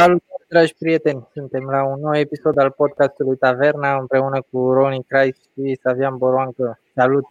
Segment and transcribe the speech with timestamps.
[0.00, 1.28] Salut, dragi prieteni!
[1.32, 6.80] Suntem la un nou episod al podcastului Taverna împreună cu Roni Crai și Savian Boroancă.
[6.94, 7.24] Salut!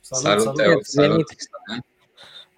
[0.00, 1.30] Salut, salut, salut, salut.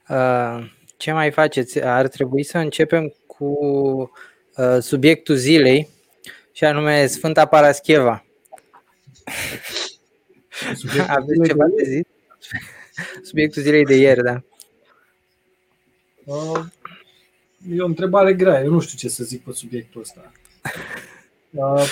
[0.08, 1.82] Uh, ce mai faceți?
[1.82, 3.46] Ar trebui să începem cu
[4.56, 5.88] uh, subiectul zilei
[6.52, 8.24] și anume Sfânta Parascheva.
[11.06, 12.06] Aveți ceva de zis?
[13.22, 14.42] Subiectul zilei de ieri, da.
[16.24, 16.64] Uh,
[17.70, 20.32] e o întrebare grea, eu nu știu ce să zic pe subiectul ăsta.
[21.50, 21.84] Uh,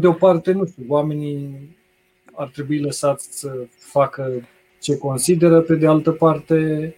[0.00, 1.76] de o parte, nu știu, oamenii
[2.32, 4.48] ar trebui lăsați să facă
[4.80, 6.94] ce consideră, pe de altă parte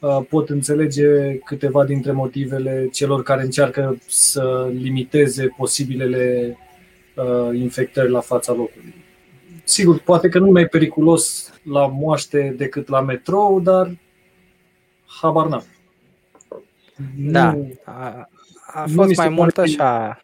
[0.00, 6.56] uh, pot înțelege câteva dintre motivele celor care încearcă să limiteze posibilele
[7.16, 8.94] uh, infectări la fața locului.
[9.64, 13.98] Sigur, poate că nu e mai periculos la moaște decât la metrou, dar
[15.20, 15.64] habar n-am.
[17.16, 18.28] Da, a,
[18.66, 20.22] a fost mai mult așa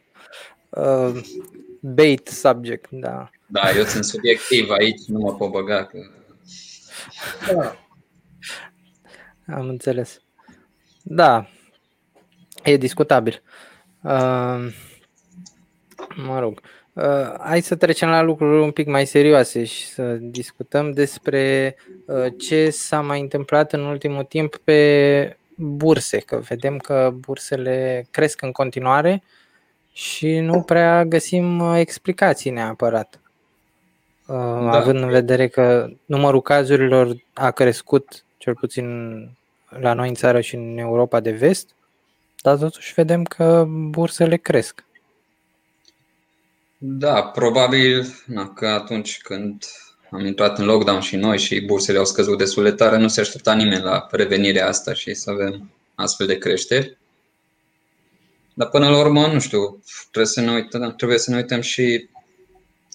[0.69, 1.21] uh,
[1.81, 3.31] bait subject, da.
[3.47, 5.85] Da, eu sunt subiectiv aici, nu mă pot băga.
[5.85, 5.99] Că...
[7.55, 7.77] Da.
[9.55, 10.21] Am înțeles.
[11.03, 11.49] Da,
[12.63, 13.43] e discutabil.
[14.01, 14.73] Uh,
[16.17, 16.61] mă rog.
[16.93, 22.27] Uh, hai să trecem la lucruri un pic mai serioase și să discutăm despre uh,
[22.39, 28.53] ce s-a mai întâmplat în ultimul timp pe burse, că vedem că bursele cresc în
[28.53, 29.23] continuare
[29.93, 33.21] și nu prea găsim uh, explicații neapărat.
[34.27, 34.71] Uh, da.
[34.71, 38.87] Având în vedere că numărul cazurilor a crescut, cel puțin
[39.69, 41.75] la noi în țară și în Europa de vest,
[42.43, 44.85] dar totuși vedem că bursele cresc.
[46.79, 49.65] Da, probabil na, că atunci când
[50.15, 53.21] am intrat în lockdown și noi și bursele au scăzut destul de tare, nu se
[53.21, 56.99] aștepta nimeni la revenirea asta și să avem astfel de creșteri.
[58.55, 62.09] Dar până la urmă, nu știu, trebuie să ne uităm, trebuie să ne uităm și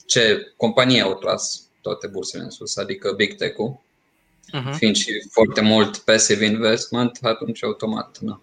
[0.06, 4.78] ce companii au tras toate bursele în sus, adică Big Tech-ul, uh-huh.
[4.78, 8.42] fiind și foarte mult passive investment, atunci automat na,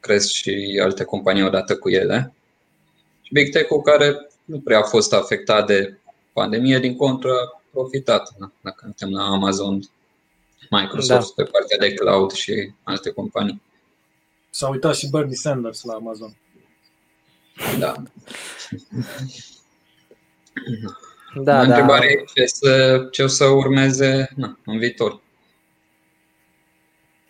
[0.00, 2.32] cresc și alte companii odată cu ele.
[3.22, 5.98] Și Big Tech-ul care nu prea a fost afectat de
[6.32, 8.50] pandemie, din contră, profitat da?
[8.60, 9.80] dacă suntem la Amazon,
[10.70, 11.42] Microsoft da.
[11.42, 13.62] pe partea de cloud și alte companii.
[14.50, 16.36] S-a uitat și Bernie Sanders la Amazon.
[17.78, 17.92] Da.
[21.34, 21.60] Da, da.
[21.60, 25.20] Întrebarea e ce, să, ce o să urmeze na, în viitor.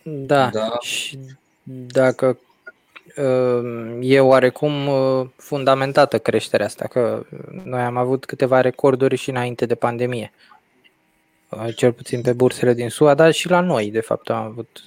[0.03, 0.49] Da.
[0.49, 0.77] da.
[0.81, 1.19] Și
[1.65, 2.39] dacă
[3.99, 7.25] e oarecum uh, fundamentată creșterea asta, că
[7.63, 10.31] noi am avut câteva recorduri și înainte de pandemie.
[11.49, 14.83] Uh, cel puțin pe bursele din SUA, dar și la noi, de fapt, am avut.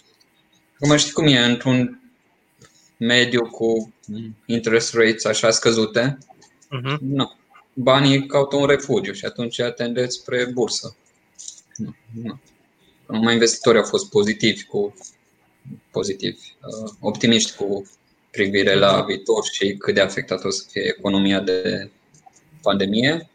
[0.79, 2.01] Cum știi cum e într-un
[2.97, 3.93] mediu cu
[4.47, 6.19] interest rates așa scăzute,
[6.65, 6.97] uh-huh.
[7.01, 7.33] nu.
[7.73, 10.97] banii caută un refugiu și atunci tendeți spre bursă.
[11.77, 12.41] Nu, nu.
[13.07, 14.95] Numai investitorii au fost pozitivi cu
[15.91, 17.91] pozitivi, uh, optimiști cu
[18.33, 21.91] privire la viitor și cât de afectat o să fie economia de
[22.63, 23.31] pandemie.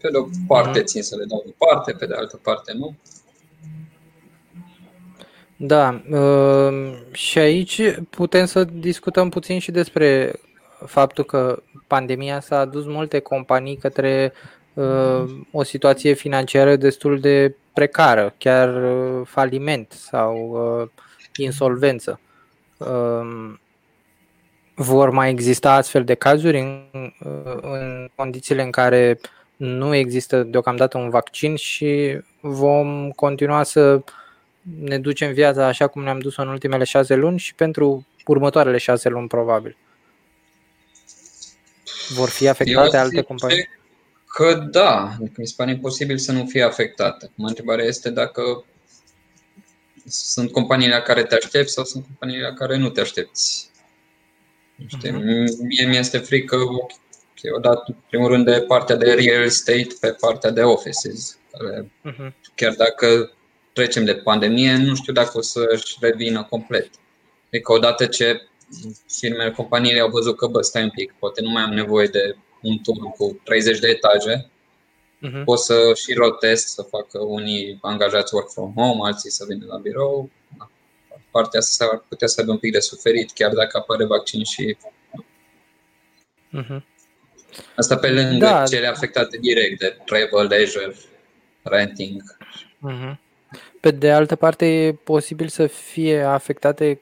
[0.00, 2.96] Pe de o parte țin să le dau deoparte, pe de altă parte nu.
[5.56, 10.32] Da, uh, și aici putem să discutăm puțin și despre
[10.86, 14.32] faptul că pandemia s-a adus multe companii către
[14.74, 20.90] uh, o situație financiară destul de precară, chiar uh, faliment sau
[21.36, 22.20] insolvență.
[22.78, 23.60] Um,
[24.74, 27.12] vor mai exista astfel de cazuri în,
[27.60, 29.20] în condițiile în care
[29.56, 34.00] nu există deocamdată un vaccin și vom continua să
[34.80, 39.08] ne ducem viața așa cum ne-am dus în ultimele șase luni și pentru următoarele șase
[39.08, 39.76] luni probabil.
[42.08, 43.68] Vor fi afectate Eu alte companii?
[44.26, 47.30] Că da, adică mi se pare imposibil să nu fie afectate.
[47.34, 48.64] Mă întrebarea este dacă
[50.08, 53.70] sunt companiile la care te aștepți sau sunt companiile la care nu te aștepți.
[54.86, 55.10] Știi?
[55.10, 55.66] Uh-huh.
[55.68, 60.16] Mie mi este frică, okay, odată, în primul rând, de partea de real estate pe
[60.20, 61.38] partea de offices.
[61.52, 62.32] Care, uh-huh.
[62.54, 63.32] Chiar dacă
[63.72, 66.90] trecem de pandemie, nu știu dacă o să-și revină complet.
[67.46, 68.48] Adică odată ce
[69.08, 72.36] firmele, companiile au văzut că, bă, stai un pic, poate nu mai am nevoie de
[72.62, 74.50] un tur cu 30 de etaje,
[75.26, 75.44] uh-huh.
[75.44, 79.76] pot să și rotez, să facă unii angajați work from home, alții să vină la
[79.76, 80.30] birou.
[80.58, 80.70] Da.
[81.30, 84.76] Partea asta ar putea să aibă un pic de suferit, chiar dacă apare vaccin și...
[86.58, 86.82] Uh-huh.
[87.76, 88.64] Asta pe lângă da.
[88.64, 90.94] cele afectate direct de travel, leisure,
[91.62, 92.22] renting.
[92.90, 93.18] Uh-huh.
[93.80, 97.00] Pe de altă parte, e posibil să fie afectate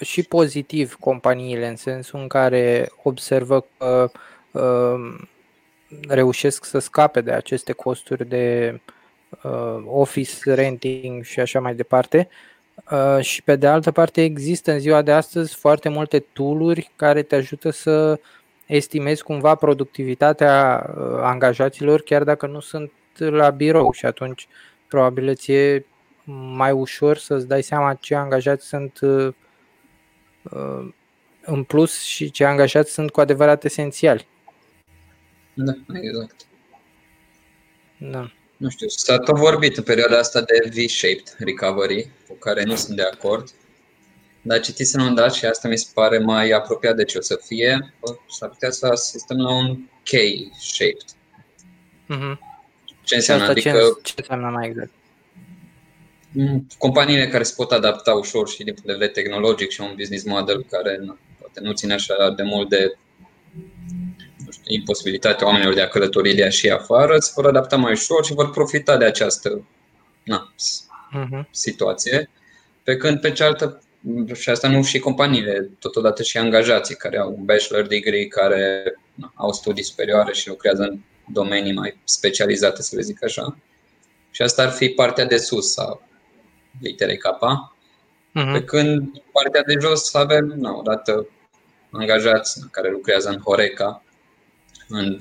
[0.00, 4.10] și pozitiv companiile, în sensul în care observă că
[4.50, 5.20] uh,
[6.08, 8.80] reușesc să scape de aceste costuri de
[9.42, 12.28] uh, office renting și așa mai departe.
[12.90, 17.22] Uh, și pe de altă parte există în ziua de astăzi foarte multe tooluri care
[17.22, 18.20] te ajută să
[18.66, 24.48] estimezi cumva productivitatea uh, angajaților chiar dacă nu sunt la birou și atunci
[24.88, 25.86] probabil îți e
[26.54, 29.32] mai ușor să-ți dai seama ce angajați sunt uh,
[30.42, 30.88] uh,
[31.44, 34.26] în plus și ce angajați sunt cu adevărat esențiali.
[35.54, 36.46] Da, exact.
[37.98, 38.30] Da.
[38.56, 42.96] Nu știu, s-a tot vorbit în perioada asta de V-shaped recovery, cu care nu sunt
[42.96, 43.50] de acord.
[44.42, 47.40] Dar citisem un dat și asta mi se pare mai apropiat de ce o să
[47.44, 47.94] fie,
[48.28, 51.16] s-ar putea să asistăm la un K-shaped.
[52.08, 52.38] Mm-hmm.
[53.04, 53.42] Ce înseamnă?
[53.44, 54.90] Asta adică ce, ce înseamnă mai exact?
[56.30, 59.92] Mm, companiile care se pot adapta ușor și din punct de vedere tehnologic și un
[59.96, 62.96] business model care nu, poate nu ține așa de mult de
[63.54, 64.23] nu știu,
[64.64, 68.50] imposibilitatea oamenilor de a călători de și afară, se vor adapta mai ușor și vor
[68.50, 69.64] profita de această
[70.22, 70.52] na,
[71.14, 71.50] Mm-hmm.
[71.50, 72.30] situație.
[72.82, 73.82] Pe când, pe cealaltă,
[74.34, 78.82] și asta nu și companiile, totodată și angajații care au un bachelor degree, care
[79.14, 80.98] na, au studii superioare și lucrează în
[81.32, 83.56] domenii mai specializate, să le zic așa.
[84.30, 86.00] Și asta ar fi partea de sus a
[86.80, 87.24] literei K.
[87.24, 88.52] Mm-hmm.
[88.52, 91.28] Pe când partea de jos avem, na, odată,
[91.90, 94.03] angajați care lucrează în Horeca,
[94.88, 95.16] în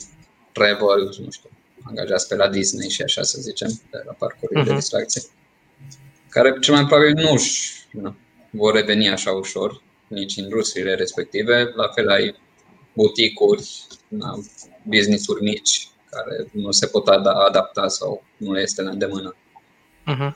[0.52, 1.50] travel, nu știu,
[1.84, 4.64] angajați pe la Disney și așa să zicem, pe la parcurile uh-huh.
[4.64, 4.80] de Mhm.
[4.80, 5.22] distracție,
[6.30, 7.36] care cel mai probabil nu
[7.92, 8.16] nu
[8.52, 11.72] vor reveni așa ușor, nici industriile respective.
[11.76, 12.36] La fel ai
[12.94, 13.70] buticuri,
[14.08, 14.40] na,
[14.84, 19.36] business-uri mici care nu se pot ada- adapta sau nu le este la îndemână.
[20.12, 20.32] Mm-hmm.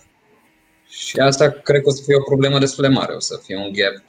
[0.89, 3.57] Și asta cred că o să fie o problemă destul de mare, o să fie
[3.57, 4.03] un gap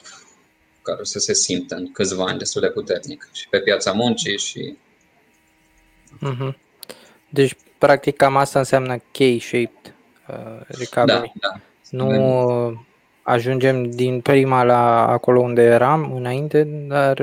[0.81, 4.37] care o să se simtă în câțiva ani destul de puternic și pe piața muncii
[4.37, 4.77] și
[6.17, 6.55] Mm-hmm.
[7.29, 9.93] Deci, practic, cam asta înseamnă K-shaped
[10.27, 11.31] uh, recovery.
[11.35, 11.59] da, da.
[11.89, 12.77] Nu uh,
[13.21, 17.19] ajungem din prima la acolo unde eram înainte, dar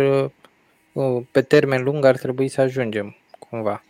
[0.92, 3.84] uh, pe termen lung ar trebui să ajungem cumva.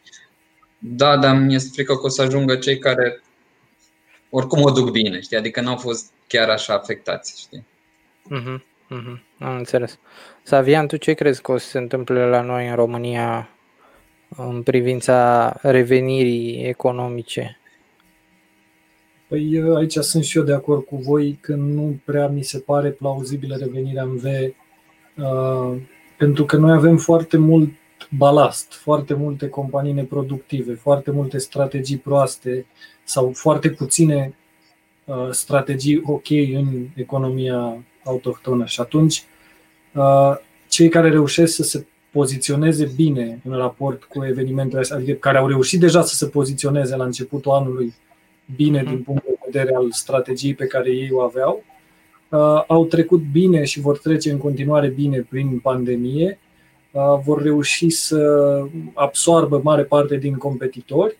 [0.78, 3.20] Da, dar mi-e frică că o să ajungă cei care
[4.30, 5.36] oricum o duc bine, știi?
[5.36, 7.66] Adică n-au fost chiar așa afectați, știi?
[8.30, 8.62] Mm-hmm.
[8.94, 9.20] Mm-hmm.
[9.38, 9.98] Am înțeles.
[10.42, 13.48] Savian, tu ce crezi că o să se întâmple la noi în România
[14.36, 17.58] în privința revenirii economice?
[19.28, 22.90] Păi aici sunt și eu de acord cu voi că nu prea mi se pare
[22.90, 25.80] plauzibilă revenirea în V, uh,
[26.18, 27.70] pentru că noi avem foarte mult
[28.10, 32.66] balast, foarte multe companii neproductive, foarte multe strategii proaste
[33.04, 34.34] sau foarte puține
[35.04, 38.64] uh, strategii ok în economia autohtonă.
[38.64, 39.24] Și atunci,
[39.94, 40.36] uh,
[40.68, 41.86] cei care reușesc să se
[42.16, 46.96] poziționeze bine în raport cu evenimentele astea, adică care au reușit deja să se poziționeze
[46.96, 47.94] la începutul anului
[48.56, 51.64] bine din punct de vedere al strategiei pe care ei o aveau,
[52.30, 56.38] uh, au trecut bine și vor trece în continuare bine prin pandemie,
[56.90, 58.20] uh, vor reuși să
[58.94, 61.16] absoarbă mare parte din competitori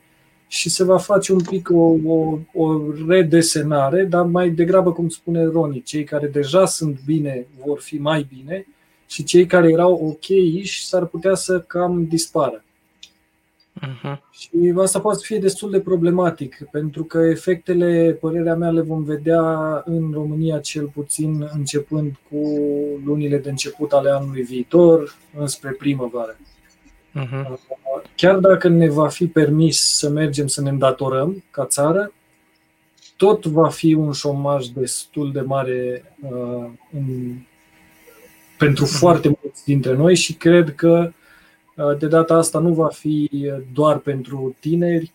[0.49, 5.45] și se va face un pic o, o, o redesenare, dar mai degrabă, cum spune
[5.45, 8.67] Roni, cei care deja sunt bine vor fi mai bine
[9.07, 10.25] și cei care erau ok
[10.63, 12.65] și s-ar putea să cam dispară.
[13.81, 14.19] Uh-huh.
[14.31, 19.43] Și asta poate fi destul de problematic, pentru că efectele, părerea mea, le vom vedea
[19.85, 22.39] în România cel puțin începând cu
[23.05, 26.37] lunile de început ale anului viitor, înspre primăvară.
[27.15, 27.47] Uh-huh.
[28.15, 32.13] Chiar dacă ne va fi permis să mergem să ne îndatorăm ca țară,
[33.17, 37.37] tot va fi un șomaj destul de mare uh, în,
[38.59, 38.99] pentru uh-huh.
[38.99, 41.13] foarte mulți dintre noi și cred că
[41.77, 43.31] uh, de data asta nu va fi
[43.73, 45.13] doar pentru tineri,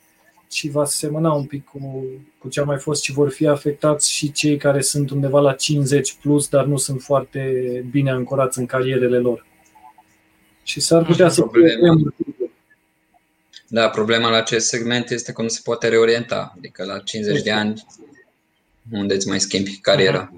[0.47, 2.03] ci va semăna un pic cu,
[2.37, 5.53] cu ce a mai fost și vor fi afectați și cei care sunt undeva la
[5.53, 7.41] 50 plus, dar nu sunt foarte
[7.91, 9.45] bine ancorați în carierele lor.
[10.63, 12.13] Și s-ar putea să Problema.
[13.67, 16.53] Da, problema la acest segment este că nu se poate reorienta.
[16.57, 17.85] Adică la 50 de ani,
[18.91, 20.33] unde îți mai schimbi cariera?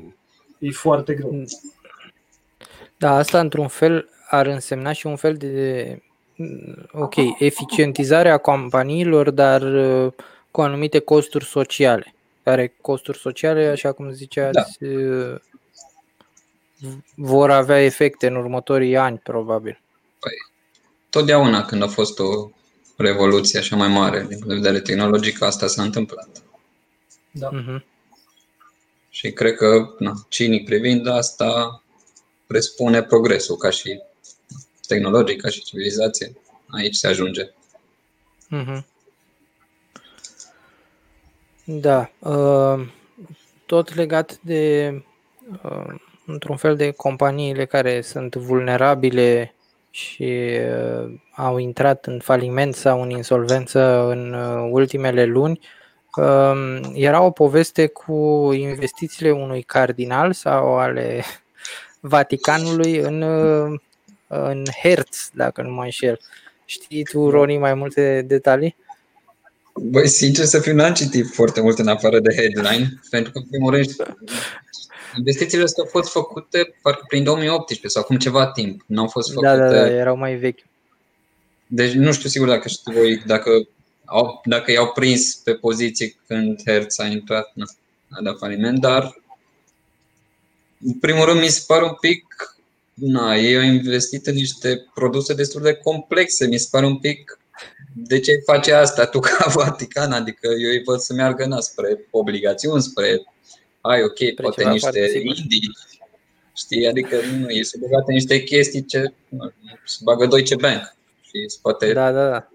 [0.60, 1.46] E foarte greu.
[3.04, 6.02] Da, asta într-un fel ar însemna și un fel de
[6.92, 10.14] ok, eficientizarea companiilor, dar uh,
[10.52, 12.16] cu anumite costuri sociale.
[12.44, 15.38] Care costuri sociale, așa cum ziceați, da.
[17.16, 19.82] vor avea efecte în următorii ani, probabil.
[20.20, 20.34] Păi,
[21.10, 22.50] totdeauna când a fost o
[22.98, 26.30] revoluție așa mai mare din punct de vedere tehnologic, asta s-a întâmplat.
[27.32, 27.50] Da.
[27.50, 27.84] Uh-huh.
[29.10, 31.83] Și cred că, na, cinic privind asta,
[32.54, 34.02] presupune progresul ca și
[34.88, 36.34] tehnologic, ca și civilizație.
[36.68, 37.52] Aici se ajunge.
[38.48, 38.86] Mhm.
[41.64, 42.12] Da.
[42.20, 42.88] Uh,
[43.66, 44.94] tot legat de,
[45.64, 45.96] uh,
[46.26, 49.56] într-un fel, de companiile care sunt vulnerabile
[49.90, 50.60] și
[51.04, 54.34] uh, au intrat în faliment sau în insolvență în
[54.72, 55.60] ultimele luni.
[56.16, 61.24] Um, era o poveste cu investițiile unui cardinal sau ale
[62.06, 63.22] Vaticanului în,
[64.28, 66.20] în Hertz, dacă nu mă înșel.
[66.66, 68.76] Știi tu, Roni, mai multe detalii?
[69.74, 73.46] Băi, sincer să fiu, n-am citit foarte mult în afară de headline, pentru că, în
[73.50, 73.96] primul rând,
[75.18, 78.84] investițiile astea au fost făcute parcă prin 2018 sau acum ceva timp.
[78.86, 79.48] Nu au fost făcute...
[79.48, 80.66] Da, da, da, erau mai vechi.
[81.68, 83.50] Deci nu știu sigur dacă știu voi, dacă,
[84.06, 87.66] au, dacă i-au prins pe poziții când Hertz a intrat, nu,
[88.10, 89.22] a dat faliment, dar
[90.86, 92.26] în primul rând mi se pare un pic
[92.94, 96.48] Na, ei au investit în niște produse destul de complexe.
[96.48, 97.40] Mi se pare un pic
[97.94, 100.12] de ce face asta tu ca Vatican?
[100.12, 103.22] Adică eu îi văd să meargă na, spre obligațiuni, spre
[103.82, 105.78] ai, ok, spre poate niște indii,
[106.56, 106.88] știi?
[106.88, 109.52] Adică nu, ei se băgate niște chestii ce nu,
[109.86, 112.50] se bagă doi ce bank și se poate da, da, da.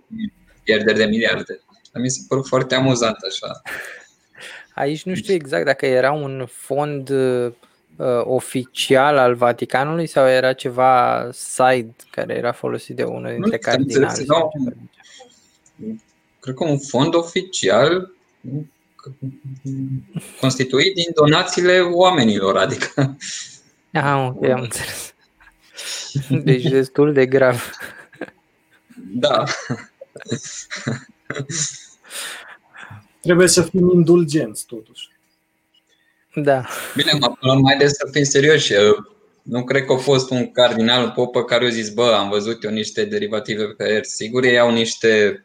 [0.62, 1.60] pierderi de miliarde.
[1.92, 3.62] Dar mi se părut foarte amuzant așa.
[4.74, 7.10] Aici nu știu exact dacă era un fond
[7.98, 13.72] uh, oficial al Vaticanului sau era ceva side care era folosit de unul dintre nu,
[13.72, 14.24] cardinali?
[14.26, 14.50] Nu,
[16.40, 18.12] cred că un fond oficial
[20.40, 23.16] constituit din donațiile oamenilor, adică.
[23.92, 25.14] Ah, ok, am înțeles.
[26.44, 27.70] Deci destul de grav.
[28.96, 29.44] Da.
[33.20, 35.07] Trebuie să fim indulgenți, totuși.
[36.42, 36.66] Da.
[36.96, 38.72] Bine, mă mai des să fim serioși.
[39.42, 42.64] Nu cred că a fost un cardinal, un popă care a zis, bă, am văzut
[42.64, 44.04] eu niște derivative pe aer.
[44.04, 45.42] Sigur, ei au niște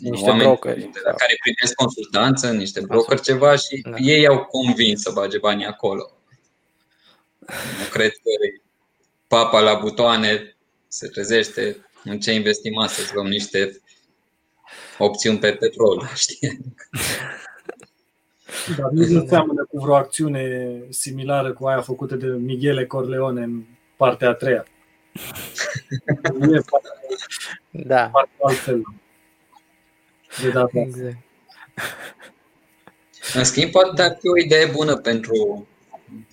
[0.00, 3.96] niște oameni brokeri, la care primesc consultanță, niște broker ceva și da.
[3.96, 6.12] ei au convins să bage banii acolo.
[7.78, 8.58] Nu cred că
[9.26, 10.56] papa la butoane
[10.88, 13.80] se trezește în ce investim astăzi, luăm niște
[14.98, 16.58] opțiuni pe petrol, știi?
[18.78, 23.62] Dar nu seamănă cu vreo acțiune similară cu aia făcută de Michele Corleone în
[23.96, 24.66] partea a treia.
[26.38, 26.88] Nu e foarte,
[27.70, 28.08] da.
[28.08, 28.82] foarte altfel.
[30.42, 31.16] De data exact.
[33.34, 35.68] În schimb, poate ar fi o idee bună pentru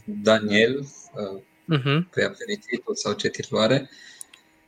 [0.03, 2.09] Daniel, uh-huh.
[2.13, 3.89] pe aperititul sau ce titluare,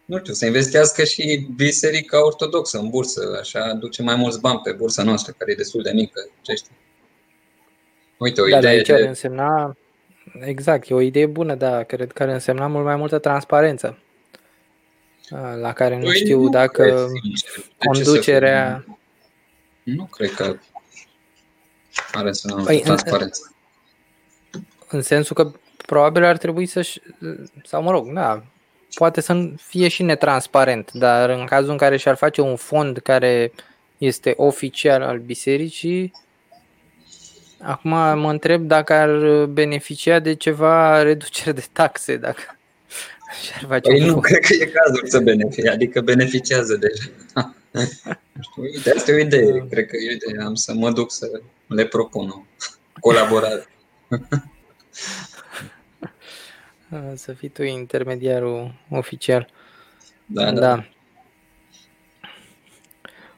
[0.06, 4.72] nu știu, să investească și biserica ortodoxă în bursă, așa aduce mai mulți bani pe
[4.72, 6.78] bursa noastră, care e destul de mică, ce știi.
[8.20, 8.94] Uite, o da, idee aici de...
[8.94, 9.76] însemna,
[10.42, 13.98] exact, e o idee bună, dar cred că ar însemna mult mai multă transparență,
[15.62, 16.96] la care nu păi știu nu dacă cred,
[17.78, 18.86] conducerea...
[19.84, 20.56] Nu cred că
[22.12, 23.56] are să păi, transparență.
[24.52, 25.52] În, în sensul că
[25.86, 27.02] probabil ar trebui să-și,
[27.64, 28.44] sau mă rog, da,
[28.94, 33.52] poate să fie și netransparent, dar în cazul în care și-ar face un fond care
[33.98, 36.12] este oficial al bisericii,
[37.62, 37.90] Acum
[38.20, 42.58] mă întreb dacă ar beneficia de ceva reducere de taxe, dacă
[43.42, 47.10] și-ar face păi nu, cred că e cazul să beneficie, adică beneficiază deja.
[48.40, 49.66] știu, uite, asta e o idee, da.
[49.70, 52.44] cred că e o idee, am să mă duc să le propun o
[53.00, 53.68] colaborare.
[57.16, 59.50] să fii tu intermediarul oficial.
[60.26, 60.60] Da, da.
[60.60, 60.86] da.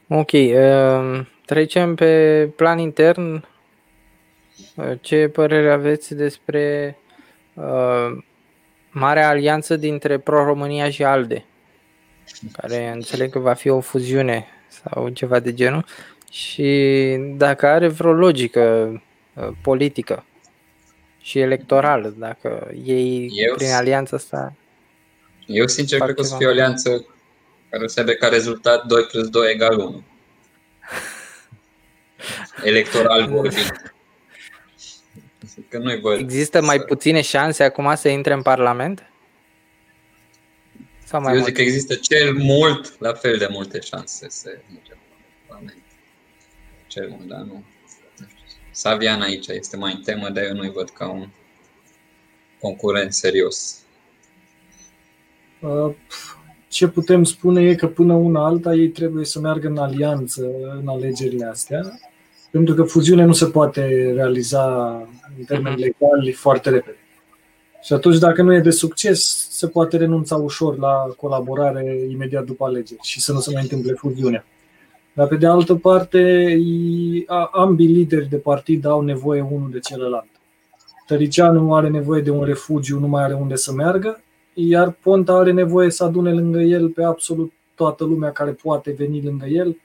[0.08, 3.46] Ok, uh, trecem pe plan intern
[5.01, 6.98] ce părere aveți despre
[7.53, 8.18] uh,
[8.89, 11.46] marea alianță dintre Pro-România și ALDE,
[12.51, 15.86] care înțeleg că va fi o fuziune sau ceva de genul,
[16.32, 18.62] și dacă are vreo logică
[19.34, 20.25] uh, politică
[21.22, 24.56] și electorală, dacă ei eu, prin alianța asta...
[25.46, 27.06] Eu sincer cred că o să fie o alianță
[27.70, 30.03] care o să aibă ca rezultat 2 plus 2 egal 1.
[32.63, 33.94] Electoral vorbind.
[35.70, 36.84] Că nu văd Există mai să...
[36.84, 39.12] puține șanse acum să intre în Parlament?
[41.03, 44.94] Sau mai Eu zic că există cel mult, la fel de multe șanse să intre
[44.94, 45.00] în
[45.48, 45.84] Parlament.
[46.88, 47.63] Cel mult, dar nu.
[48.72, 51.27] Savian aici este mai în temă, dar eu nu-i văd ca un
[52.60, 53.80] concurent serios.
[55.60, 55.94] Uh,
[56.68, 60.46] ce putem spune e că până una alta ei trebuie să meargă în alianță
[60.80, 62.00] în alegerile astea
[62.51, 64.93] pentru că fuziunea nu se poate realiza
[65.38, 65.84] în termeni mhm.
[65.84, 66.96] legali foarte repede.
[67.81, 72.65] Și atunci, dacă nu e de succes, se poate renunța ușor la colaborare imediat după
[72.65, 74.46] alegeri și să nu se mai întâmple fuziunea.
[75.13, 76.53] Dar, pe de altă parte,
[77.51, 80.29] ambii lideri de partid au nevoie unul de celălalt.
[81.05, 84.22] Tăricianu are nevoie de un refugiu, nu mai are unde să meargă,
[84.53, 89.22] iar Ponta are nevoie să adune lângă el pe absolut toată lumea care poate veni
[89.24, 89.77] lângă el,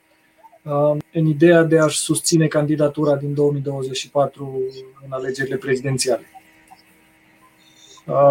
[1.13, 4.61] în ideea de a-și susține candidatura din 2024
[5.05, 6.31] în alegerile prezidențiale.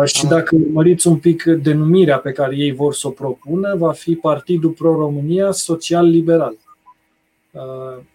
[0.05, 4.15] Și dacă urmăriți un pic denumirea pe care ei vor să o propună, va fi
[4.15, 6.57] Partidul Pro-România Social-Liberal.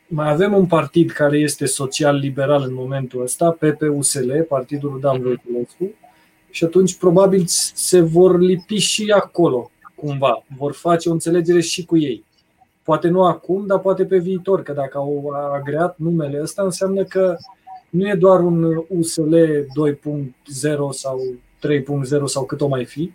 [0.07, 5.23] Mai avem un partid care este social-liberal în momentul ăsta, PPUSL, Partidul Dan mhm.
[5.23, 5.95] Voiculescu,
[6.49, 10.43] și atunci probabil se vor lipi și acolo, cumva.
[10.57, 12.23] Vor face o înțelegere și cu ei.
[12.83, 17.35] Poate nu acum, dar poate pe viitor, că dacă au agreat numele ăsta, înseamnă că
[17.89, 20.31] nu e doar un USL 2.0
[20.89, 21.19] sau
[21.67, 23.11] 3.0 sau cât o mai fi,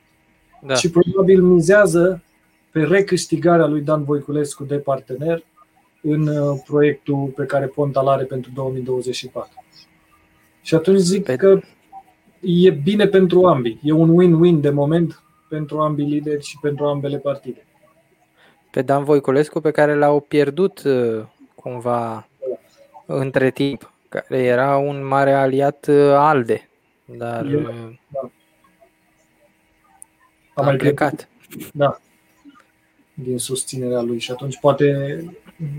[0.62, 0.74] da.
[0.74, 2.22] ci probabil mizează
[2.70, 5.44] pe recâștigarea lui Dan Voiculescu de partener
[6.02, 9.64] în uh, proiectul pe care Ponta are pentru 2024.
[10.62, 11.36] Și atunci zic pe...
[11.36, 11.60] că
[12.40, 13.80] e bine pentru ambii.
[13.82, 17.65] E un win-win de moment pentru ambii lideri și pentru ambele partide.
[18.76, 22.28] Pe Dan Voiculescu, pe care l-au pierdut uh, cumva
[23.06, 26.68] între timp, care era un mare aliat uh, ALDE,
[27.04, 27.62] dar e,
[28.12, 28.20] da.
[28.20, 28.30] a,
[30.54, 31.28] a mai plecat.
[31.72, 32.00] Da,
[33.14, 34.18] din susținerea lui.
[34.18, 35.18] Și atunci poate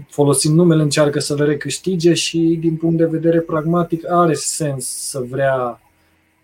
[0.08, 5.20] folosind numele încearcă să le recâștige și din punct de vedere pragmatic are sens să
[5.20, 5.82] vrea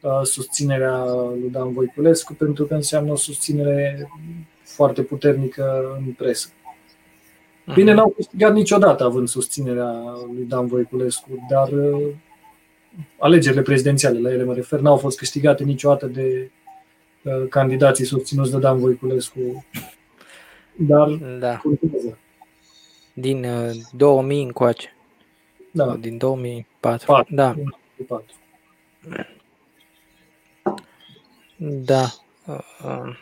[0.02, 1.04] uh, susținerea
[1.40, 4.10] lui Dan Voiculescu pentru că înseamnă o susținere
[4.74, 6.50] foarte puternică în presă.
[7.74, 8.00] Bine, mhm.
[8.00, 10.04] n-au câștigat niciodată având susținerea
[10.34, 12.14] lui Dan Voiculescu, dar uh,
[13.18, 16.52] alegerile prezidențiale, la ele mă refer, n-au fost câștigate niciodată de
[17.24, 19.66] uh, candidații susținuți de Dan Voiculescu.
[20.76, 21.62] Dar da.
[23.14, 24.96] Din uh, 2000 încoace.
[25.72, 25.96] Da.
[25.96, 27.06] Din 2004.
[27.06, 27.54] 4, da.
[27.54, 28.26] 2004.
[31.58, 32.04] Da.
[32.48, 33.18] Uh, uh.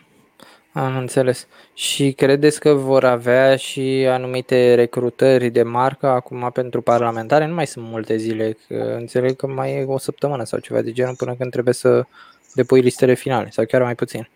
[0.73, 1.47] Am înțeles.
[1.73, 7.47] Și credeți că vor avea și anumite recrutări de marcă acum pentru parlamentare?
[7.47, 10.91] Nu mai sunt multe zile, că înțeleg că mai e o săptămână sau ceva de
[10.91, 12.05] genul până când trebuie să
[12.53, 14.29] depui listele finale sau chiar mai puțin.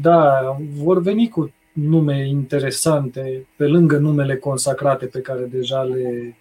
[0.00, 6.36] Da, vor veni cu nume interesante pe lângă numele consacrate pe care deja le,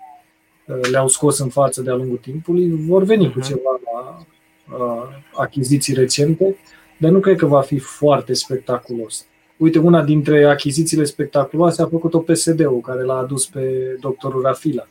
[0.91, 2.69] le-au scos în față de-a lungul timpului.
[2.87, 3.47] Vor veni cu mhm.
[3.47, 4.25] ceva la
[4.77, 5.03] uh,
[5.33, 6.55] achiziții recente
[6.97, 9.25] dar nu cred că va fi foarte spectaculos.
[9.57, 14.87] Uite, una dintre achizițiile spectaculoase a făcut-o PSD-ul, care l-a adus pe doctorul Rafila.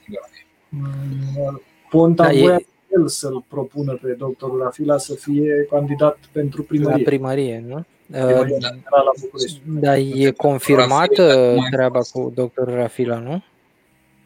[0.69, 2.67] Mm, Ponta da, voia e...
[2.89, 6.97] el să-l propună pe doctorul Rafila să fie candidat pentru primărie.
[6.97, 7.85] La primărie, nu?
[8.11, 8.69] Primărie da.
[8.91, 9.61] la București.
[9.65, 13.43] Da, e confirmată treaba cu doctorul Rafila, nu?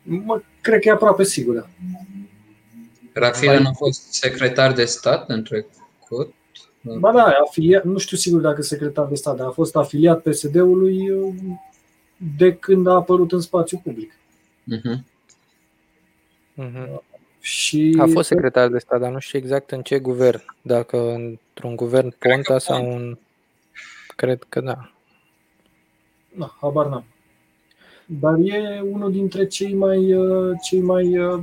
[0.03, 1.71] Mă, cred că e aproape sigură.
[3.13, 6.35] Rafila nu a fost secretar de stat în trecut?
[6.83, 11.11] Ba da, afiliat, nu știu sigur dacă secretar de stat, dar a fost afiliat PSD-ului
[11.11, 11.35] uh,
[12.37, 14.13] de când a apărut în spațiu public.
[14.77, 14.99] Uh-huh.
[16.65, 17.03] Uh-huh.
[17.41, 20.43] Și a fost secretar de stat, dar nu știu exact în ce guvern.
[20.63, 23.19] Dacă într-un guvern Ponta sau un...
[24.17, 24.93] Cred că da.
[26.37, 27.05] Da, habar n-am.
[28.07, 31.43] Dar e unul dintre cei mai, uh, cei mai uh,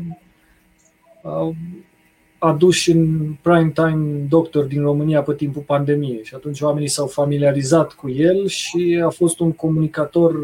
[2.39, 7.93] aduși în prime time doctor din România pe timpul pandemiei și atunci oamenii s-au familiarizat
[7.93, 10.35] cu el și a fost un comunicator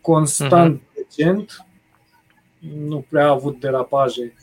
[0.00, 0.94] constant, uh-huh.
[0.94, 1.66] decent,
[2.86, 4.34] nu prea a avut derapaje,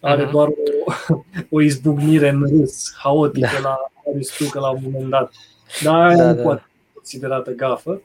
[0.00, 0.30] are uh-huh.
[0.30, 1.14] doar o,
[1.56, 3.68] o izbucnire în râs, haotică da.
[3.68, 3.76] la
[4.12, 5.32] Aristotel la un moment dat.
[5.82, 6.42] Dar da, nu da.
[6.42, 8.02] poate fi considerată gafă.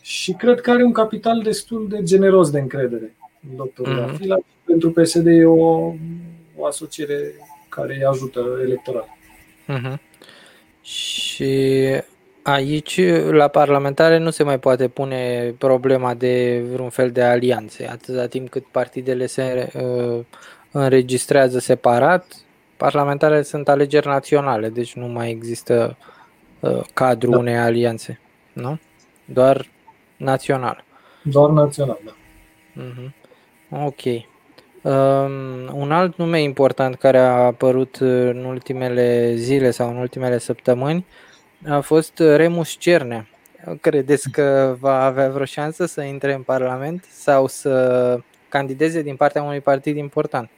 [0.00, 3.16] Și cred că are un capital destul de generos de încredere
[3.50, 4.12] în doctorul uh-huh.
[4.12, 4.36] Afila.
[4.64, 5.94] Pentru PSD e o
[6.56, 7.32] o asociere
[7.68, 9.16] care îi ajută electoral.
[9.68, 9.98] Uh-huh.
[10.82, 11.80] Și
[12.42, 17.88] aici, la parlamentare, nu se mai poate pune problema de vreun fel de alianțe.
[17.88, 20.24] Atâta timp cât partidele se uh,
[20.70, 22.36] înregistrează separat,
[22.76, 25.96] parlamentare sunt alegeri naționale, deci nu mai există
[26.60, 27.38] uh, cadrul da.
[27.38, 28.20] unei alianțe,
[28.52, 28.78] nu?
[29.24, 29.68] Doar
[30.16, 30.84] național.
[31.22, 32.14] Doar național, da.
[32.82, 33.10] Uh-huh.
[33.84, 34.02] Ok.
[34.84, 41.06] Um, un alt nume important care a apărut în ultimele zile sau în ultimele săptămâni
[41.68, 43.26] a fost Remus Cernea.
[43.80, 48.18] Credeți că va avea vreo șansă să intre în Parlament sau să
[48.48, 50.50] candideze din partea unui partid important?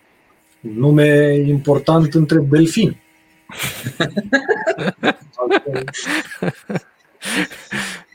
[0.60, 2.96] Nume important între Belfin.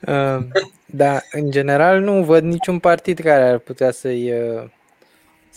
[0.07, 0.37] Uh,
[0.85, 4.63] da, în general nu văd niciun partid care ar putea să-i, uh,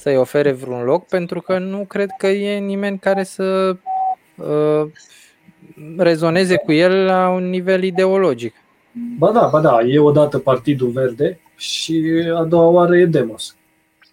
[0.05, 3.77] să-i ofere vreun loc, pentru că nu cred că e nimeni care să
[4.37, 4.91] uh,
[5.97, 8.55] rezoneze cu el la un nivel ideologic.
[9.19, 13.57] Ba da, ba da, e odată Partidul Verde și a doua oară e Demos.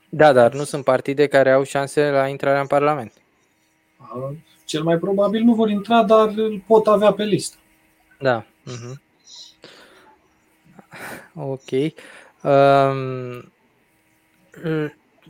[0.09, 3.13] Da, dar nu sunt partide care au șanse la intrarea în Parlament.
[4.65, 7.57] Cel mai probabil nu vor intra, dar îl pot avea pe listă.
[8.19, 8.45] Da.
[8.45, 8.93] Uh-huh.
[11.35, 11.71] Ok.
[12.43, 13.51] Um,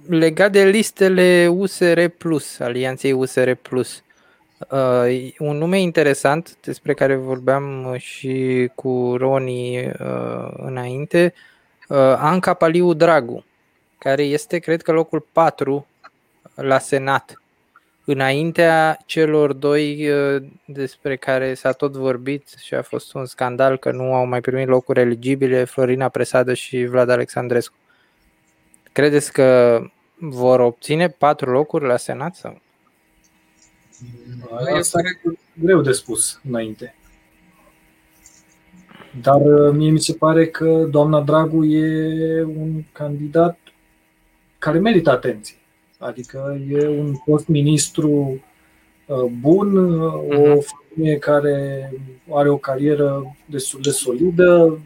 [0.08, 4.04] legat de listele USR Plus, alianței USR Plus,
[4.70, 11.34] uh, un nume interesant despre care vorbeam și cu Roni uh, înainte,
[11.88, 13.46] uh, Anca Paliu Dragu,
[13.98, 15.88] care este, cred că, locul 4
[16.56, 17.42] la Senat
[18.06, 23.92] înaintea celor doi uh, despre care s-a tot vorbit și a fost un scandal că
[23.92, 27.76] nu au mai primit locuri eligibile, Florina Presadă și Vlad Alexandrescu.
[28.92, 29.80] Credeți că
[30.20, 32.36] vor obține patru locuri la Senat?
[32.36, 32.62] Sau?
[34.78, 36.96] Asta e greu de spus înainte.
[39.22, 43.58] Dar uh, mie mi se pare că doamna Dragu e un candidat
[44.58, 45.56] care merită atenție.
[45.98, 48.10] Adică e un fost ministru
[49.06, 50.66] uh, bun, uh, o mhm.
[50.94, 51.90] femeie care
[52.32, 54.80] are o carieră destul de solidă,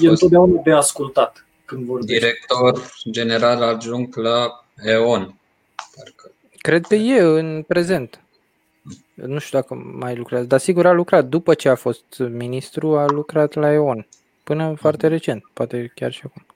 [0.00, 2.12] e întotdeauna de ascultat când vorbește.
[2.12, 5.34] Director general adjunct la EON.
[5.96, 6.30] Parcă.
[6.56, 8.20] Cred că e în prezent.
[9.14, 11.26] Nu știu dacă mai lucrează, dar sigur a lucrat.
[11.26, 14.06] După ce a fost ministru, a lucrat la EON.
[14.44, 16.46] Până foarte recent, poate chiar și acum.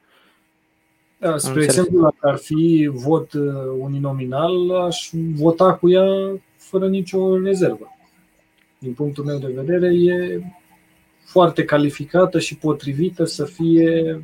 [1.19, 3.45] Da, spre exemplu, dacă ar fi vot uh,
[3.79, 7.97] uninominal, aș vota cu ea fără nicio rezervă.
[8.79, 10.41] Din punctul meu de vedere, e
[11.25, 14.21] foarte calificată și potrivită să fie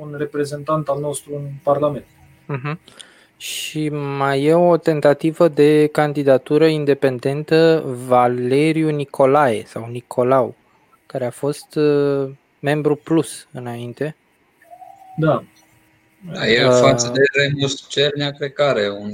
[0.00, 2.04] un reprezentant al nostru în Parlament.
[2.04, 2.74] Uh-huh.
[3.36, 10.54] Și mai e o tentativă de candidatură independentă Valeriu Nicolae sau Nicolau,
[11.06, 14.16] care a fost uh, membru plus înainte.
[15.16, 15.44] Da,
[16.32, 19.12] da, el uh, față de Remus Cernea, cred că are un...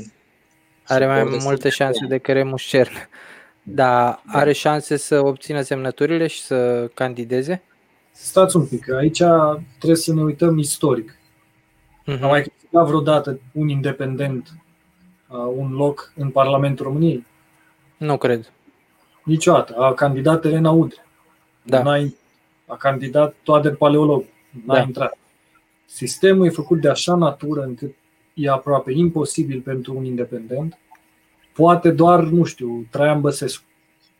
[0.87, 3.09] Are mai multe șanse decât Remus Cernea.
[3.63, 7.63] Dar are șanse să obțină semnăturile și să candideze?
[8.19, 9.23] Stați un pic, aici
[9.79, 11.19] trebuie să ne uităm istoric.
[12.07, 12.21] Uh-huh.
[12.21, 14.53] A mai câștigat vreodată un independent
[15.29, 17.27] uh, un loc în Parlamentul României?
[17.97, 18.53] Nu cred.
[19.25, 19.77] Niciodată.
[19.77, 21.07] A candidat Elena Udrea.
[21.63, 21.83] Da.
[21.83, 22.09] N-a,
[22.67, 24.25] a candidat Toader Paleolog.
[24.65, 24.81] N-a da.
[24.81, 25.19] intrat.
[25.87, 27.95] Sistemul e făcut de așa natură încât
[28.35, 30.79] e aproape imposibil pentru un independent.
[31.53, 33.65] Poate doar, nu știu, Traian Băsescu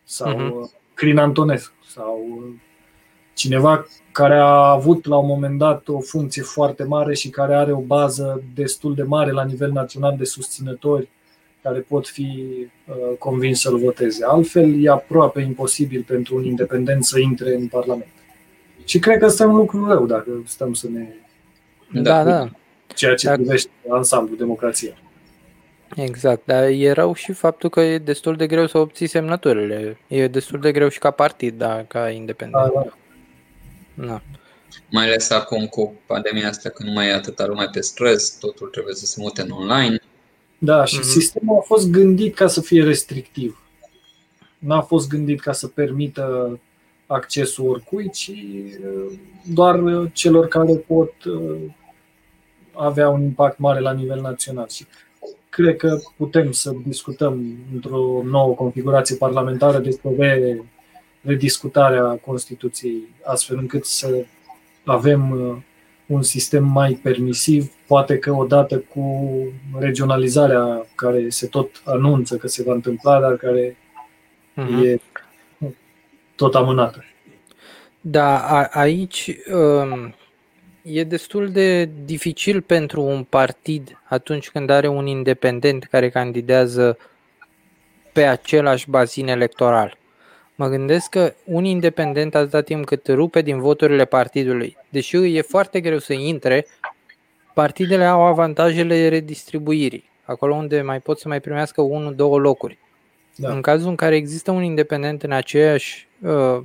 [0.03, 0.71] sau uh-huh.
[0.93, 2.53] Crin Antonescu sau uh,
[3.37, 7.71] cineva care a avut la un moment dat o funcție foarte mare și care are
[7.71, 11.09] o bază destul de mare la nivel național de susținători
[11.61, 12.45] care pot fi
[12.85, 14.25] uh, convins să-l voteze.
[14.25, 18.11] Altfel, e aproape imposibil pentru un independent să intre în Parlament.
[18.85, 21.07] Și cred că ăsta e un lucru rău dacă stăm să ne
[21.91, 22.49] da, da.
[22.87, 23.37] Ceea ce Dacă...
[23.39, 24.91] privește ansamblu democrația.
[25.95, 29.97] Exact, dar e rău și faptul că e destul de greu să obții semnăturile.
[30.07, 32.63] E destul de greu și ca partid, da, ca independent.
[32.73, 32.93] Da, da.
[34.05, 34.21] Da.
[34.91, 38.67] Mai ales acum cu pandemia asta, când nu mai e atâta lume pe străzi, totul
[38.67, 39.99] trebuie să se mute în online.
[40.57, 41.03] Da, și mm-hmm.
[41.03, 43.61] sistemul a fost gândit ca să fie restrictiv.
[44.59, 46.59] N-a fost gândit ca să permită
[47.07, 49.19] accesul oricui, ci uh,
[49.53, 49.79] doar
[50.13, 51.57] celor care pot uh,
[52.71, 54.67] avea un impact mare la nivel național.
[54.67, 54.85] Și
[55.49, 60.09] cred că putem să discutăm într-o nouă configurație parlamentară despre
[61.21, 64.25] rediscutarea Constituției, astfel încât să
[64.85, 65.57] avem uh,
[66.05, 69.37] un sistem mai permisiv, poate că odată cu
[69.79, 73.77] regionalizarea care se tot anunță că se va întâmpla, dar care
[74.57, 74.85] uh-huh.
[74.85, 74.99] e
[76.35, 77.03] tot amânată.
[78.01, 80.15] Da, a, aici um,
[80.81, 86.97] e destul de dificil pentru un partid atunci când are un independent care candidează
[88.13, 89.97] pe același bazin electoral.
[90.59, 95.81] Mă gândesc că un independent atâta timp cât rupe din voturile partidului, deși e foarte
[95.81, 96.65] greu să intre,
[97.53, 102.77] partidele au avantajele redistribuirii, acolo unde mai pot să mai primească unul, două locuri.
[103.35, 103.49] Da.
[103.49, 106.59] În cazul în care există un independent în aceeași, uh,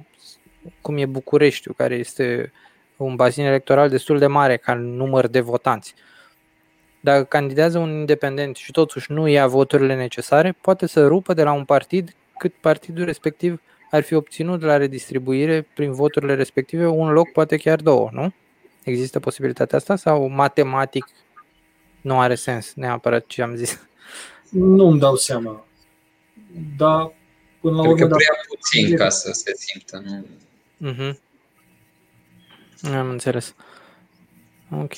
[0.81, 2.53] cum e Bucureștiul, care este
[2.97, 5.95] un bazin electoral destul de mare ca număr de votanți,
[7.01, 11.53] dacă candidează un independent și totuși nu ia voturile necesare, poate să rupă de la
[11.53, 13.61] un partid cât partidul respectiv
[13.93, 18.33] ar fi obținut de la redistribuire prin voturile respective un loc, poate chiar două, nu?
[18.85, 21.07] Există posibilitatea asta sau matematic
[22.01, 23.81] nu are sens neapărat ce am zis?
[24.51, 25.65] Nu îmi dau seama.
[26.77, 27.13] Dar
[27.61, 28.07] până la Cred urmă...
[28.09, 30.03] că prea dacă- puțin ca să se simtă.
[30.05, 30.27] Nu?
[30.91, 31.19] Mhm.
[32.95, 33.55] Am înțeles.
[34.71, 34.95] Ok.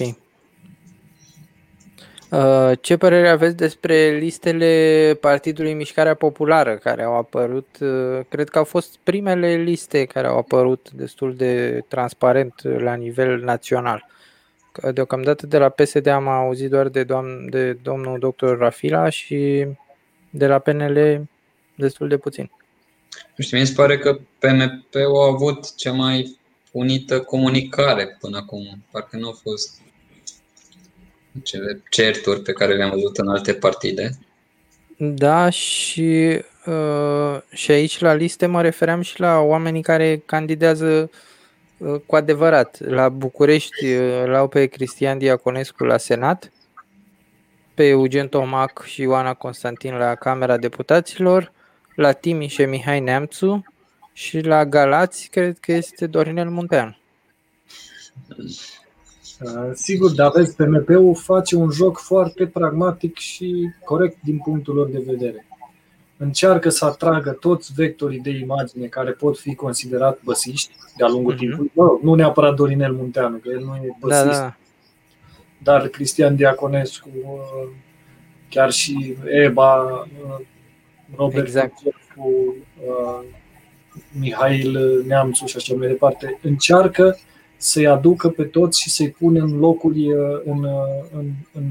[2.34, 7.76] Uh, Ce părere aveți despre listele Partidului Mișcarea Populară care au apărut?
[7.80, 13.38] uh, Cred că au fost primele liste care au apărut destul de transparent la nivel
[13.38, 14.06] național.
[14.72, 19.66] Că Deocamdată de la PSD am auzit doar de, doamn, de domnul doctor Rafila și
[20.30, 21.28] de la PNL
[21.74, 22.50] destul de puțin.
[23.36, 26.38] Nu știu, mi se pare că PMP-ul a avut cea mai
[26.70, 28.84] unită comunicare până acum.
[28.90, 29.82] Parcă nu au fost
[31.42, 34.10] cele certuri pe care le-am văzut în alte partide.
[34.96, 41.10] Da, și, uh, și aici la liste mă refeream și la oamenii care candidează
[41.76, 42.78] uh, cu adevărat.
[42.80, 46.52] La București uh, l-au pe Cristian Diaconescu la Senat,
[47.74, 51.52] pe Eugen Tomac și Ioana Constantin la Camera Deputaților,
[51.94, 53.64] la Timiș e Mihai Neamțu
[54.12, 56.96] și la Galați cred că este Dorinel Munteanu.
[59.44, 64.88] Uh, Sigur, dar vezi, PMP-ul face un joc foarte pragmatic și corect din punctul lor
[64.88, 65.46] de vedere.
[66.16, 71.40] Încearcă să atragă toți vectorii de imagine care pot fi considerat băsiști de-a lungul Mhm.
[71.40, 71.70] timpului.
[71.74, 74.56] Mă rog, nu neapărat Dorinel Munteanu, că el nu e Da, băsist, da,
[75.62, 77.68] dar Cristian Diaconescu, uh,
[78.48, 80.40] chiar și Eba, uh,
[81.16, 81.72] Robert Exact.
[81.78, 81.96] Exact.
[84.20, 87.18] Mihail Neamțu și așa mai departe, încearcă
[87.56, 91.64] să-i aducă pe toți și să-i pună în locuri, uh, în, uh, în, în,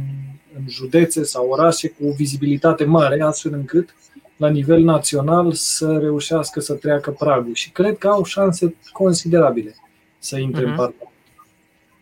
[0.55, 3.95] în județe sau orașe cu o vizibilitate mare, astfel încât
[4.37, 7.53] la nivel național să reușească să treacă pragul.
[7.53, 9.75] Și cred că au șanse considerabile
[10.19, 10.69] să intre Mhm.
[10.69, 11.11] în Parlament.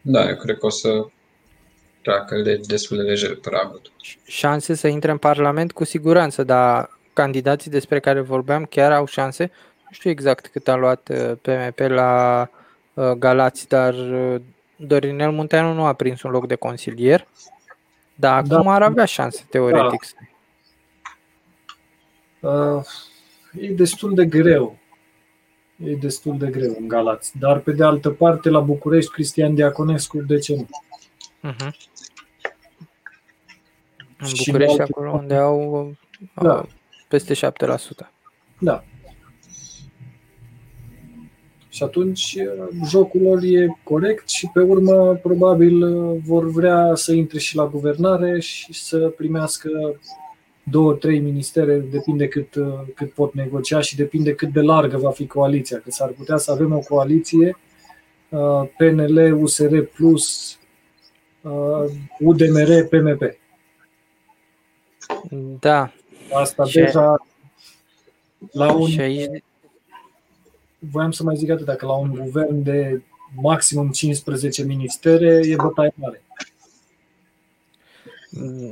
[0.01, 1.05] Da, eu cred că o să
[2.01, 3.81] treacă de, destul de lejer pragul.
[4.23, 9.51] șanse să intre în Parlament cu siguranță, dar candidații despre care vorbeam chiar au șanse.
[9.83, 12.59] Nu știu exact cât a luat uh, PMP la uh,
[13.17, 14.41] Galați, dar uh,
[14.75, 17.27] Dorinel Munteanu nu a prins un loc de consilier,
[18.15, 18.56] dar Da.
[18.58, 20.01] acum ar avea șanse, teoretic.
[22.39, 22.84] Uh,
[23.60, 24.77] e destul de greu.
[25.86, 27.38] E destul de greu în Galați.
[27.39, 30.67] Dar, pe de altă parte, la București, Cristian Diaconescu, de ce nu?
[31.51, 31.69] Uh-huh.
[34.17, 35.75] În Și București, în alte acolo unde au,
[36.34, 36.65] au Da.
[37.08, 38.12] peste 7%.
[38.60, 38.84] Da.
[41.73, 47.13] Și atunci uh, jocul lor e corect și pe urmă probabil uh, vor vrea să
[47.13, 49.69] intre și la guvernare și să primească
[50.63, 55.12] două, trei ministere, depinde cât, uh, cât pot negocia și depinde cât de largă va
[55.12, 57.57] fi coaliția, că s-ar putea să avem o coaliție
[58.29, 60.57] uh, PNL, USR plus
[61.41, 63.39] uh, UDMR, PMP.
[65.60, 65.91] Da,
[66.34, 67.25] Asta Și- deja
[68.51, 69.43] la un și aici
[70.89, 73.01] voiam să mai zic atât, că la un guvern de
[73.41, 76.21] maximum 15 ministere e bătaie mare.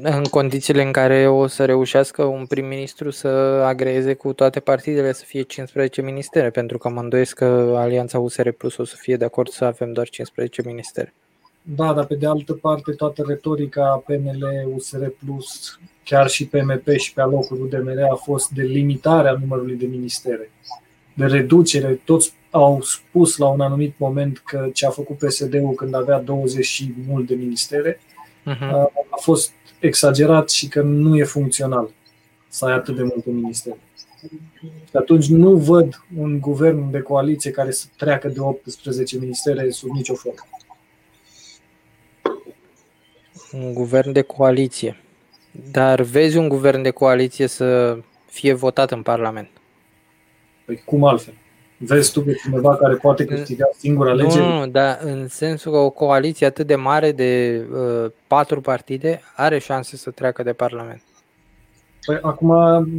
[0.03, 3.27] în condițiile în care o să reușească un prim-ministru să
[3.65, 8.49] agreeze cu toate partidele să fie 15 ministere, pentru că mă îndoiesc că Alianța USR
[8.49, 11.13] Plus o să fie de acord să avem doar 15 ministere.
[11.61, 17.13] Da, dar pe de altă parte toată retorica PNL, USR Plus, chiar și PMP și
[17.13, 21.99] pe alocuri UDMR a fost de limitarea numărului de ministere, de reducere.
[22.03, 26.65] Toți au spus la un anumit moment că ce a făcut PSD-ul când avea 20
[26.65, 27.99] și mult de ministere
[28.45, 28.89] Uh-huh.
[29.09, 31.89] a fost exagerat și că nu e funcțional
[32.47, 33.77] să ai atât de multe ministere.
[34.61, 39.89] Și atunci nu văd un guvern de coaliție care să treacă de 18 ministere sub
[39.89, 40.39] nicio formă.
[43.51, 44.97] Un guvern de coaliție.
[45.71, 49.49] Dar vezi un guvern de coaliție să fie votat în Parlament.
[50.69, 51.33] Păi cum altfel?
[51.77, 54.45] Vezi tu pe cineva care poate câștiga singur Nu, alegeri?
[54.45, 59.21] nu, nu, dar în sensul că o coaliție atât de mare de uh, patru partide
[59.35, 61.01] are șanse să treacă de Parlament.
[62.05, 62.53] Păi acum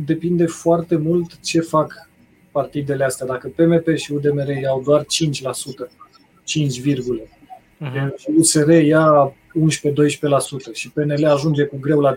[0.07, 2.09] depinde foarte mult ce fac
[2.51, 3.27] partidele astea.
[3.27, 5.05] Dacă PMP și UDMR iau doar 5%,
[6.45, 7.23] 5, virgule,
[7.87, 8.15] Uh-huh.
[8.17, 9.33] și USR ia
[10.71, 12.17] 11-12% și PNL ajunge cu greu la 30%,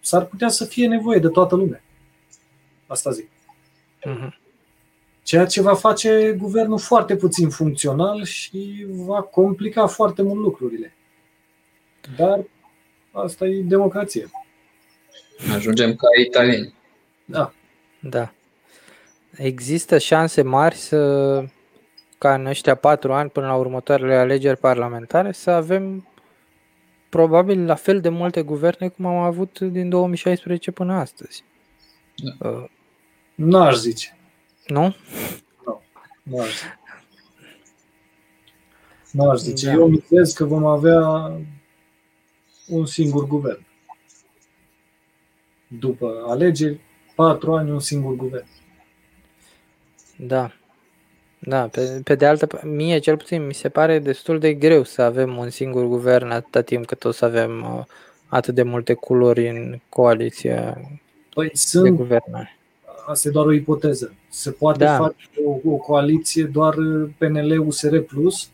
[0.00, 1.82] s-ar putea să fie nevoie de toată lumea.
[2.86, 3.28] Asta zic.
[4.04, 4.44] Uh-huh.
[5.22, 10.96] Ceea ce va face guvernul foarte puțin funcțional și va complica foarte mult lucrurile.
[12.16, 12.44] Dar
[13.12, 14.30] asta e democrație.
[15.54, 16.74] Ajungem ca italieni.
[17.24, 17.52] Da.
[18.00, 18.32] Da.
[19.36, 21.44] Există șanse mari să
[22.18, 26.08] ca în ăștia patru ani până la următoarele alegeri parlamentare să avem
[27.08, 31.44] probabil la fel de multe guverne cum am avut din 2016 până astăzi.
[32.38, 32.68] Da.
[33.38, 34.16] Uh, N-aș zice.
[34.66, 34.94] nu?
[36.22, 36.78] Nu aș zice.
[39.10, 39.66] Nu aș zice.
[39.66, 39.72] Da.
[39.72, 41.32] Eu mizez că vom avea
[42.68, 43.66] un singur guvern.
[45.68, 46.80] După alegeri,
[47.14, 48.46] patru ani, un singur guvern.
[50.18, 50.52] Da.
[51.38, 54.82] Da, pe, pe de altă parte, mie cel puțin mi se pare destul de greu
[54.82, 57.84] să avem un singur guvern atâta timp cât o să avem uh,
[58.26, 60.80] atât de multe culori în coaliția
[61.34, 62.55] Păi de sunt, guvernare.
[63.06, 64.14] Asta e doar o ipoteză.
[64.28, 64.96] Se poate Da.
[64.96, 66.74] face o, o coaliție doar
[67.18, 68.50] PNL-USR Plus,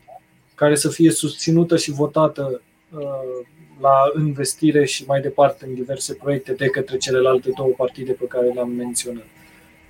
[0.55, 2.61] care să fie susținută și votată
[2.91, 2.99] uh,
[3.81, 8.47] la investire și mai departe în diverse proiecte de către celelalte două partide pe care
[8.47, 9.25] le-am menționat.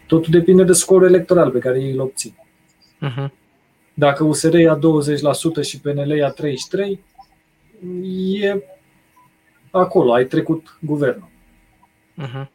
[0.07, 2.35] Totul depinde de scorul electoral pe care ei îl obțin.
[3.01, 3.31] Uh-huh.
[3.93, 4.81] Dacă USR ia 20%
[5.61, 6.99] și PNL ia 33%,
[8.41, 8.63] e
[9.71, 11.29] acolo, ai trecut guvernul.
[12.21, 12.47] Uh-huh.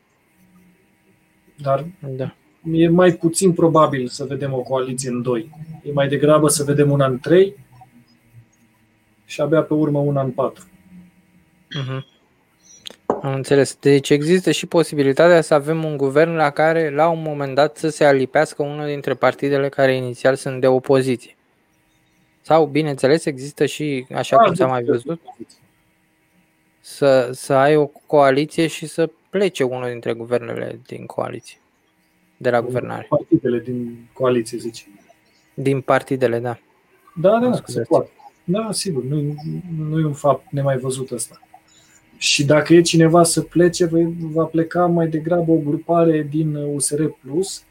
[1.62, 2.34] Dar Da.
[2.72, 5.50] e mai puțin probabil să vedem o coaliție în doi.
[5.82, 7.56] E mai degrabă să vedem una în trei
[9.24, 10.64] și abia pe urmă una în patru.
[11.82, 12.16] Uh-huh.
[13.22, 13.76] Am înțeles.
[13.80, 17.88] Deci există și posibilitatea să avem un guvern la care la un moment dat să
[17.88, 21.36] se alipească unul dintre partidele care inițial sunt de opoziție.
[22.40, 25.20] Sau, bineînțeles, există și, așa cum s-a mai văzut,
[26.80, 31.58] să, să ai o coaliție și să plece unul dintre guvernele din coaliție,
[32.36, 33.06] de la guvernare.
[33.08, 34.84] Partidele din coaliție, zice.
[35.54, 36.58] Din partidele, da.
[37.14, 37.88] Da, da, se Scuzați.
[37.88, 38.10] poate.
[38.44, 39.34] Da, sigur, nu,
[39.78, 41.40] nu e un fapt nemai văzut ăsta.
[42.16, 47.04] Și dacă e cineva să plece, va- va pleca mai degrabă o grupare din USR
[47.04, 47.62] Plus,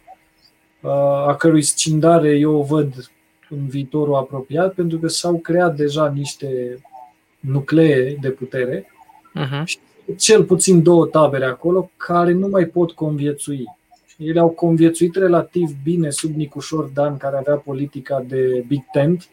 [1.27, 3.11] a cărui scindare eu o văd
[3.49, 6.77] în viitorul apropiat, pentru că s-au creat deja niște
[7.39, 8.91] nuclee de putere,
[9.39, 9.63] Uh-huh.
[10.17, 13.65] Cel puțin două tabere acolo, care nu mai pot conviețui.
[14.17, 19.29] Ele au conviețuit relativ bine sub Nicușor Dan, care avea politica de Big Tent,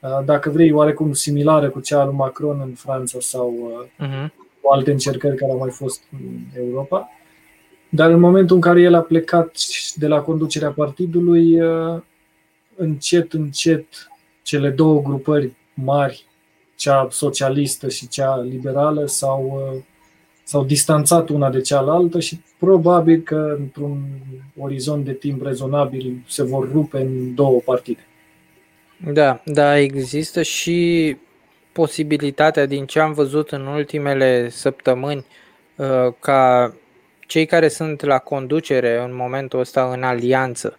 [0.00, 4.28] Uh, dacă vrei, oarecum similară cu cea a lui Macron în Franța sau uh, Uh-huh.
[4.60, 7.08] cu alte încercări care au mai fost în Europa.
[7.88, 9.56] Dar în momentul în care el a plecat
[9.94, 12.00] de la conducerea partidului, uh,
[12.76, 13.86] încet, încet,
[14.42, 16.26] cele două grupări mari,
[16.78, 19.82] cea socialistă și cea liberală, s-au, uh,
[20.44, 24.02] s-au distanțat una de cealaltă și probabil că într-un
[24.58, 28.06] orizont de timp rezonabil se vor rupe în două partide.
[29.12, 31.16] Da, da, există și
[31.72, 35.24] posibilitatea din ce am văzut în ultimele săptămâni
[35.76, 35.86] uh,
[36.20, 36.74] ca
[37.26, 40.78] cei care sunt la conducere în momentul ăsta în alianță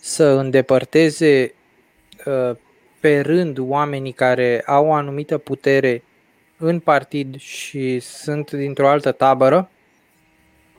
[0.00, 1.54] să îndepărteze
[2.26, 2.56] uh,
[3.00, 6.02] pe rând oamenii care au o anumită putere
[6.56, 9.70] în partid și sunt dintr-o altă tabără,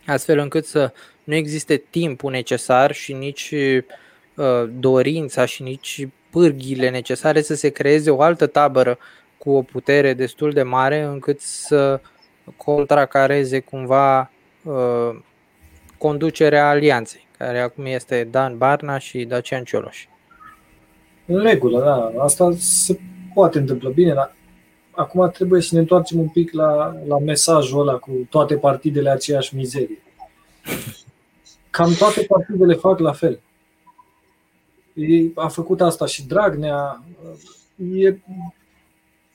[0.05, 7.41] astfel încât să nu existe timpul necesar și nici uh, dorința și nici pârghile necesare
[7.41, 8.97] să se creeze o altă tabără
[9.37, 12.01] cu o putere destul de mare încât să
[12.57, 14.31] contracareze cumva
[14.63, 15.19] uh,
[15.97, 20.05] conducerea alianței, care acum este Dan Barna și Dacian Cioloș.
[21.31, 22.23] În regulă, da.
[22.23, 22.99] Asta se
[23.33, 24.35] poate întâmpla bine, dar
[24.91, 29.55] acum trebuie să ne întoarcem un pic la, la mesajul ăla cu toate partidele aceeași
[29.55, 30.01] mizerie.
[31.69, 33.39] Cam toate partidele fac la fel.
[34.93, 37.03] E, a făcut asta și Dragnea.
[37.93, 38.17] E,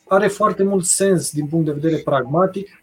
[0.09, 2.83] are foarte mult sens din punct de vedere pragmatic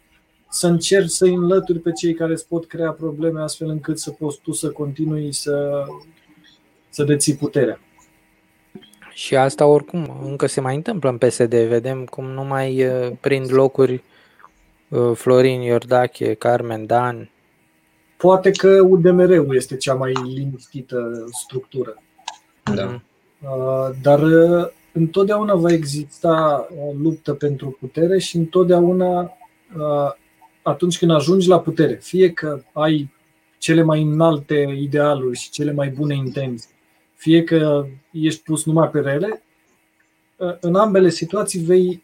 [0.50, 4.10] să încerci să îi înlături pe cei care îți pot crea probleme astfel încât să
[4.10, 5.84] poți tu să continui să,
[6.88, 7.78] să deții puterea.
[9.14, 11.54] Și asta oricum încă se mai întâmplă în PSD.
[11.54, 14.02] Vedem cum nu mai uh, prind locuri
[14.88, 17.30] uh, Florin Iordache, Carmen Dan.
[18.16, 22.02] Poate că UDMR-ul este cea mai liniștită structură.
[22.74, 23.00] Da.
[23.40, 29.20] Uh, Dar uh, întotdeauna va exista o luptă pentru putere și întotdeauna
[29.76, 30.12] uh,
[30.62, 33.12] atunci când ajungi la putere, fie că ai
[33.58, 36.73] cele mai înalte idealuri și cele mai bune intenții,
[37.14, 39.42] fie că ești pus numai pe rele,
[40.36, 42.02] uh, în ambele situații vei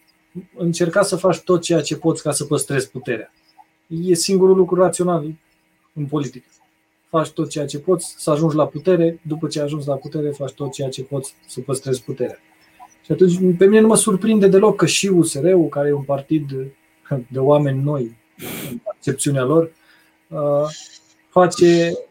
[0.56, 3.32] încerca să faci tot ceea ce poți ca să păstrezi puterea.
[3.86, 5.34] E singurul lucru rațional
[5.94, 6.46] în politică.
[7.08, 10.52] Faci tot ceea ce poți să ajungi la putere, după ce ajungi la putere, faci
[10.52, 12.38] tot ceea ce poți să păstrezi puterea.
[13.04, 16.50] Și atunci, pe mine nu mă surprinde deloc că și USR-ul, care e un partid
[17.28, 18.16] de oameni noi,
[18.70, 19.72] în accepțiunea lor,
[20.28, 20.38] uh,
[21.28, 22.09] face uh,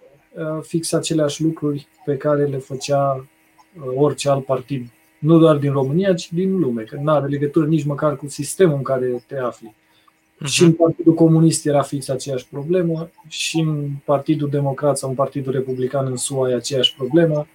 [0.62, 4.88] fix aceleași lucruri pe care le făcea uh, orice alt partid,
[5.20, 8.76] nu doar din România, ci din lume, că nu are legătură nici măcar cu sistemul
[8.76, 9.76] în care te afli.
[9.76, 10.46] Uh-huh.
[10.46, 15.52] Și în Partidul Comunist era fix aceeași problemă, și în Partidul Democrat sau în Partidul
[15.52, 17.48] Republican în SUA e aceeași problemă,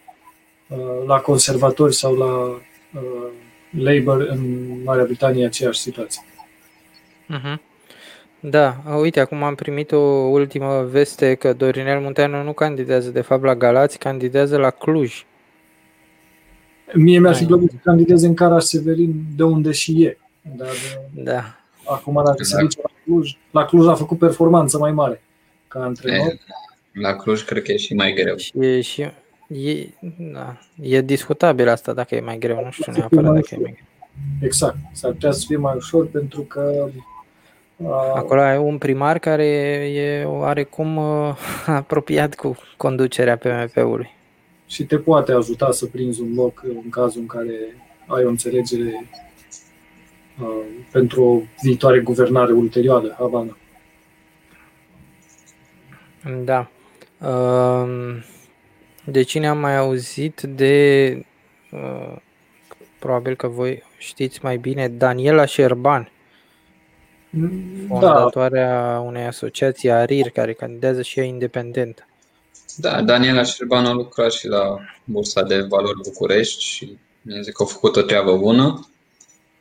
[0.69, 2.61] uh, la conservatori sau la
[3.71, 6.23] Labour în Marea Britanie aceeași situație.
[7.31, 7.74] Uh-huh.
[8.51, 9.99] Da, uite, acum am primit o
[10.31, 15.25] ultimă veste că Dorinel Munteanu nu candidează de fapt la Galați, candidează la Cluj.
[16.95, 20.19] Mie mi-ar fi plăcut să candideze în Cara Severin, de unde și e.
[20.57, 20.69] Dar
[21.15, 21.43] da.
[21.85, 25.23] acum dacă se duce la Cluj, la Cluj a făcut performanță mai mare
[25.69, 26.27] ca antrenor.
[26.27, 26.39] E,
[26.93, 28.37] la Cluj cred că e și mai greu.
[28.37, 29.01] Și e, și,
[29.47, 29.89] e,
[30.33, 33.87] da, e discutabil asta dacă e mai greu, nu știu neapărat dacă e mai greu.
[34.41, 36.89] Exact, s-ar putea să fie mai ușor pentru că
[38.15, 39.47] Acolo ai un primar care
[39.91, 44.11] e oarecum uh, apropiat cu conducerea PMP-ului.
[44.67, 47.55] Și te poate ajuta să prinzi un loc în cazul în care
[48.07, 49.09] ai o înțelegere
[50.41, 53.57] uh, pentru o viitoare guvernare ulterioară, Havana.
[56.45, 56.71] Da.
[57.21, 58.23] Uh,
[59.05, 61.25] de cine am mai auzit de
[61.71, 62.17] uh,
[62.99, 66.09] probabil că voi știți mai bine Daniela Șerban
[67.89, 68.99] fondatoarea da.
[68.99, 72.07] unei asociații ARIR care candidează și ea independent.
[72.77, 77.63] Da, Daniela Șerban a lucrat și la Bursa de Valori București și mi zic că
[77.63, 78.89] a făcut o treabă bună.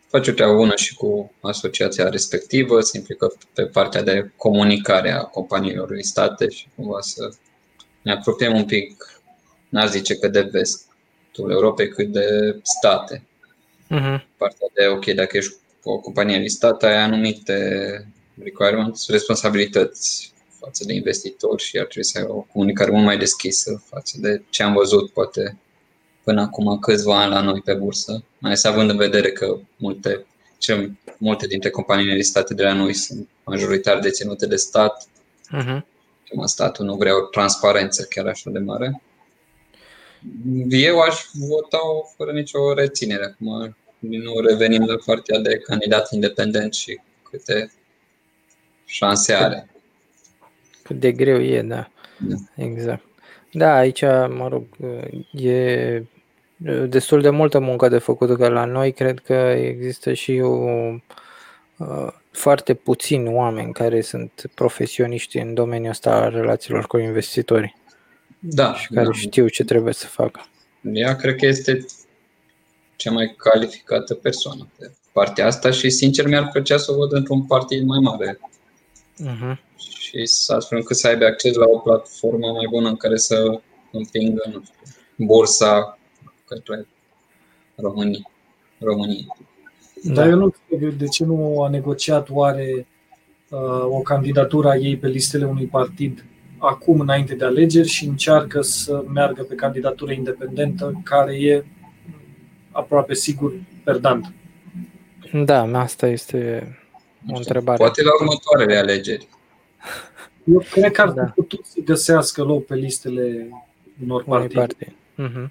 [0.07, 5.21] Face o treabă bună și cu asociația respectivă, se implică pe partea de comunicare a
[5.21, 7.29] companiilor listate și cumva să
[8.01, 9.21] ne apropiem un pic,
[9.69, 13.23] n-aș zice că de vestul Europei, cât de state.
[13.85, 14.37] Uh-huh.
[14.37, 17.57] Partea de, ok, dacă ești o companie listată ai anumite
[18.43, 23.83] requirements, responsabilități față de investitori și ar trebui să ai o comunicare mult mai deschisă
[23.85, 25.57] față de ce am văzut poate
[26.23, 30.25] până acum câțiva ani la noi pe bursă, mai ales având în vedere că multe,
[30.57, 35.07] cel, multe dintre companiile listate de la noi sunt majoritar deținute de stat.
[35.57, 35.81] Uh-huh.
[36.45, 39.01] Statul nu vrea o transparență chiar așa de mare.
[40.69, 41.77] Eu aș vota
[42.17, 43.23] fără nicio reținere.
[43.25, 43.75] Acum
[44.09, 46.99] din nou revenim la partea de candidat independent și
[47.29, 47.71] câte
[48.85, 49.69] șanse are.
[50.83, 51.91] Cât de greu e, da.
[52.17, 52.35] da.
[52.55, 53.03] Exact.
[53.51, 54.65] Da, aici, mă rog,
[55.31, 56.03] e
[56.87, 60.49] destul de multă muncă de făcut, că la noi cred că există și o
[61.77, 67.75] uh, foarte puțini oameni care sunt profesioniști în domeniul ăsta al relațiilor cu investitorii.
[68.39, 68.73] Da.
[68.73, 69.11] Și care da.
[69.11, 70.45] știu ce trebuie să facă.
[70.81, 71.85] Ea cred că este
[73.03, 77.45] cea mai calificată persoană pe partea asta și sincer mi-ar plăcea să o văd într-un
[77.45, 78.39] partid mai mare.
[79.19, 79.57] Uh-huh.
[79.77, 83.59] Și să astfel încât să aibă acces la o platformă mai bună în care să
[83.91, 85.99] împingă nu știu, bursa
[86.45, 86.87] către
[87.75, 88.31] România.
[88.79, 89.37] România.
[90.03, 92.87] Dar eu nu înțeleg de ce nu a negociat oare
[93.49, 96.25] uh, o candidatură a ei pe listele unui partid
[96.57, 101.65] acum înainte de alegeri și încearcă să meargă pe candidatură independentă care e
[102.73, 103.53] aproape sigur
[103.83, 104.33] perdant.
[105.33, 106.67] Da, asta este
[107.29, 107.77] o întrebare.
[107.77, 109.27] Poate la următoarele alegeri.
[110.43, 111.23] Eu cred că ar fi da.
[111.23, 113.49] putut să găsească loc pe listele
[114.03, 114.53] unor partide.
[114.53, 114.87] Partid.
[114.87, 115.49] Uh-huh.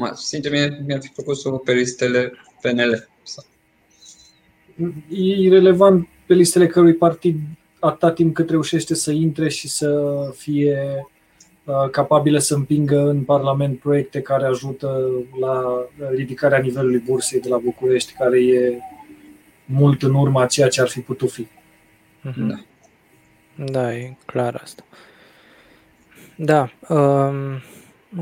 [0.00, 0.14] Da.
[0.14, 3.08] Sincer, mie, mi-ar fi plăcut să pe listele PNL.
[5.10, 7.40] E irrelevant pe listele cărui partid
[7.78, 11.17] atâta timp cât reușește să intre și să fie Uh,
[11.90, 15.10] capabile să împingă în Parlament proiecte care ajută
[15.40, 18.78] la ridicarea nivelului bursei de la București, care e
[19.64, 21.46] mult în urma ceea ce ar fi putut fi.
[22.22, 22.46] Mhm.
[22.46, 22.56] Da,
[23.64, 24.82] da e clar asta.
[26.36, 27.60] Da, um,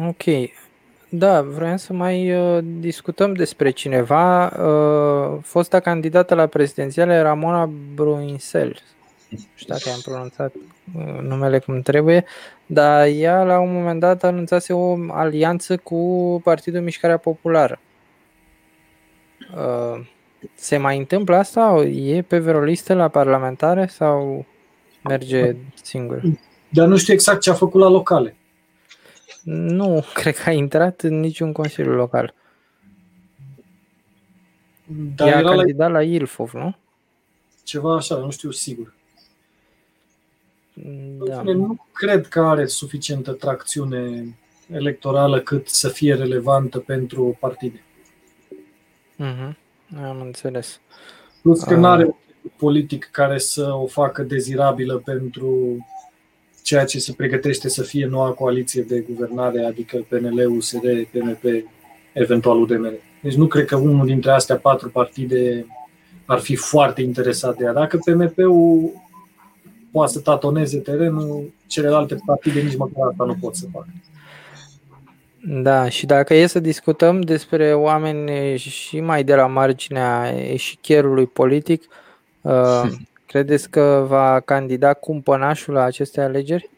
[0.06, 0.22] ok.
[1.08, 4.46] Da, vreau să mai uh, discutăm despre cineva.
[4.46, 8.76] Uh, fosta candidată la prezidențiale Ramona Bruinsel.
[9.28, 12.24] Nu știu dacă am pronunțat uh, numele cum trebuie,
[12.66, 17.80] dar ea la un moment dat anunțase o alianță cu Partidul Mișcarea Populară.
[19.54, 20.06] Uh,
[20.54, 21.84] se mai întâmplă asta?
[21.84, 24.46] E pe vreo listă la parlamentare sau
[25.02, 26.22] merge singur?
[26.68, 28.36] Dar nu știu exact ce a făcut la locale.
[29.42, 32.34] Nu, cred că a intrat în niciun consiliu local.
[35.14, 35.98] Dar Ea a candidat la...
[35.98, 36.76] la Ilfov, nu?
[37.62, 38.94] Ceva așa, nu știu sigur.
[41.26, 41.42] Da.
[41.42, 44.34] Nu cred că are suficientă tracțiune
[44.72, 47.82] electorală cât să fie relevantă pentru partide.
[49.14, 49.56] Uh-huh.
[50.04, 50.80] Am înțeles.
[51.42, 52.14] Plus că nu are un
[52.56, 55.76] politic care să o facă dezirabilă pentru
[56.62, 61.44] ceea ce se pregătește să fie noua coaliție de guvernare, adică PNL, USR, PMP,
[62.12, 62.92] eventual UDMR.
[63.22, 65.66] Deci nu cred că unul dintre astea patru partide
[66.24, 67.72] ar fi foarte interesat de ea.
[67.72, 68.92] Dacă PMP-ul
[69.96, 73.88] poate să tatoneze terenul, celelalte partide nici măcar asta nu pot să facă.
[75.48, 81.84] Da, și dacă e să discutăm despre oameni și mai de la marginea eșichierului politic,
[82.40, 82.82] uh,
[83.26, 86.70] credeți că va candida cumpănașul la aceste alegeri?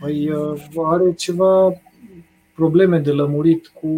[0.00, 1.80] Păi uh, are ceva
[2.54, 3.88] probleme de lămurit cu,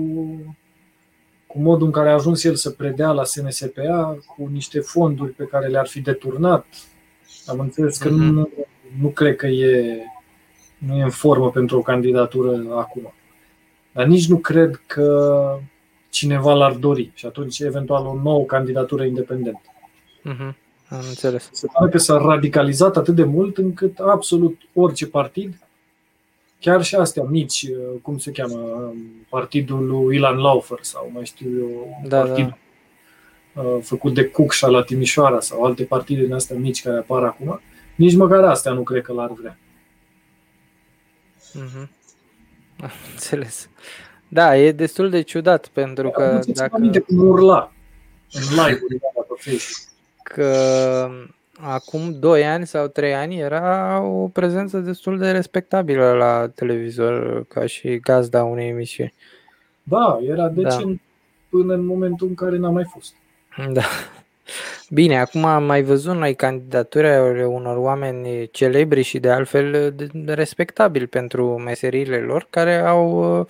[1.46, 5.44] cu modul în care a ajuns el să predea la SNSPA, cu niște fonduri pe
[5.44, 6.66] care le-ar fi deturnat.
[7.50, 8.12] Am înțeles că mm-hmm.
[8.12, 8.50] nu,
[9.00, 10.02] nu cred că e
[10.78, 13.12] nu e în formă pentru o candidatură acum.
[13.92, 15.58] Dar nici nu cred că
[16.10, 19.62] cineva l-ar dori și atunci eventual o nouă candidatură independentă.
[20.20, 20.54] Uh-huh.
[20.88, 21.48] Am înțeles.
[21.52, 25.58] Se pare că s-a radicalizat atât de mult încât absolut orice partid,
[26.60, 27.66] chiar și astea mici,
[28.02, 28.92] cum se cheamă,
[29.28, 32.58] partidul lui Ilan Laufer sau mai știu eu, da, partidul da.
[33.82, 37.60] Făcut de Cucșa la Timișoara sau alte partide din astea mici care apar acum,
[37.94, 39.58] nici măcar astea nu cred că l-ar vrea.
[41.52, 41.88] Mm-hmm.
[42.80, 43.68] Am înțeles.
[44.28, 46.74] Da, e destul de ciudat pentru că Am dacă...
[46.74, 47.72] aminte cum urla
[48.32, 49.88] în live-uri pe Facebook.
[50.22, 51.10] Că
[51.60, 57.66] acum 2 ani sau 3 ani era o prezență destul de respectabilă la televizor ca
[57.66, 59.14] și gazda unei emisiuni.
[59.82, 61.02] Da, era decent da.
[61.48, 63.14] până în momentul în care n-a mai fost.
[63.72, 63.82] Da.
[64.90, 69.94] Bine, acum am mai văzut noi candidaturi ale unor oameni celebri și de altfel
[70.26, 73.46] respectabili pentru meseriile lor, care au uh,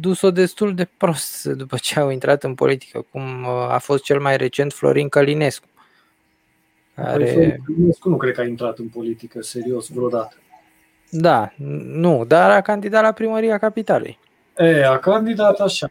[0.00, 4.20] dus-o destul de prost după ce au intrat în politică, cum uh, a fost cel
[4.20, 5.66] mai recent Florin Călinescu.
[6.94, 7.24] Păi, care...
[7.24, 10.36] Florin Călinescu nu cred că a intrat în politică serios vreodată.
[11.10, 11.52] Da,
[11.86, 14.18] nu, dar a candidat la primăria capitalei.
[14.56, 15.90] E, a candidat așa,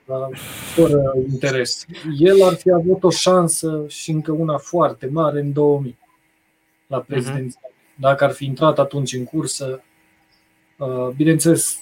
[0.74, 1.86] fără interes.
[2.18, 5.98] El ar fi avut o șansă și încă una foarte mare în 2000
[6.88, 7.06] la mhm.
[7.06, 7.60] prezidenție.
[7.64, 7.96] Uh-huh.
[7.96, 9.84] Dacă ar fi intrat atunci în cursă,
[10.78, 11.80] uh, bineînțeles.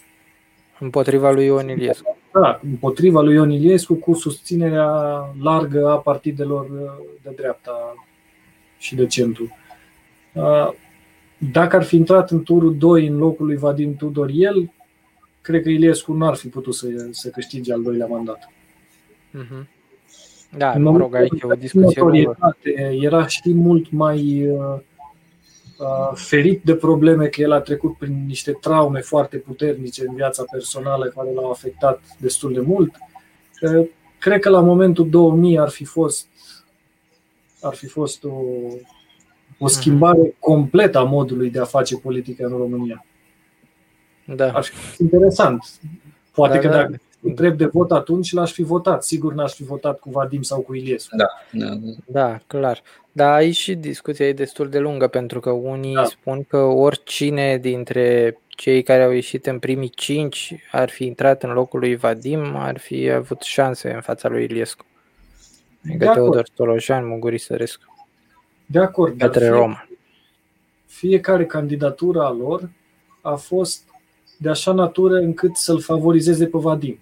[0.80, 2.18] Împotriva lui Ion Iliescu.
[2.34, 4.90] Da, împotriva lui Ion Iliescu, cu susținerea
[5.42, 7.94] largă a partidelor uh, de dreapta
[8.78, 9.58] și de centru.
[10.34, 10.70] Uh,
[11.52, 14.72] dacă ar fi intrat în turul 2 în locul lui Vadim Tudor el,
[15.42, 18.52] cred că Iliescu nu ar fi putut să, să câștige al doilea mandat.
[19.34, 19.80] Mm-hmm.
[20.58, 22.02] Da, în mă rog, aici o discuție
[23.00, 24.80] Era și mult mai uh,
[25.78, 30.44] uh, ferit de probleme că el a trecut prin niște traume foarte puternice în viața
[30.52, 32.96] personală care l-au afectat destul de mult.
[33.62, 33.88] Uh,
[34.20, 36.28] cred că la momentul 2000 ar fi fost
[37.62, 39.68] ar fi fost o, o mhm.
[39.68, 43.06] schimbare completă a modului de a face politică în România.
[44.26, 44.52] Da.
[44.52, 45.64] Ar fi interesant.
[46.34, 46.76] Poate da, că da.
[46.76, 49.04] dacă întreb de vot atunci, l-aș fi votat.
[49.04, 51.16] Sigur n-aș fi votat cu Vadim sau cu Iliescu.
[51.16, 51.92] Da, da, da.
[52.06, 52.82] da clar.
[53.12, 56.04] Dar aici și discuția e destul de lungă, pentru că unii da.
[56.04, 61.52] spun că oricine dintre cei care au ieșit în primii cinci ar fi intrat în
[61.52, 64.86] locul lui Vadim, ar fi avut șanse în fața lui Iliescu.
[65.82, 68.08] De adică Teodor Tolojan, Muguri Sărescu.
[68.66, 69.88] De acord, dar fie, Roma.
[70.86, 72.70] fiecare candidatură a lor
[73.22, 73.84] a fost
[74.42, 77.00] de așa natură încât să-l favorizeze pe Vadim.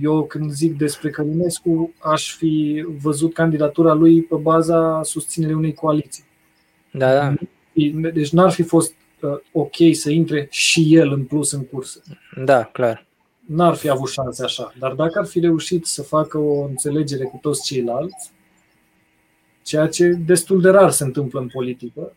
[0.00, 6.24] Eu când zic despre Călinescu, aș fi văzut candidatura lui pe baza susținerii unei coaliții.
[6.90, 7.34] Da, da.
[8.12, 12.02] Deci n-ar fi fost uh, ok să intre și el în plus în cursă.
[12.44, 13.06] Da, clar.
[13.46, 14.74] N-ar fi avut șanse așa.
[14.78, 18.32] Dar dacă ar fi reușit să facă o înțelegere cu toți ceilalți,
[19.62, 22.12] ceea ce destul de rar se întâmplă în politică,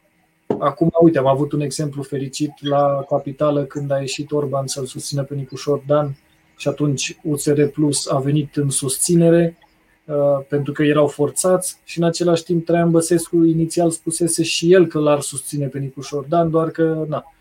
[0.60, 5.24] Acum, uite, am avut un exemplu fericit la capitală când a ieșit Orban să-l susțină
[5.24, 6.18] pe Nicușor Dan
[6.58, 9.58] și atunci USR Plus a venit în susținere
[10.06, 10.16] uh,
[10.48, 15.00] pentru că erau forțați și în același timp Traian Băsescu inițial spusese și el că
[15.00, 17.34] l-ar susține pe Nicușor Dan, doar că na,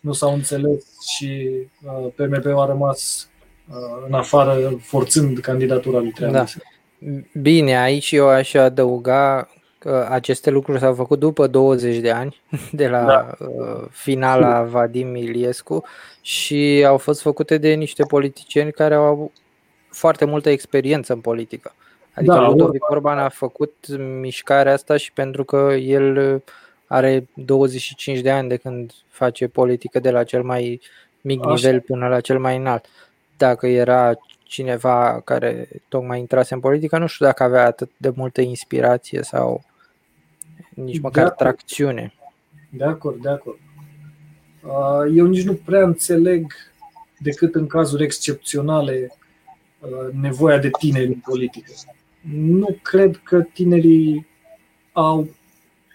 [0.00, 0.84] nu s-au înțeles
[1.16, 1.48] și
[1.84, 3.30] uh, PMP-ul a rămas
[3.68, 3.74] uh,
[4.06, 6.40] în afară forțând candidatura lui Traian da.
[6.40, 6.74] Băsescu.
[7.40, 9.48] Bine, aici eu aș adăuga
[9.78, 12.40] că aceste lucruri s-au făcut după 20 de ani
[12.72, 13.46] de la da.
[13.46, 15.84] Uh, finala Vadim Iliescu
[16.20, 19.32] și au fost făcute de niște politicieni care au avut
[19.90, 21.74] foarte multă experiență în politică.
[22.14, 23.74] Adică da, Ludovic Orban a făcut
[24.20, 26.42] mișcarea asta și pentru că el
[26.86, 30.80] are 25 de ani de când face politică de la cel mai
[31.20, 31.54] mic Așa.
[31.54, 32.84] nivel până la cel mai înalt.
[33.36, 38.40] Dacă era cineva care tocmai intrase în politică, nu știu dacă avea atât de multă
[38.40, 39.64] inspirație sau
[40.74, 42.14] nici măcar de tracțiune.
[42.70, 43.58] De acord, de acord.
[44.62, 46.52] Uh, eu nici nu prea înțeleg
[47.18, 49.12] decât în cazuri excepționale
[49.80, 51.72] uh, nevoia de tineri în politică.
[52.32, 54.26] Nu cred că tinerii
[54.92, 55.28] au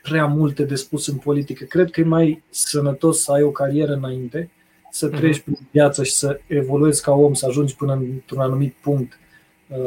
[0.01, 1.63] prea multe de spus în politică.
[1.63, 4.49] Cred că e mai sănătos să ai o carieră înainte,
[4.91, 5.15] să mhm.
[5.15, 9.19] treci prin viață și să evoluezi ca om, să ajungi până într-un anumit punct
[9.67, 9.77] uh,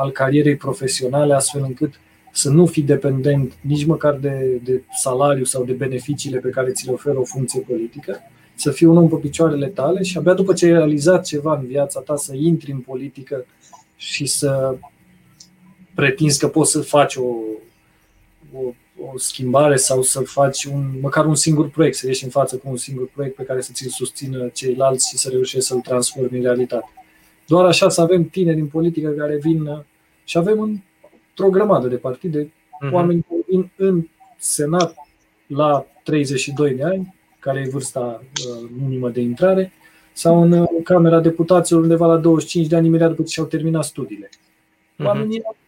[0.00, 2.00] al carierei profesionale, astfel încât
[2.32, 6.86] să nu fii dependent nici măcar de, de salariu sau de beneficiile pe care ți
[6.86, 8.20] le oferă o funcție politică,
[8.54, 11.66] să fii un om pe picioarele tale și abia după ce ai realizat ceva în
[11.66, 13.46] viața ta să intri în politică
[13.96, 14.76] și să
[15.94, 17.26] pretinzi că poți să faci o,
[18.52, 18.60] o,
[19.00, 22.68] o schimbare sau să faci un, măcar un singur proiect, să ieși în față cu
[22.68, 26.42] un singur proiect pe care să ți-l susțină ceilalți și să reușești să-l transformi în
[26.42, 26.92] realitate.
[27.46, 29.84] Doar așa să avem tineri în politică care vin
[30.24, 32.92] și avem într-o grămadă de partide uh-huh.
[32.92, 34.06] oameni care vin în
[34.38, 34.94] Senat
[35.46, 39.72] la 32 de ani, care e vârsta uh, minimă de intrare,
[40.12, 43.84] sau în uh, Camera Deputaților undeva la 25 de ani, imediat după ce și-au terminat
[43.84, 44.28] studiile.
[44.96, 45.06] Mhm.
[45.06, 45.60] Oamenii uh-huh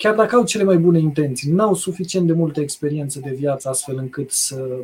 [0.00, 3.98] chiar dacă au cele mai bune intenții, n-au suficient de multă experiență de viață astfel
[3.98, 4.78] încât să,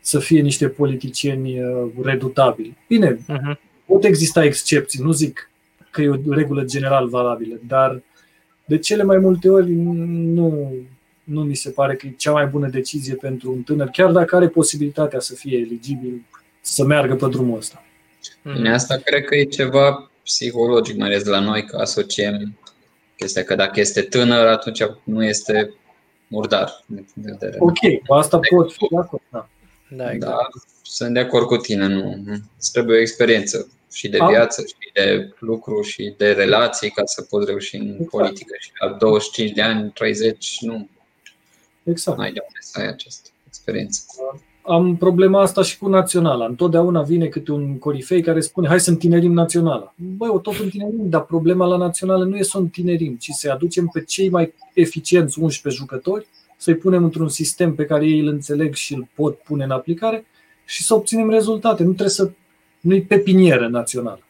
[0.00, 2.76] să fie niște politicieni uh, redutabili.
[2.88, 3.58] Bine, uh-huh.
[3.86, 5.50] pot exista excepții, nu zic
[5.90, 8.02] că e o regulă general valabilă, dar
[8.64, 10.72] de cele mai multe ori nu,
[11.24, 14.36] nu mi se pare că e cea mai bună decizie pentru un tânăr, chiar dacă
[14.36, 16.24] are posibilitatea să fie eligibil,
[16.60, 17.84] să meargă pe drumul ăsta.
[18.42, 22.58] Bine, asta cred că e ceva psihologic, mai ales de la noi, că asociem
[23.16, 25.74] chestia că dacă este tânăr, atunci nu este
[26.28, 26.84] murdar.
[27.58, 29.22] Ok, asta pot fi de acord.
[29.30, 29.48] Da.
[29.90, 30.34] Da, exact.
[30.34, 30.48] da,
[30.82, 31.86] sunt de acord cu tine.
[31.86, 32.22] Nu.
[32.58, 37.22] Îți trebuie o experiență și de viață, și de lucru, și de relații ca să
[37.22, 38.08] poți reuși în exact.
[38.08, 38.54] politică.
[38.58, 40.88] Și la 25 de ani, 30, nu.
[41.82, 42.18] Exact.
[42.18, 44.02] Ai de unde să ai această experiență.
[44.16, 46.44] Da am problema asta și cu naționala.
[46.44, 49.94] Întotdeauna vine câte un corifei care spune hai să întinerim naționala.
[49.96, 53.86] Băi, o tot întinerim, dar problema la națională nu e să întinerim, ci să aducem
[53.92, 58.74] pe cei mai eficienți 11 jucători, să-i punem într-un sistem pe care ei îl înțeleg
[58.74, 60.26] și îl pot pune în aplicare
[60.64, 61.82] și să obținem rezultate.
[61.82, 62.30] Nu trebuie să
[62.80, 64.20] nu-i pepinieră națională.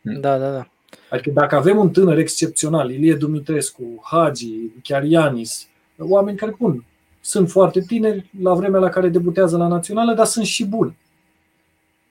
[0.00, 0.68] Da, da, da.
[1.10, 4.50] Adică dacă avem un tânăr excepțional, Ilie Dumitrescu, Hagi,
[4.82, 5.68] chiar Ianis,
[5.98, 6.84] oameni care pun
[7.24, 10.96] sunt foarte tineri la vremea la care debutează la națională, dar sunt și buni.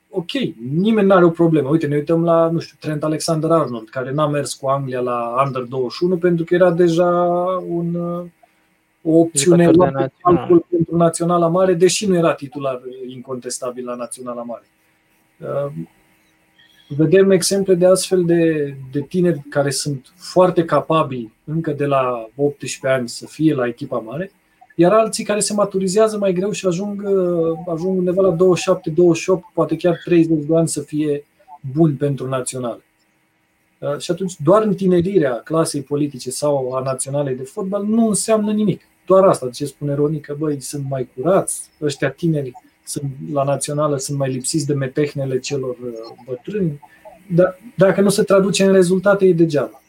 [0.10, 0.32] Ok,
[0.70, 1.70] nimeni nu are o problemă.
[1.70, 5.62] Uite, ne uităm la, nu știu, Trent Alexander-Arnold, care n-a mers cu Anglia la Under
[5.62, 7.10] 21 pentru că era deja
[7.68, 7.96] un,
[9.02, 14.66] o opțiune la calcul pentru Naționala Mare, deși nu era titular incontestabil la Naționala Mare.
[15.40, 15.74] Uh,
[16.88, 22.88] vedem exemple de astfel de, de tineri care sunt foarte capabili încă de la 18
[22.88, 24.32] ani să fie la echipa mare,
[24.76, 29.44] iar alții care se maturizează mai greu și ajung, uh, ajung undeva la 27, 28,
[29.54, 31.26] poate chiar 30 de ani să fie
[31.74, 32.84] buni pentru naționale.
[33.78, 38.82] Uh, și atunci doar întinerirea clasei politice sau a naționalei de fotbal nu înseamnă nimic.
[39.06, 42.52] Doar asta ce spune Ronica, băi, sunt mai curați, ăștia tineri
[42.86, 45.92] sunt, la națională sunt mai lipsiți de metehnele celor uh,
[46.26, 46.80] bătrâni,
[47.36, 49.82] dar dacă nu se traduce în rezultate, e degeaba.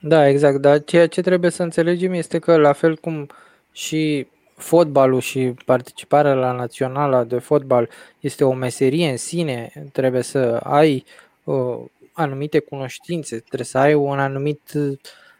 [0.00, 3.26] Da, exact, dar ceea ce trebuie să înțelegem este că la fel cum uh,
[3.72, 7.88] și fotbalul și participarea la naționala de fotbal
[8.20, 11.04] este o meserie în sine, trebuie să ai
[11.44, 11.78] uh,
[12.12, 14.72] anumite cunoștințe, trebuie să ai un anumit,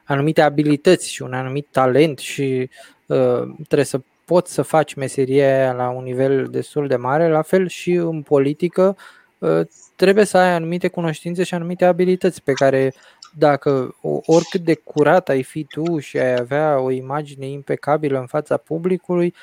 [0.04, 2.70] anumite abilități și un anumit talent și
[3.06, 7.68] uh, trebuie să poți să faci meseria la un nivel destul de mare, la fel
[7.68, 8.96] și în politică
[9.38, 9.60] uh,
[9.96, 12.94] trebuie să ai anumite cunoștințe și anumite abilități pe care
[13.38, 18.56] dacă oricât de curat ai fi tu și ai avea o imagine impecabilă în fața
[18.56, 19.34] publicului,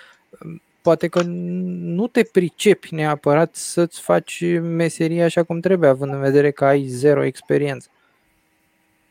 [0.81, 6.51] poate că nu te pricepi neapărat să-ți faci meseria așa cum trebuie, având în vedere
[6.51, 7.87] că ai zero experiență.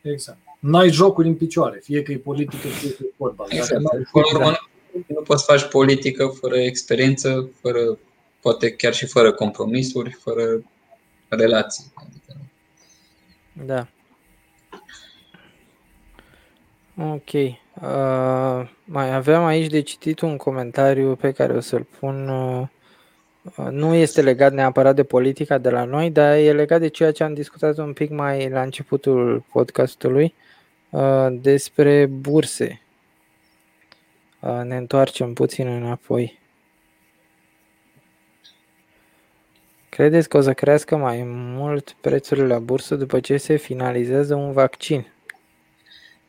[0.01, 0.37] Exact.
[0.59, 3.47] N-ai jocuri în picioare, fie că e politică, fie că e fotbal.
[3.49, 3.81] Exact.
[5.07, 7.97] Nu poți face politică fără experiență, fără,
[8.39, 10.63] poate chiar și fără compromisuri, fără
[11.27, 11.93] relații.
[13.65, 13.87] Da.
[17.01, 17.33] Ok.
[17.33, 22.27] Uh, mai aveam aici de citit un comentariu pe care o să-l pun.
[22.27, 22.67] Uh,
[23.69, 27.23] nu este legat neapărat de politica de la noi, dar e legat de ceea ce
[27.23, 30.33] am discutat un pic mai la începutul podcastului
[30.89, 32.81] uh, despre burse.
[34.39, 36.39] Uh, ne întoarcem puțin înapoi.
[39.89, 44.51] Credeți că o să crească mai mult prețurile la bursă după ce se finalizează un
[44.51, 45.07] vaccin?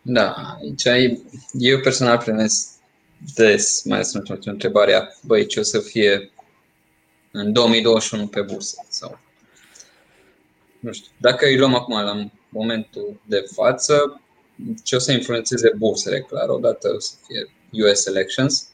[0.02, 1.16] Da, aici
[1.52, 2.68] eu personal primesc
[3.34, 6.30] des, mai ales în întrebarea, băi, ce o să fie
[7.30, 8.86] în 2021 pe bursă.
[8.88, 9.18] Sau,
[10.80, 14.20] nu știu, dacă îi luăm acum la momentul de față,
[14.84, 17.50] ce o să influențeze bursele, clar, odată o să fie
[17.84, 18.68] US elections.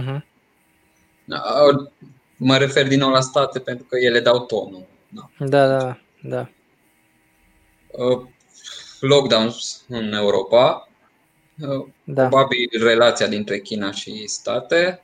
[0.00, 0.18] Uh-huh.
[2.36, 4.86] Mă refer din nou la state pentru că ele dau tonul.
[5.38, 5.98] Da, da, da.
[6.22, 6.50] da.
[9.04, 10.88] Uh, lockdowns în Europa,
[11.60, 12.26] uh, da.
[12.28, 15.02] probabil relația dintre China și state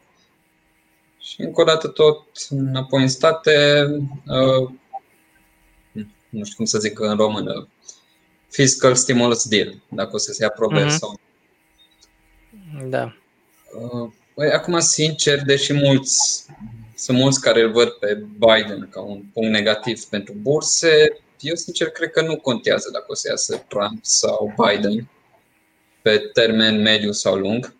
[1.18, 3.86] și încă o dată tot înapoi în state,
[4.26, 4.70] uh,
[6.28, 7.68] nu știu cum să zic în română,
[8.48, 10.96] fiscal stimulus deal, dacă o să se aprobe uh-huh.
[10.98, 11.20] sau.
[12.88, 13.16] Da.
[14.34, 16.46] Păi, acum, sincer, deși mulți,
[16.96, 21.90] sunt mulți care îl văd pe Biden ca un punct negativ pentru burse, eu sincer
[21.90, 25.08] cred că nu contează dacă o să iasă Trump sau Biden
[26.02, 27.74] pe termen mediu sau lung.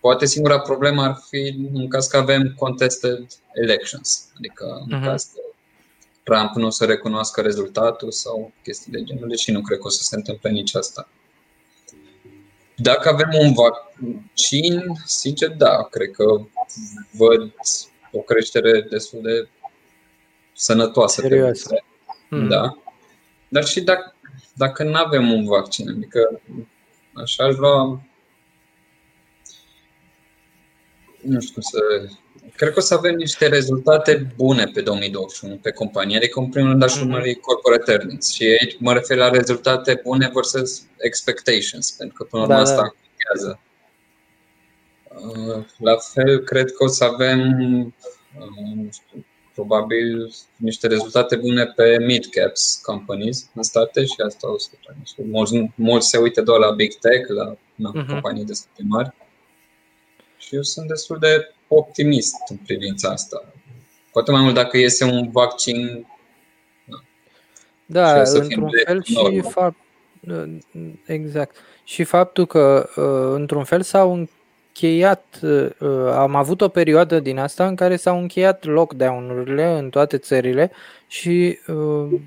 [0.00, 5.04] Poate singura problemă ar fi în caz că avem contested elections, adică în uh-huh.
[5.04, 5.40] caz că
[6.22, 9.90] Trump nu o să recunoască rezultatul sau chestii de genul, deși nu cred că o
[9.90, 11.08] să se întâmple nici asta.
[12.76, 16.24] Dacă avem un vaccin, sincer, da, cred că
[17.10, 17.52] văd
[18.12, 19.48] o creștere destul de
[20.52, 21.20] sănătoasă.
[21.20, 21.82] Serioasă.
[22.30, 22.48] Mm.
[22.48, 22.78] Da.
[23.48, 24.14] Dar și dacă,
[24.54, 26.40] dacă nu avem un vaccin, adică
[27.12, 28.02] așa aș lua
[31.20, 31.78] nu știu cum să
[32.58, 36.70] Cred că o să avem niște rezultate bune pe 2021 pe companie, adică în primul
[36.70, 37.04] rând aș mhm.
[37.04, 42.46] urmări corporate earnings și aici mă refer la rezultate bune versus expectations, pentru că până
[42.46, 42.94] la urmă da, asta da.
[43.06, 43.60] contează.
[45.08, 47.40] Uh, la fel, cred că o să avem
[48.38, 49.24] uh, nu știu,
[49.58, 54.70] probabil niște rezultate bune pe mid-caps companies în state și asta o să
[55.30, 58.06] mulți, mulți se uită doar la big tech, la na, uh-huh.
[58.06, 59.14] companii destul de mari.
[60.36, 63.44] Și eu sunt destul de optimist în privința asta.
[64.12, 66.06] Poate mai mult dacă iese un vaccin.
[67.86, 69.76] Da, într-un fel și fapt,
[71.06, 71.56] exact.
[71.84, 74.28] Și faptul că uh, într-un fel s-au
[74.80, 80.18] încheiat, uh, am avut o perioadă din asta în care s-au încheiat lockdown-urile în toate
[80.18, 80.70] țările
[81.06, 82.20] și uh,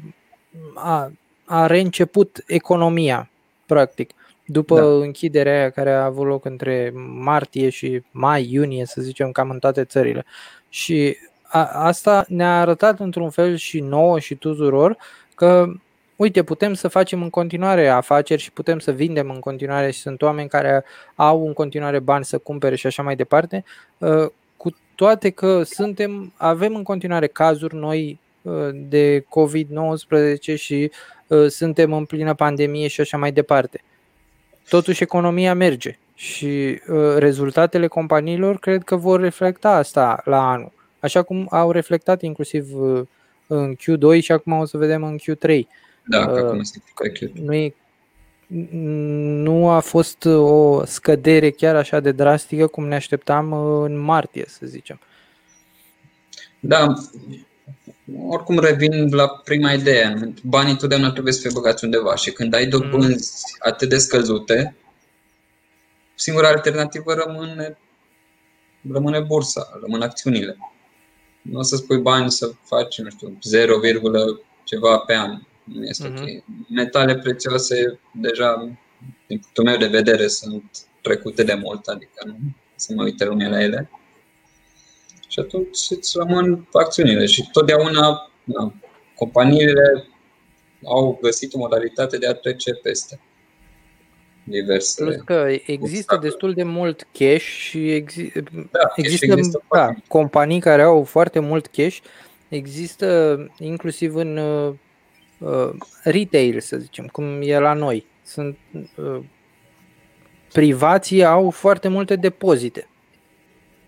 [0.76, 1.12] a,
[1.46, 3.30] a reînceput economia,
[3.66, 4.12] practic
[4.46, 4.86] după da.
[4.86, 9.60] închiderea aia care a avut loc între martie și mai, iunie, să zicem, cam în
[9.60, 10.26] toate țările.
[10.70, 14.98] Și a, asta ne-a arătat într-un fel și nouă și tuturor
[15.36, 15.72] că
[16.22, 20.22] uite, putem să facem în continuare afaceri și putem să vindem în continuare și sunt
[20.22, 20.84] oameni care
[21.16, 23.64] au în continuare bani să cumpere și așa mai departe,
[24.02, 30.92] ă, cu toate că suntem, avem în continuare cazuri noi ă, de COVID-19 și
[31.30, 33.84] ă, suntem în plină pandemie și așa mai departe
[34.70, 36.46] totuși economia merge și
[36.88, 42.76] uh, rezultatele companiilor cred că vor reflecta asta la anul, așa cum au reflectat inclusiv
[42.76, 43.02] uh,
[43.48, 45.62] în Q2 și acum o să vedem în Q3.
[46.12, 47.32] Da, uh, acum Q3.
[47.34, 47.74] Nu, e,
[49.44, 54.46] nu a fost o scădere chiar așa de drastică cum ne așteptam uh, în martie,
[54.48, 55.00] să zicem.
[56.60, 56.94] Da,
[58.28, 60.34] oricum revin la prima idee.
[60.44, 64.76] Banii totdeauna trebuie să fie băgați undeva și când ai dobânzi atât de scăzute,
[66.16, 67.78] singura alternativă rămâne,
[68.92, 70.58] rămâne bursa, rămân acțiunile.
[71.42, 73.80] Nu o să spui bani să faci, nu știu, 0,
[74.64, 75.42] ceva pe an.
[75.74, 76.22] Nu este uh-huh.
[76.22, 76.44] ok.
[76.70, 78.78] Metale prețioase deja,
[79.28, 82.36] din punctul meu de vedere, sunt trecute de mult, adică nu
[82.76, 83.90] să mă uite lumea la ele
[85.28, 87.26] și atunci îți rămân acțiunile.
[87.26, 88.74] Și totdeauna na,
[89.16, 90.08] companiile
[90.84, 93.20] au găsit o modalitate de a trece peste
[94.44, 95.04] diverse.
[95.04, 98.32] Plus că există destul de mult cash și exi-
[98.72, 101.98] da, există, există da, companii care au foarte mult cash,
[102.48, 104.40] există inclusiv în
[105.42, 105.74] uh, uh,
[106.04, 108.06] retail, să zicem, cum e la noi.
[108.24, 108.58] Sunt
[108.96, 109.20] uh,
[110.54, 112.86] privații au foarte multe depozite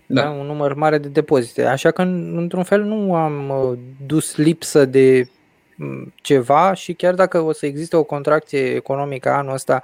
[0.06, 0.22] da.
[0.22, 0.30] Da?
[0.30, 1.64] un număr mare de depozite.
[1.64, 5.28] Așa că, într-un fel, nu am uh, dus lipsă de
[5.76, 9.82] mm, ceva și chiar dacă o să existe o contracție economică anul ăsta,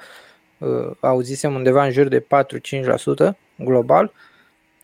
[0.59, 4.13] uh, auzisem undeva în jur de 4-5% global,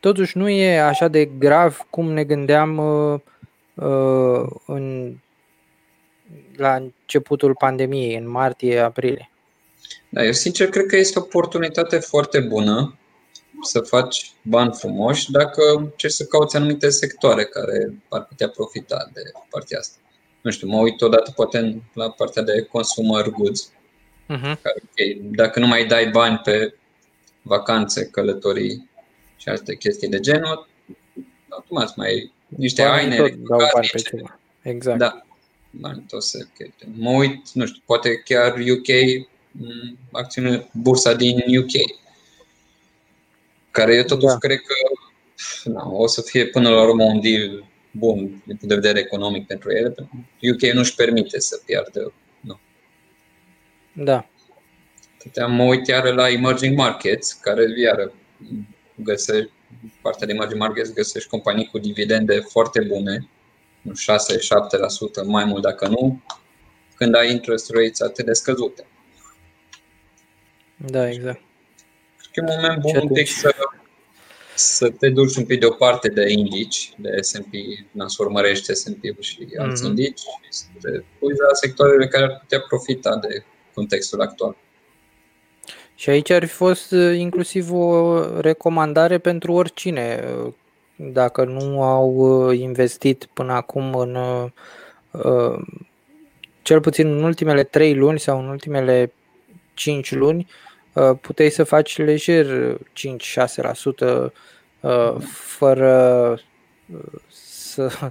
[0.01, 3.21] totuși nu e așa de grav cum ne gândeam uh,
[4.67, 5.15] în,
[6.57, 9.31] la începutul pandemiei, în martie-aprilie.
[10.09, 12.99] Da, eu sincer cred că este o oportunitate foarte bună
[13.63, 19.21] să faci bani frumoși dacă încerci să cauți anumite sectoare care ar putea profita de
[19.51, 19.97] partea asta.
[20.41, 23.71] Nu știu, mă uit odată poate la partea de consumer goods.
[23.71, 24.61] Uh-huh.
[24.63, 26.75] Care, okay, dacă nu mai dai bani pe
[27.43, 28.91] vacanțe, călătorii
[29.37, 30.69] și alte chestii de genul,
[31.49, 34.39] automat mai niște haine, tot dau bani pe ceva.
[34.63, 34.99] Exact.
[34.99, 35.26] Da, bani
[36.09, 36.91] tot se cheltuie.
[36.97, 38.89] Mă uit, nu știu, poate chiar UK,
[40.13, 41.99] acțiune, bursa din UK,
[43.71, 44.39] care eu totuși da.
[44.39, 44.75] cred că
[45.65, 49.47] na, o să fie până la urmă un deal bun din punct de vedere economic
[49.47, 49.95] pentru ele.
[50.53, 52.13] UK nu-și permite să piardă.
[52.41, 52.59] Nu.
[53.93, 54.29] Da.
[55.23, 58.13] Puteam mă uit iară la emerging markets, care iară
[58.95, 59.51] găsești,
[60.03, 63.29] partea de emerging markets găsești companii cu dividende foarte bune,
[63.93, 66.23] 6-7%, mai mult dacă nu,
[66.97, 68.87] când ai interest rates atât de scăzute.
[70.77, 71.41] Da, exact.
[72.33, 73.55] Cred că e un moment bun un pic să,
[74.55, 77.53] să te duci un pic deoparte de indici, de S&P,
[78.07, 79.87] să urmărești S&P-ul și alți mm-hmm.
[79.87, 84.57] indici și să te pui la sectoarele care ar putea profita de contextul actual.
[85.95, 90.53] Și aici ar fi fost uh, inclusiv o recomandare pentru oricine, uh,
[90.97, 94.17] dacă nu au uh, investit până acum în
[96.63, 99.13] cel puțin în ultimele 3 luni sau în ultimele
[99.75, 100.47] 5 luni,
[101.21, 104.33] puteai să faci lejer 5-6%
[105.31, 106.39] fără
[107.29, 108.11] să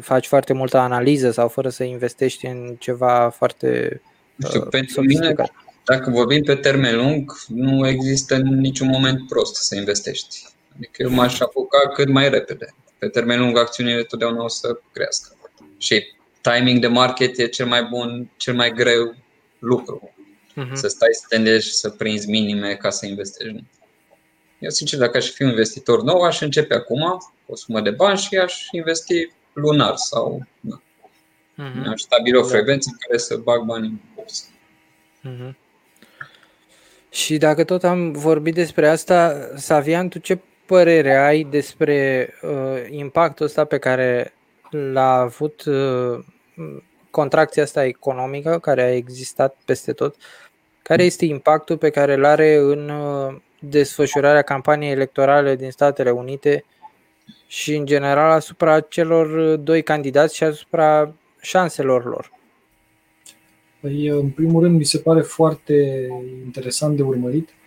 [0.00, 4.00] faci foarte multă analiză sau fără să investești în ceva foarte
[4.46, 5.34] știu, pentru mine,
[5.84, 10.44] dacă vorbim pe termen lung, nu există niciun moment prost să investești.
[10.76, 12.74] Adică eu m-aș apuca cât mai repede.
[12.98, 15.36] Pe termen lung, acțiunile totdeauna o să crească.
[15.78, 16.04] Și
[16.40, 19.14] timing de market e cel mai bun, cel mai greu
[19.58, 20.14] lucru.
[20.50, 20.72] Uh-huh.
[20.72, 23.64] Să stai să te să prinzi minime ca să investești.
[24.58, 28.18] Eu, sincer, dacă aș fi un investitor nou, aș începe acum o sumă de bani
[28.18, 30.82] și aș investi lunar sau nu.
[31.58, 31.86] Uh-huh.
[31.92, 32.46] Aș stabili o da.
[32.46, 34.44] frecvență în care să bag bani în bursă.
[35.28, 35.54] Uh-huh.
[37.10, 43.46] Și dacă tot am vorbit despre asta, Savian, tu ce părere ai despre uh, impactul
[43.46, 44.32] ăsta pe care
[44.70, 46.24] l-a avut uh,
[47.10, 50.16] contracția asta economică care a existat peste tot?
[50.82, 56.64] Care este impactul pe care îl are în uh, desfășurarea campaniei electorale din Statele Unite
[57.46, 62.32] și în general asupra celor doi candidați și asupra șanselor lor?
[63.80, 66.06] Păi, în primul rând, mi se pare foarte
[66.44, 67.63] interesant de urmărit uh,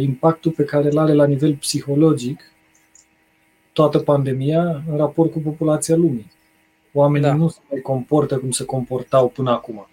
[0.00, 2.40] impactul pe care îl are la nivel psihologic
[3.72, 6.32] toată pandemia în raport cu populația lumii.
[6.92, 7.34] Oamenii da.
[7.34, 9.88] nu se mai comportă cum se comportau până acum.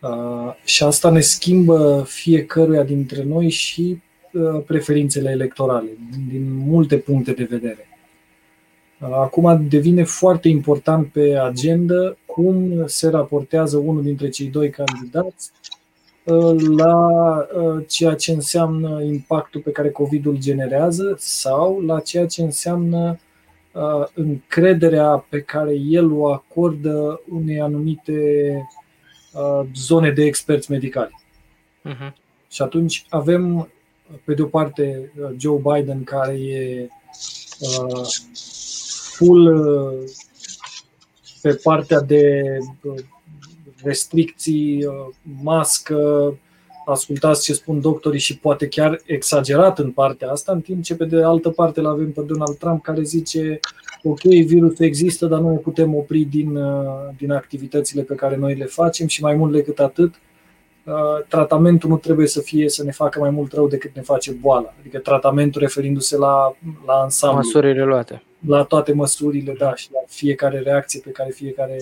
[0.00, 4.00] Uh, și asta ne schimbă fiecăruia dintre noi și
[4.32, 5.88] uh, preferințele electorale,
[6.28, 7.88] din multe puncte de vedere.
[8.98, 15.67] Acum devine foarte important pe agenda cum se raportează unul dintre cei doi candidați uh,
[16.76, 23.18] la uh, ceea ce înseamnă impactul pe care COVID-ul generează sau la ceea ce înseamnă
[23.72, 28.12] uh, încrederea pe care el o acordă unei anumite
[29.74, 31.24] zone de experți medicali.
[31.88, 32.12] Uh-huh.
[32.48, 33.68] Și atunci avem,
[34.24, 36.88] pe de o parte, Joe Biden, care e
[39.18, 40.10] full uh,
[41.42, 42.42] pe partea de
[42.82, 42.94] uh,
[43.84, 46.34] restricții, uh, mască,
[46.86, 51.04] ascultați ce spun doctorii și poate chiar exagerat în partea asta, în timp ce pe
[51.04, 53.60] de altă parte îl avem pe Donald Trump care zice
[54.02, 56.58] ok, virusul există, dar nu ne putem opri din,
[57.16, 60.14] din activitățile pe care noi le facem și mai mult decât atât,
[61.28, 64.74] tratamentul nu trebuie să fie să ne facă mai mult rău decât ne face boala.
[64.80, 66.56] Adică tratamentul referindu-se la,
[66.86, 67.36] la ansamblu.
[67.36, 71.78] Măsurile luate la toate măsurile, da, și la fiecare reacție pe care fiecare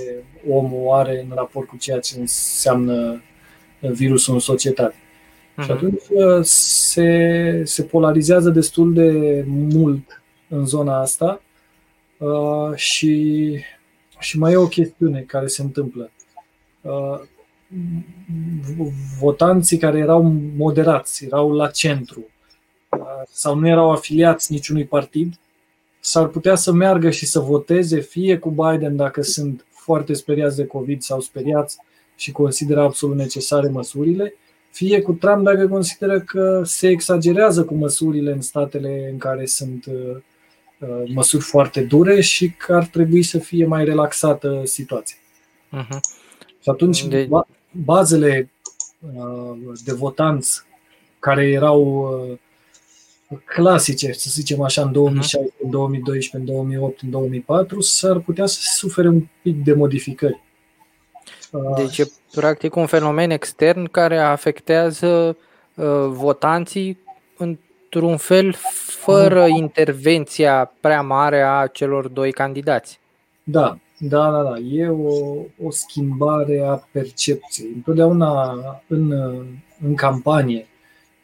[0.48, 3.22] om o are în raport cu ceea ce înseamnă
[3.80, 4.94] virusul în societate.
[4.94, 5.64] Uh-huh.
[5.64, 11.42] Și atunci uh, se, se polarizează destul de mult în zona asta
[12.18, 13.56] uh, și,
[14.18, 16.10] și mai e o chestiune care se întâmplă.
[16.80, 17.20] Uh,
[19.20, 20.22] votanții care erau
[20.56, 22.26] moderați, erau la centru
[23.30, 25.34] sau nu erau afiliați niciunui partid,
[26.06, 30.66] s-ar putea să meargă și să voteze fie cu Biden dacă sunt foarte speriați de
[30.66, 31.78] COVID sau speriați
[32.16, 34.34] și consideră absolut necesare măsurile,
[34.70, 39.86] fie cu Trump dacă consideră că se exagerează cu măsurile în statele în care sunt
[39.86, 40.16] uh,
[40.78, 45.16] uh, măsuri foarte dure și că ar trebui să fie mai relaxată situația.
[45.72, 45.98] Uh-huh.
[46.60, 47.28] Și atunci de...
[47.70, 48.50] bazele
[49.00, 50.62] uh, de votanți
[51.18, 52.08] care erau
[53.44, 58.58] clasice, să zicem așa, în 2016, în 2012, în 2008, în 2004, s-ar putea să
[58.62, 60.44] sufere un pic de modificări.
[61.76, 65.36] Deci e practic un fenomen extern care afectează
[65.74, 66.98] uh, votanții
[67.36, 68.54] într-un fel
[68.86, 73.00] fără intervenția prea mare a celor doi candidați.
[73.42, 74.58] Da, da, da, da.
[74.58, 77.72] E o, o schimbare a percepției.
[77.74, 78.54] Întotdeauna
[78.86, 79.10] în,
[79.86, 80.66] în campanie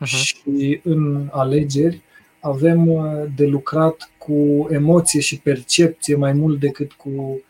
[0.02, 0.06] uh-huh.
[0.06, 2.02] și în alegeri
[2.40, 2.88] avem
[3.36, 7.40] de lucrat cu emoție și percepție mai mult decât cu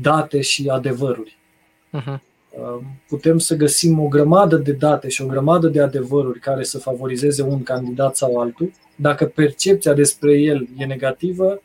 [0.00, 1.38] date și adevăruri.
[1.98, 2.18] Uh-huh.
[3.08, 7.42] Putem să găsim o grămadă de date și o grămadă de adevăruri care să favorizeze
[7.42, 8.72] un candidat sau altul.
[8.96, 11.62] Dacă percepția despre el e negativă,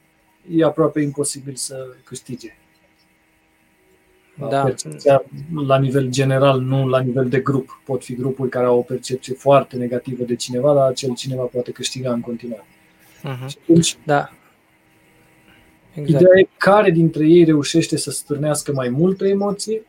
[0.51, 2.57] e aproape imposibil să câștige.
[4.49, 4.63] Da.
[4.63, 5.23] Percepția
[5.67, 7.81] la nivel general, nu la nivel de grup.
[7.85, 11.71] Pot fi grupuri care au o percepție foarte negativă de cineva, dar acel cineva poate
[11.71, 12.65] câștiga în continuare.
[12.65, 13.47] Uh-huh.
[13.47, 14.29] Și atunci, da.
[15.93, 16.21] Exact.
[16.21, 19.81] Ideea e care dintre ei reușește să stârnească mai multă emoție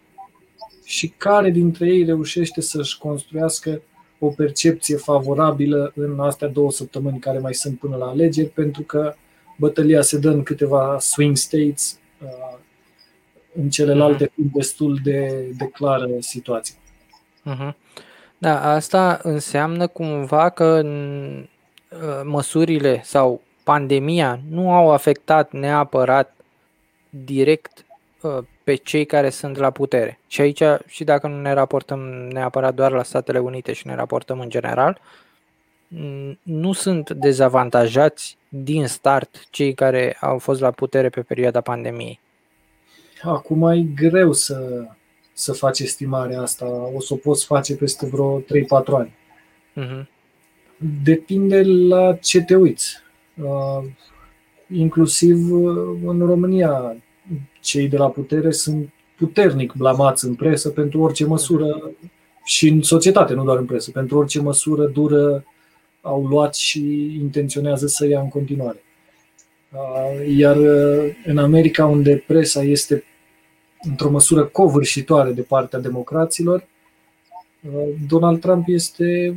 [0.84, 3.82] și care dintre ei reușește să-și construiască
[4.18, 9.14] o percepție favorabilă în astea două săptămâni care mai sunt până la alegeri, pentru că
[9.58, 12.58] bătălia se dă în câteva swing states, uh,
[13.56, 14.34] în celelalte uh-huh.
[14.34, 16.76] fiind destul de, de clară situația.
[17.50, 17.74] Uh-huh.
[18.38, 21.46] Da, asta înseamnă cumva că în,
[21.90, 26.34] uh, măsurile sau pandemia nu au afectat neapărat
[27.10, 27.84] direct
[28.20, 30.18] uh, pe cei care sunt la putere.
[30.26, 32.00] Și aici, și dacă nu ne raportăm
[32.30, 35.00] neapărat doar la Statele Unite și ne raportăm în general,
[36.42, 42.20] nu sunt dezavantajați din start cei care au fost la putere pe perioada pandemiei.
[43.24, 44.86] Acum e greu să,
[45.32, 46.90] să faci estimarea asta.
[46.94, 48.44] O să o poți face peste vreo 3-4
[48.86, 49.14] ani.
[49.76, 50.06] Uh-huh.
[51.02, 52.96] Depinde la ce te uiți.
[53.42, 53.84] Uh,
[54.72, 56.96] inclusiv uh, în România,
[57.60, 61.90] cei de la putere sunt puternic blamați în presă pentru orice măsură
[62.44, 65.44] și în societate, nu doar în presă, pentru orice măsură dură
[66.00, 68.82] au luat și intenționează să ia în continuare.
[69.72, 70.56] Uh, iar
[71.24, 73.04] în America, unde presa este
[73.88, 76.66] într-o măsură covârșitoare de partea democraților,
[78.08, 79.36] Donald Trump este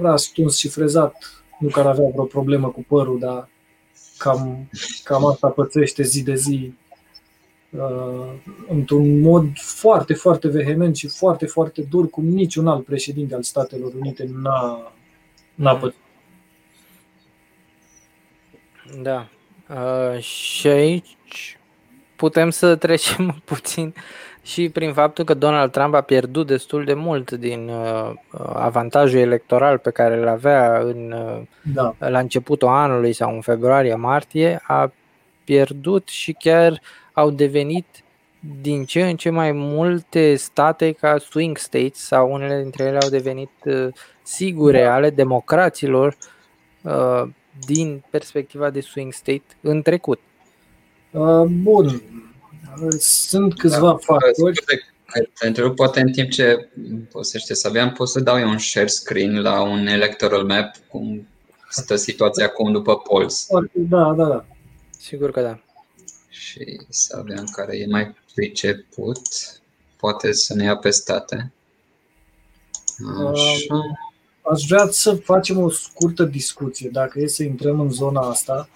[0.00, 3.48] rastuns și frezat nu că ar avea vreo problemă cu părul, dar
[4.18, 4.68] cam,
[5.04, 6.72] cam asta pățește zi de zi
[7.70, 8.32] uh,
[8.68, 13.92] într-un mod foarte, foarte vehement și foarte, foarte dur, cum niciun alt președinte al Statelor
[13.94, 14.92] Unite n-a,
[15.54, 15.78] n-a mm.
[15.80, 16.00] pățit.
[19.02, 19.28] Da.
[19.68, 21.58] Uh, și aici
[22.18, 23.94] putem să trecem puțin
[24.42, 28.12] și prin faptul că Donald Trump a pierdut destul de mult din uh,
[28.54, 31.42] avantajul electoral pe care îl avea în, uh,
[31.74, 31.94] da.
[31.98, 34.92] la începutul anului sau în februarie-martie, a
[35.44, 36.80] pierdut și chiar
[37.12, 37.86] au devenit
[38.62, 43.08] din ce în ce mai multe state ca swing states sau unele dintre ele au
[43.08, 43.88] devenit uh,
[44.22, 44.94] sigure da.
[44.94, 46.16] ale democraților
[46.82, 47.22] uh,
[47.66, 50.20] din perspectiva de swing state în trecut.
[51.10, 52.02] Uh, bun,
[52.98, 54.64] sunt câțiva da, factori.
[55.38, 56.68] Te întrerup, poate în timp ce
[57.10, 61.28] posește să aveam, pot să dau eu un share screen la un electoral map, cum
[61.68, 63.46] stă situația acum după polls.
[63.72, 64.44] Da, da, da.
[64.98, 65.60] Sigur că da.
[66.28, 69.20] Și să avem care e mai priceput,
[69.96, 71.52] poate să ne ia pe state.
[73.32, 73.80] Așa.
[74.52, 78.68] Aș vrea să facem o scurtă discuție, dacă e să intrăm în zona asta,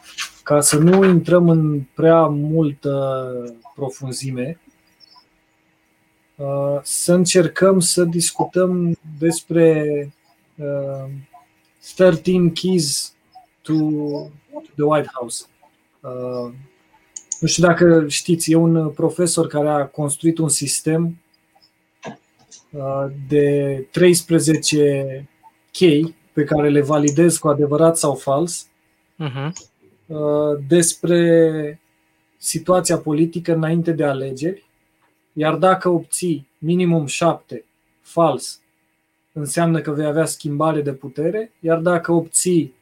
[0.52, 3.32] ca să nu intrăm în prea multă
[3.74, 4.60] profunzime,
[6.36, 10.12] uh, să încercăm să discutăm despre
[11.96, 13.14] 13 uh, keys
[13.62, 13.72] to,
[14.74, 15.44] the White House.
[16.00, 16.52] Uh,
[17.40, 21.16] nu știu dacă știți, e un profesor care a construit un sistem
[23.28, 25.28] de 13
[25.70, 28.66] chei pe care le validez cu adevărat sau fals
[29.18, 29.71] uh-huh.
[30.68, 31.80] Despre
[32.36, 34.64] situația politică înainte de alegeri,
[35.32, 37.64] iar dacă obții minimum șapte
[38.00, 38.60] fals,
[39.32, 42.74] înseamnă că vei avea schimbare de putere, iar dacă obții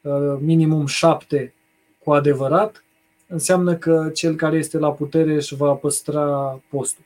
[0.00, 1.54] uh, minimum șapte
[1.98, 2.84] cu adevărat,
[3.26, 7.04] înseamnă că cel care este la putere își va păstra postul.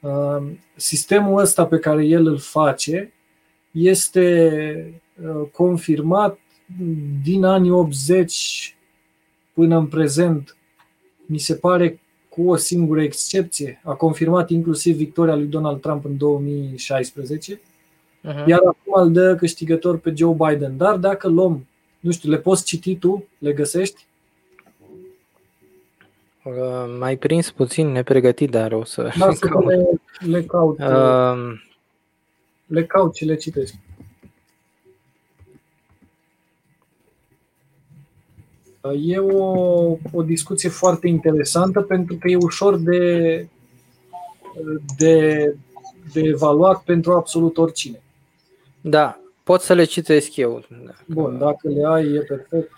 [0.00, 0.46] Uh,
[0.76, 3.12] sistemul ăsta pe care el îl face
[3.70, 6.38] este uh, confirmat
[7.22, 8.75] din anii 80
[9.56, 10.56] până în prezent
[11.26, 16.16] mi se pare cu o singură excepție, a confirmat inclusiv victoria lui Donald Trump în
[16.16, 17.60] 2016, uh-huh.
[18.20, 18.48] Mhm.
[18.48, 20.76] iar acum îl dă câștigător pe Joe Biden.
[20.76, 21.66] Dar dacă luăm,
[22.00, 24.06] nu știu, le poți citi tu, le găsești?
[26.44, 29.66] Uh, mai prins puțin nepregătit, dar o să da, să caut.
[29.66, 29.86] Le,
[30.18, 30.78] le caut.
[30.78, 31.60] Uh,
[32.66, 33.74] le caut și le citesc.
[38.92, 39.46] E o,
[40.12, 43.48] o discuție foarte interesantă pentru că e ușor de,
[44.96, 45.54] de,
[46.12, 48.00] de evaluat pentru absolut oricine.
[48.80, 50.64] Da, pot să le citesc eu.
[51.06, 52.72] Bun, dacă le ai, e perfect.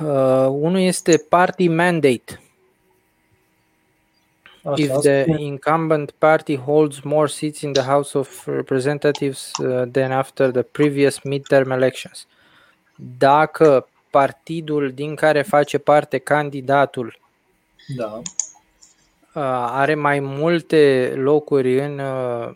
[0.00, 2.40] Uh, unul este Party Mandate.
[4.64, 5.42] Așa, If the spune.
[5.42, 11.18] incumbent party holds more seats in the House of Representatives uh, than after the previous
[11.18, 12.26] midterm elections.
[13.18, 17.18] Dacă partidul din care face parte candidatul
[17.96, 18.22] Da, uh,
[19.70, 22.50] are mai multe locuri în uh,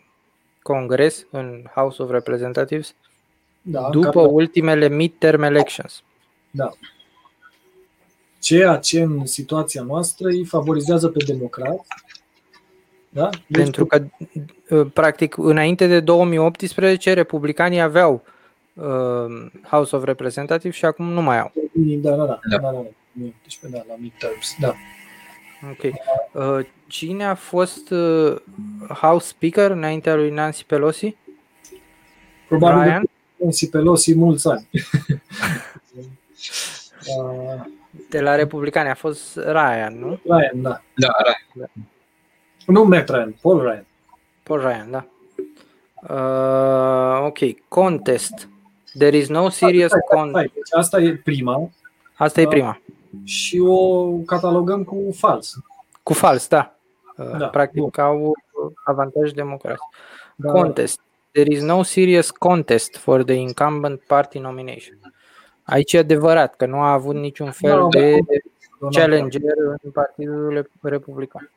[0.61, 2.95] Congres, în House of Representatives,
[3.61, 6.03] da, după care- ultimele midterm elections.
[6.51, 6.69] da.
[8.39, 11.87] Ceea ce în situația noastră îi favorizează pe democrați.
[13.09, 13.29] Da?
[13.29, 14.03] Deci, Pentru că,
[14.69, 18.35] uh, practic, înainte de 2018, republicanii aveau uh,
[19.63, 21.51] House of Representatives și acum nu mai au.
[21.73, 22.25] Da, da, da.
[22.25, 22.57] Da.
[22.57, 22.89] da, da, da.
[23.41, 24.73] Deci, da, la midterms, da.
[25.71, 25.93] Ok.
[26.31, 28.35] Uh, cine a fost uh,
[28.89, 31.15] House Speaker înaintea lui Nancy Pelosi?
[32.47, 33.09] Probabil Ryan?
[33.35, 34.67] Nancy Pelosi mulți ani.
[37.17, 37.65] Uh,
[38.09, 40.19] De la Republicani a fost Ryan, nu?
[40.23, 40.81] Ryan, da.
[40.95, 41.69] Da, Ryan.
[42.65, 43.85] Nu Matt Ryan, Paul Ryan.
[44.43, 45.05] Paul Ryan, da.
[46.13, 47.67] Uh, ok.
[47.67, 48.49] Contest.
[48.97, 50.45] There is no serious Stai, stai, contest.
[50.49, 50.51] stai.
[50.53, 51.69] Deci asta e prima
[52.15, 52.49] Asta e Da.
[52.49, 52.81] prima.
[53.23, 55.53] și o catalogăm cu fals.
[56.03, 56.75] Cu fals, da.
[57.17, 57.89] Uh, Da, Practic bun.
[57.95, 58.31] au
[58.83, 59.81] avantaj democratic.
[60.35, 60.99] Da, Contest.
[61.31, 64.97] There is no serious contest for the incumbent party nomination.
[65.63, 68.17] Aici e adevărat că nu a avut niciun fel Da, de
[68.79, 69.41] Donald challenger
[69.83, 71.51] în Partidul Republican.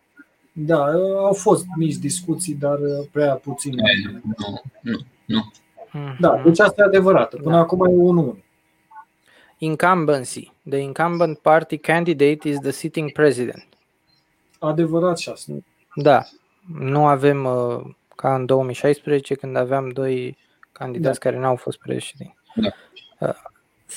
[0.52, 0.84] Da,
[1.16, 2.78] au fost mici discuții, dar
[3.12, 3.74] prea puțin.
[3.74, 5.52] Nu, nu, nu.
[6.20, 6.42] Da, Mhm.
[6.44, 7.36] deci asta e adevărată.
[7.36, 7.60] Până Da.
[7.60, 8.38] acum e 1-1.
[9.58, 10.52] Incumbency.
[10.68, 13.66] The incumbent party candidate is the sitting president.
[14.58, 15.52] Adevărat și asta.
[15.94, 16.22] Da,
[16.78, 17.80] nu avem uh,
[18.16, 20.38] ca în 2016 când aveam doi
[20.72, 22.34] candidați care n-au fost președinți.
[22.54, 22.68] Da.
[23.18, 23.34] Uh,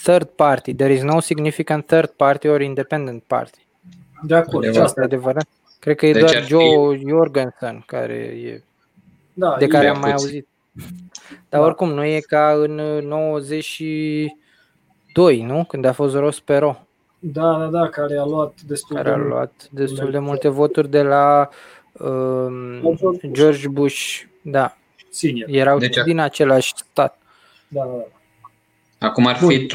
[0.03, 0.73] third party.
[0.75, 3.65] There is no significant third party or independent party.
[4.21, 4.63] De acord.
[4.63, 4.75] Și Adevărat.
[4.75, 5.47] Asta asta e adevărat.
[5.79, 8.63] Cred că e Deci doar ar fi- Joe Jorgensen care e,
[9.33, 10.25] da, de e- care e am mai puțin.
[10.27, 10.47] auzit.
[11.49, 11.59] Dar Da.
[11.61, 15.63] oricum nu e ca în uh, 92, nu?
[15.63, 16.82] Când a fost Ross Perot,
[17.19, 19.30] Da, da, da, care a luat destul care a de mult.
[19.32, 21.49] luat destul de multe voturi de la
[21.99, 23.32] um, George Bush.
[23.32, 24.21] George Bush.
[24.41, 24.78] Da,
[25.09, 25.49] senior.
[25.49, 27.17] erau Deci- din același stat.
[27.67, 28.03] Da, da, da.
[29.07, 29.69] Acum ar fi 3-1,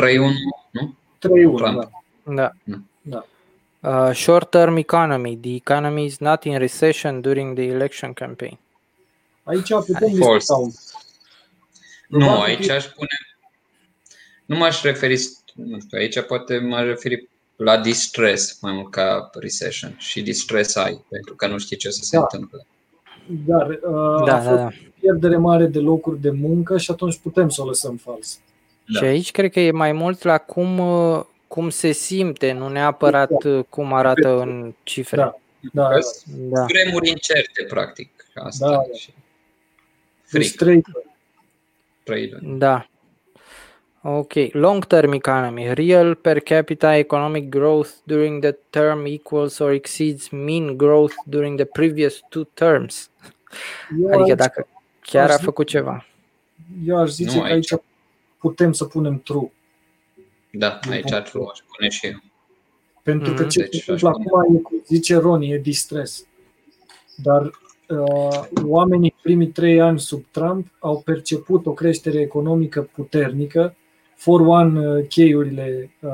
[0.70, 0.94] nu?
[1.18, 1.80] 3-1, Trump.
[1.80, 1.88] da.
[2.34, 2.50] Da.
[2.64, 2.88] Mm.
[3.02, 3.24] Da.
[3.80, 5.36] Uh, short-term economy.
[5.36, 8.58] The economy is not in recession during the election campaign.
[9.48, 10.36] Aici putem False.
[10.36, 10.70] discuta un
[12.08, 13.08] Nu, Probabil aici că- aș spune.
[14.46, 15.18] Nu m-aș referi,
[15.54, 21.04] nu știu, aici poate m-aș referi la distress mai mult ca recession și distress ai,
[21.08, 22.22] pentru că nu știi ce o să se Da.
[22.22, 22.66] întâmple.
[23.46, 23.78] Dar uh,
[24.26, 24.68] Da, a da, fost da.
[25.00, 28.38] pierdere mare de locuri de muncă și atunci putem să o lăsăm fals.
[28.92, 28.98] Da.
[28.98, 33.44] Și aici cred că e mai mult la cum, uh, cum se simte, nu neapărat
[33.44, 35.16] uh, cum arată în cifre.
[35.16, 35.38] Da.
[35.72, 35.98] Da, Că
[36.36, 36.64] Da.
[36.64, 38.10] Vremuri incerte, practic.
[38.34, 38.92] Asta Da, da, da.
[38.98, 39.10] și
[40.30, 40.82] deci fric, 3
[42.04, 42.58] trei luni.
[42.58, 42.86] Da.
[44.02, 44.32] Ok.
[44.52, 45.74] Long-term economy.
[45.74, 51.64] Real per capita economic growth during the term equals or exceeds mean growth during the
[51.64, 53.10] previous two terms.
[54.00, 54.66] Eu, Adică aici, dacă
[55.00, 56.06] chiar aș a zice- făcut ceva.
[56.84, 57.82] eu aș zice Nu, că aici aici.
[58.38, 59.50] putem să punem true.
[60.52, 62.22] Da, aici ar trebui, aș spune și eu.
[63.02, 63.50] Pentru că Mhm.
[63.50, 64.14] ce Deci, se întâmplă aș
[64.44, 66.26] acum e, cum zice Roni, e distres.
[67.16, 67.50] Dar uh,
[68.64, 73.74] oamenii primii trei ani sub Trump au perceput o creștere economică puternică.
[74.14, 76.10] For One uh, cheiurile uh,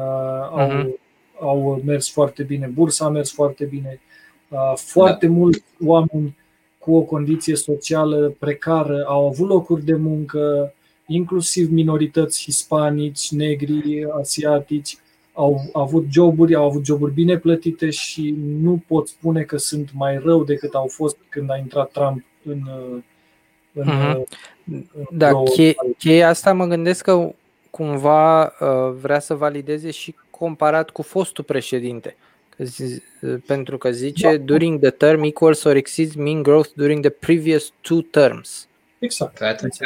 [0.51, 0.99] au, Mhm.
[1.41, 4.01] au mers foarte bine, bursa a mers foarte bine.
[4.49, 5.33] Uh, foarte da.
[5.33, 6.37] mulți oameni
[6.79, 10.75] cu o condiție socială precară au avut locuri de muncă,
[11.07, 14.97] inclusiv minorități hispanici, negri, asiatici
[15.37, 20.19] au avut joburi, au avut joburi bine plătite și nu pot spune că sunt mai
[20.19, 23.03] rău decât au fost când a intrat Trump în, uh,
[23.73, 24.27] în, Mhm.
[24.71, 27.31] în Da, două- che- cheia asta mă gândesc că
[27.71, 32.17] cumva uh, vrea să valideze și comparat cu fostul președinte.
[32.57, 34.43] Că zi- uh, pentru că zice Da.
[34.45, 38.69] during the term equals or exceeds mean growth during the previous two terms.
[38.99, 39.39] Exact.
[39.39, 39.77] Pe atunci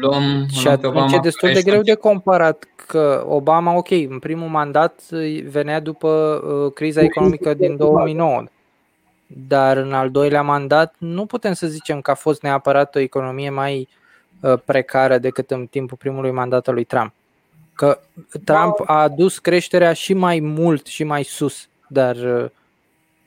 [0.00, 1.70] luăm Și luăm pe atunci Obama e destul de Crește.
[1.70, 7.54] greu de comparat că Obama, ok, în primul mandat uh, venea după uh, criza economică
[7.54, 8.44] din 2009,
[9.26, 13.50] dar în al doilea mandat nu putem să zicem că a fost neapărat o economie
[13.50, 13.88] mai
[14.40, 17.12] uh, precară decât în timpul primului mandat al lui Trump.
[17.74, 18.00] Că
[18.44, 22.50] Trump a adus creșterea și mai mult și mai sus, dar uh,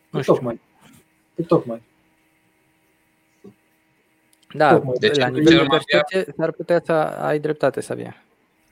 [0.10, 0.34] nu știu.
[0.34, 0.60] Tocmai.
[1.48, 1.82] Tocmai.
[4.54, 4.96] Da, Tocmai.
[5.00, 8.24] Deci, la atunci nivel de am avea- percepție s-ar putea să ai dreptate să avea.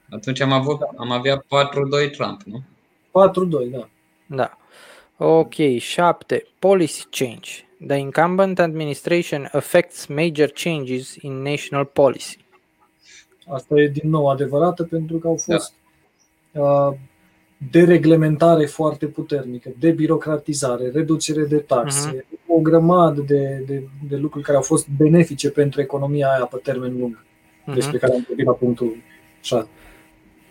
[0.10, 2.62] Atunci am, avut, am avea 4-2 Trump, nu?
[3.12, 3.88] 4-2, da.
[4.26, 4.58] Da.
[5.26, 6.45] Ok, 7.
[6.60, 7.49] Policy change.
[7.88, 12.38] The incumbent administration affects major changes in national policy.
[13.48, 15.74] Asta e din nou adevărată pentru că au fost
[16.52, 16.90] uh,
[17.72, 24.64] dereglementare foarte puternică, debirocratizare, reducere de taxe, o grămadă de, de, de lucruri care au
[24.64, 27.24] fost benefice pentru economia aia pe termen lung,
[27.65, 27.99] despre Mhm.
[28.06, 28.95] care am vorbit la punctul
[29.41, 29.68] 6.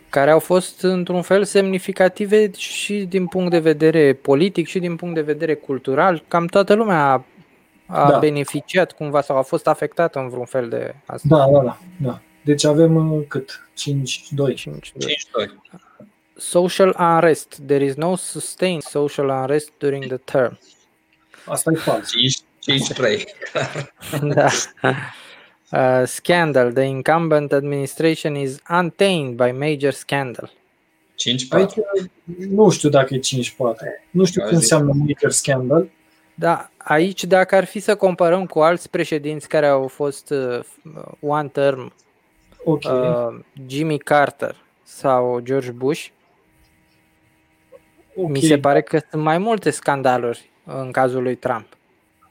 [0.09, 5.15] Care au fost într-un fel semnificative și din punct de vedere politic și din punct
[5.15, 6.25] de vedere cultural.
[6.29, 7.25] Cam toată lumea a,
[7.87, 8.19] a Da.
[8.19, 11.29] beneficiat cumva sau a fost afectată în vreun fel de asta.
[11.37, 12.21] Da, da, da, da.
[12.45, 13.69] Deci avem uh, cât?
[13.75, 14.55] 5-2.
[14.55, 15.51] 5, 5-2.
[16.37, 17.59] Social unrest.
[17.67, 20.59] There is no sustained social unrest during the term.
[21.47, 22.11] Asta e fals.
[22.95, 23.25] 5-3.
[24.35, 24.49] da.
[25.73, 26.73] Uh, scandal.
[26.73, 30.51] The incumbent administration is untainted by major scandal.
[30.51, 30.55] 5-4.
[31.51, 31.73] Aici
[32.51, 33.21] nu știu dacă e 5-4.
[34.11, 35.89] Nu știu Eu ce zic- înseamnă major scandal.
[36.35, 40.61] Da, aici dacă ar fi să comparăm cu alți președinți care au fost uh,
[41.21, 41.93] one term,
[42.65, 42.83] Ok.
[42.85, 46.07] uh, Jimmy Carter sau George Bush,
[48.17, 48.29] ok.
[48.29, 51.67] mi se pare că sunt mai multe scandaluri în cazul lui Trump.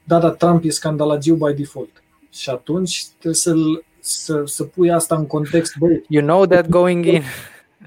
[0.04, 2.02] Da, dar Trump e scandalagiu by default.
[2.30, 7.04] Și atunci trebuie să-l, să, să pui asta în context, băi, You know that going
[7.04, 7.22] in.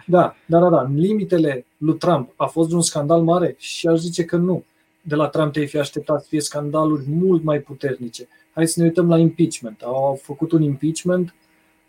[0.05, 3.97] da, da, da, da, în limitele lui Trump a fost un scandal mare și aș
[3.99, 4.63] zice că nu.
[5.01, 8.27] De la Trump te-ai fi așteptat să fie scandaluri mult mai puternice.
[8.53, 9.81] Hai să ne uităm la impeachment.
[9.81, 11.33] Au făcut un impeachment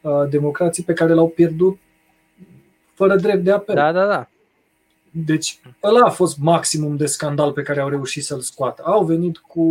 [0.00, 1.78] uh, democrații pe care l-au pierdut
[2.94, 3.74] fără drept de apel.
[3.74, 4.28] Da, da, da.
[5.10, 8.82] Deci ăla a fost maximum de scandal pe care au reușit să-l scoată.
[8.84, 9.66] Au venit cu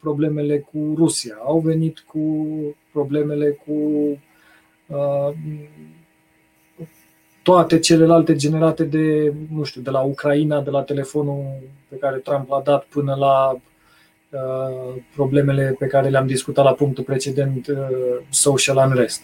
[0.00, 2.46] problemele cu Rusia, au venit cu
[2.92, 3.72] problemele cu
[4.86, 5.34] uh,
[7.42, 12.48] toate celelalte generate de, nu știu, de la Ucraina, de la telefonul pe care Trump
[12.48, 17.76] l-a dat până la uh, problemele pe care le-am discutat la punctul precedent, uh,
[18.30, 19.22] social unrest.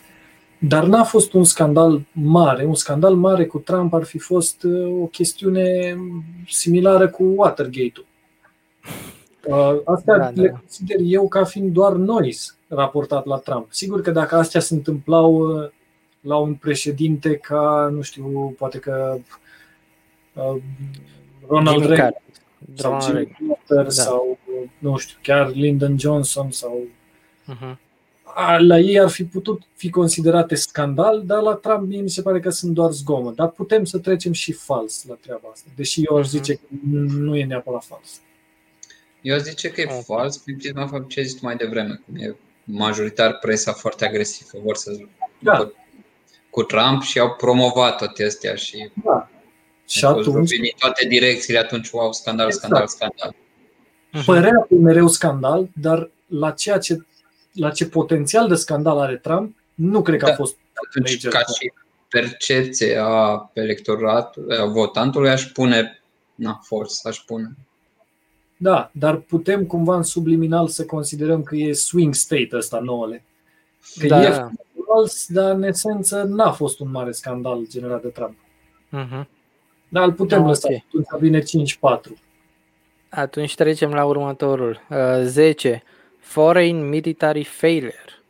[0.58, 2.64] Dar n-a fost un scandal mare.
[2.64, 5.96] Un scandal mare cu Trump ar fi fost uh, o chestiune
[6.48, 8.06] similară cu Watergate-ul.
[9.46, 10.42] Uh, Astea Da, da.
[10.42, 13.66] le consider eu ca fiind doar noise raportat la Trump.
[13.72, 15.68] Sigur că dacă astea se întâmplau uh,
[16.20, 19.16] la un președinte ca, nu știu, poate că
[20.32, 20.56] uh,
[21.48, 22.22] Ronald Jimmy Reagan Carter.
[22.74, 23.58] sau Ronald Jimmy Reagan.
[23.66, 23.90] Carter Da.
[23.90, 26.80] sau, uh, nu știu, chiar Lyndon Johnson sau
[27.46, 27.78] Mhm.
[28.34, 32.22] A, la ei ar fi putut fi considerate scandal, dar la Trump mie mi se
[32.22, 33.34] pare că sunt doar zgomot.
[33.34, 36.60] Dar putem să trecem și fals la treaba asta, deși eu aș zice că
[37.18, 38.20] nu e neapărat fals.
[39.20, 40.04] Eu aș zice că e Ok.
[40.04, 44.06] fals prin prisma faptului ce ai zis tu mai devreme, cum e majoritar presa foarte
[44.06, 44.90] agresivă, vor să
[45.38, 45.70] Da.
[46.50, 49.28] cu Trump și au promovat toate astea și Da.
[49.88, 52.64] Și au fost atunci vorbind din toate direcțiile, atunci wow, scandal, Exact.
[52.64, 53.34] scandal, scandal.
[54.12, 54.24] Mhm.
[54.24, 56.96] părea fi mereu scandal, dar la ceea ce
[57.54, 60.34] la ce potențial de scandal are Trump, nu cred că a Da.
[60.34, 60.56] fost
[60.88, 61.32] Atunci, Major.
[61.40, 61.72] ca și
[62.08, 66.02] percepție a electoratului, a votantului, aș pune,
[66.34, 67.56] na, force, aș pune.
[68.56, 73.24] Da, dar putem cumva în subliminal să considerăm că e swing state ăsta nouăle.
[74.00, 74.50] Că Da, e da.
[74.86, 78.36] fals, dar în esență n-a fost un mare scandal generat de Trump.
[78.88, 79.28] Mhm.
[79.88, 80.46] Dar îl putem Ok.
[80.46, 80.68] lăsa.
[80.86, 82.16] Atunci vine 5-4.
[83.08, 84.80] Atunci trecem la următorul.
[84.90, 85.82] Uh, 10.
[86.24, 88.22] Foreign military failure.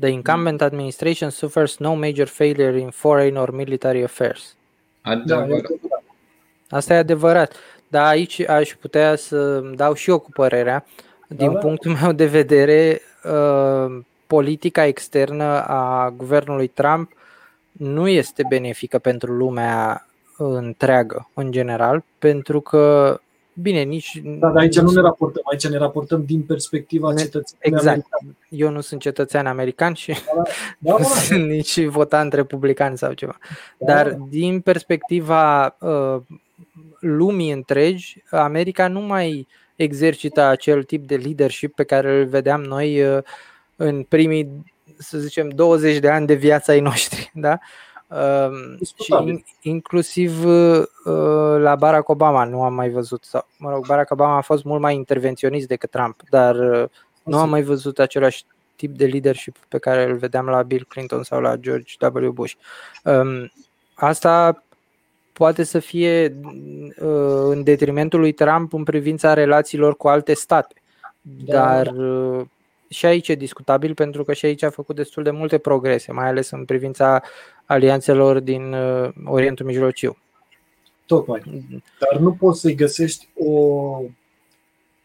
[0.00, 4.56] The incumbent administration suffers no major failure in foreign or military affairs.
[5.02, 5.70] Da, Adevărat.
[5.70, 5.78] e
[6.70, 7.54] Asta e adevărat.
[7.88, 10.86] Dar aici aș putea să dau și eu cu părerea.
[11.28, 11.58] Din da.
[11.58, 17.12] punctul meu de vedere, uh, politica externă a guvernului Trump
[17.72, 23.20] nu este benefică pentru lumea întreagă, în general, pentru că,
[23.60, 24.20] bine, nici...
[24.24, 27.86] Dar aici nu ne raportăm, aici ne raportăm din perspectiva Ne- cetățenului exact.
[27.86, 28.36] american.
[28.48, 30.42] Eu nu sunt cetățean american și Da,
[30.92, 33.38] nu da, sunt nici votant republican sau ceva.
[33.78, 36.20] Dar din perspectiva uh,
[37.00, 43.02] lumii întregi, America nu mai exercită acel tip de leadership pe care îl vedeam noi
[43.02, 43.22] uh,
[43.76, 44.64] în primii,
[44.98, 47.30] să zicem, 20 de ani de viața ai noștri.
[47.34, 47.50] Da?
[47.52, 49.28] Uh, și Discutabil.
[49.28, 50.84] in, inclusiv uh,
[51.58, 54.80] la Barack Obama nu am mai văzut, sau, mă rog, Barack Obama a fost mult
[54.80, 56.88] mai intervenționist decât Trump, dar uh,
[57.22, 58.44] nu am mai văzut același
[58.76, 62.30] tip de leadership pe care îl vedeam la Bill Clinton sau la George W.
[62.30, 62.54] Bush.
[63.04, 63.52] Um,
[63.94, 64.62] asta
[65.32, 66.36] poate să fie
[67.00, 70.74] uh, în detrimentul lui Trump în privința relațiilor cu alte state.
[71.20, 71.54] Da.
[71.54, 72.44] Dar uh,
[72.88, 76.26] și aici e discutabil pentru că și aici a făcut destul de multe progrese, mai
[76.26, 77.22] ales în privința
[77.68, 80.16] alianțelor din uh, Orientul Mijlociu.
[81.06, 81.42] Tocmai.
[81.98, 83.52] Dar nu poți să-i găsești o,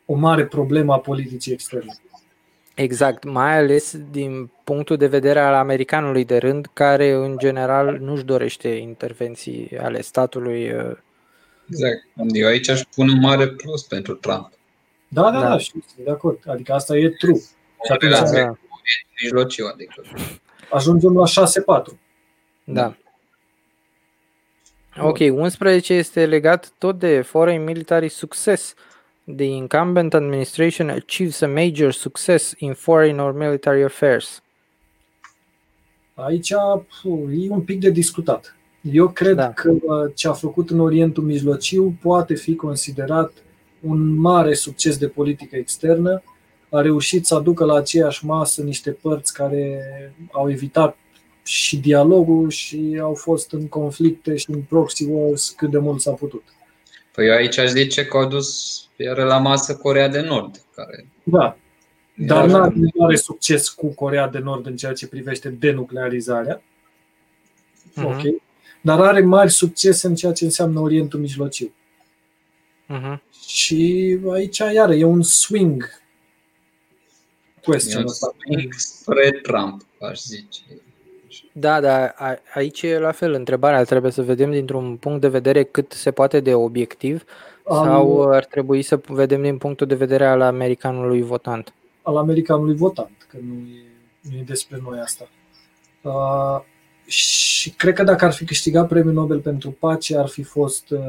[0.06, 1.95] o mare problemă a politicii externe.
[2.76, 8.23] Exact, mai ales din punctul de vedere al americanului de rând, care în general nu-și
[8.23, 10.72] dorește intervenții ale statului.
[10.72, 10.98] Uh,
[11.69, 12.07] exact.
[12.34, 14.52] Eu aici aș pune un mare plus pentru Trump.
[15.07, 16.40] Da, da, da, da și sunt de acord.
[16.45, 17.40] Adică asta e true.
[17.85, 18.57] Și atunci da.
[19.22, 20.03] mijlociu, adică.
[20.69, 21.26] Ajungem la
[21.81, 22.03] 6-4.
[22.64, 22.95] Da.
[25.02, 28.73] Ok, 11 este legat tot de Foreign Military Success.
[29.35, 34.41] The incumbent administration achieves a major success in foreign or military affairs.
[36.14, 38.56] Aici e un pic de discutat.
[38.81, 39.53] Eu cred da.
[39.53, 43.31] că uh, ce a făcut în Orientul Mijlociu poate fi considerat
[43.80, 46.23] un mare succes de politică externă.
[46.69, 49.81] A reușit să aducă la aceeași masă niște părți care
[50.31, 50.98] au evitat
[51.44, 56.11] și dialogul și au fost în conflicte și în proxy wars cât de mult s-a
[56.11, 56.44] putut.
[57.11, 60.64] Păi eu aici aș zice că au dus iar la masă Corea de Nord.
[60.76, 61.07] Care...
[61.24, 61.57] Da,
[62.15, 66.61] dar nu are succes cu Corea de Nord în ceea ce privește denuclearizarea.
[67.91, 68.03] Uh-huh.
[68.03, 68.22] Ok.
[68.82, 71.74] Dar are mari succes în ceea ce înseamnă Orientul Mijlociu.
[72.90, 73.18] Uh-huh.
[73.48, 76.02] Și aici, iară, e un swing
[77.64, 78.02] question.
[78.02, 80.61] E un swing spre Trump, aș zice.
[81.52, 82.14] Da, da,
[82.54, 83.84] aici e la fel întrebarea.
[83.84, 87.24] Trebuie să vedem dintr-un punct de vedere cât se poate de obiectiv
[87.66, 87.86] Am...
[87.86, 91.74] sau ar trebui să vedem din punctul de vedere al americanului votant.
[92.02, 93.84] Al americanului votant, că nu e,
[94.22, 95.30] nu e despre noi asta.
[96.02, 96.62] Uh,
[97.06, 101.00] și cred că dacă ar fi câștigat premiul Nobel pentru pace, ar fi fost uh,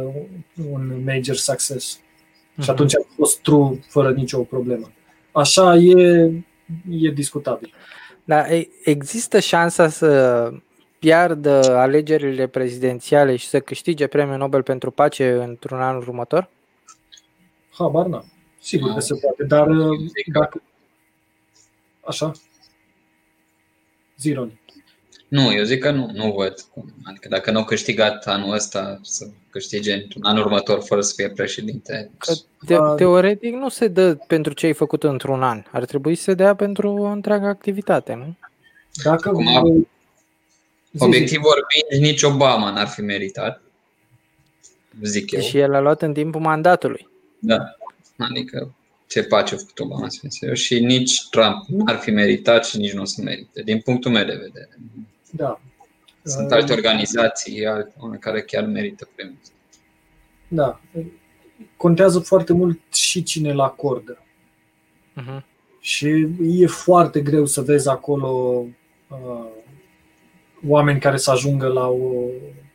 [0.72, 1.96] un major success.
[1.96, 2.62] Uh-huh.
[2.62, 2.70] Și mhm.
[2.70, 4.90] atunci ar fi fost true, fără nicio problemă.
[5.32, 6.30] Așa e,
[6.90, 7.72] e discutabil.
[8.24, 8.44] Da,
[8.84, 10.50] există șansa să
[10.98, 16.48] piardă alegerile prezidențiale și să câștige premiul Nobel pentru pace într-un an următor?
[17.70, 18.32] Habar n-am.
[18.60, 19.68] Sigur că se poate, dar
[20.32, 20.62] dacă...
[22.00, 22.32] Așa?
[24.18, 24.60] Zironi.
[25.34, 26.94] Nu, eu zic că nu, nu văd cum.
[27.02, 31.28] Adică dacă nu au câștigat anul ăsta, să câștige într-un an următor fără să fie
[31.28, 32.10] președinte.
[32.18, 32.32] Că
[32.66, 35.62] te- teoretic nu se dă pentru ce ai făcut într-un an.
[35.70, 38.36] Ar trebui să se dea pentru o întreagă activitate, nu?
[39.02, 39.46] Dacă Acum,
[40.98, 43.62] obiectiv vorbind, nici Obama n-ar fi meritat.
[45.02, 45.40] Zic eu.
[45.40, 47.08] Și el a luat în timpul mandatului.
[47.38, 47.76] Da.
[48.16, 48.74] Adică
[49.06, 50.08] ce pace a făcut Obama,
[50.52, 54.24] și nici Trump n-ar fi meritat și nici nu o să merite, din punctul meu
[54.24, 54.78] de vedere.
[55.36, 55.60] Da.
[56.22, 59.38] Sunt alte organizații alte care chiar merită premiul.
[60.48, 60.80] Da.
[61.76, 64.18] Contează foarte mult și cine îl acordă.
[65.20, 65.42] Uh-huh.
[65.80, 68.64] Și e foarte greu să vezi acolo
[69.08, 69.46] uh,
[70.66, 72.26] oameni care să ajungă la o,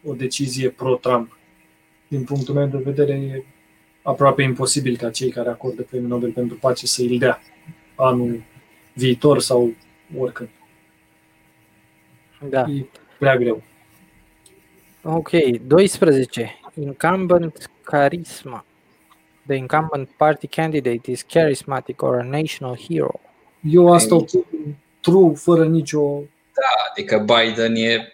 [0.04, 1.38] o decizie pro-Trump.
[2.08, 3.44] Din punctul meu de vedere, e
[4.02, 7.42] aproape imposibil ca cei care acordă premiul Nobel pentru pace să îl dea
[7.96, 8.44] anul
[8.94, 9.74] viitor sau
[10.18, 10.50] oricând.
[12.50, 12.66] Da.
[12.70, 12.86] E
[13.18, 13.64] prea greu.
[15.04, 15.30] Ok,
[15.68, 16.60] 12.
[16.74, 18.66] Incumbent charisma.
[19.46, 23.20] The incumbent party candidate is charismatic or a national hero.
[23.62, 24.26] Eu asta o
[25.02, 26.02] true, fără nicio...
[26.54, 28.12] Da, adică Biden e...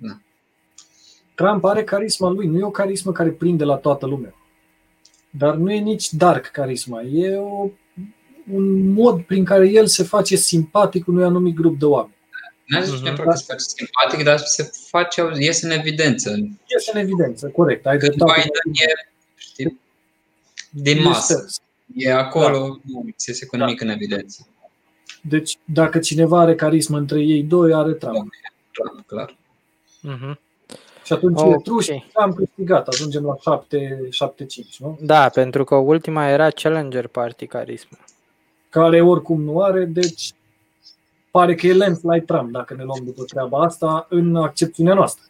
[0.00, 0.20] Na.
[1.34, 4.34] Trump are carisma lui, nu e o carismă care prinde la toată lumea.
[5.30, 7.70] Dar nu e nici dark carisma, e o,
[8.52, 12.14] un mod prin care el se face simpatic unui anumit grup de oameni.
[12.70, 16.30] Nu aș zice că se face simpatic, dar se face, iese în evidență.
[16.66, 17.86] Iese în evidență, corect.
[17.86, 18.32] Ai dreptate.
[18.40, 19.80] Biden e, știi,
[20.70, 21.46] din masă.
[21.94, 22.92] E acolo, da.
[22.92, 23.84] nu iese cu nimic da.
[23.84, 24.46] în evidență.
[25.22, 28.32] Deci, dacă cineva are carismă între ei doi, are Trump.
[28.72, 29.36] Trump, clar.
[30.08, 30.38] Uh-huh.
[31.04, 31.50] Și atunci okay.
[31.50, 32.88] e true și am câștigat.
[32.88, 34.98] Ajungem la 7, 7-5, nu?
[35.00, 37.98] Da, pentru că ultima era Challenger Party carisma.
[38.68, 40.32] Care oricum nu are, deci
[41.30, 45.24] pare că e landslide Trump, dacă ne luăm după treaba asta, în accepțiunea noastră.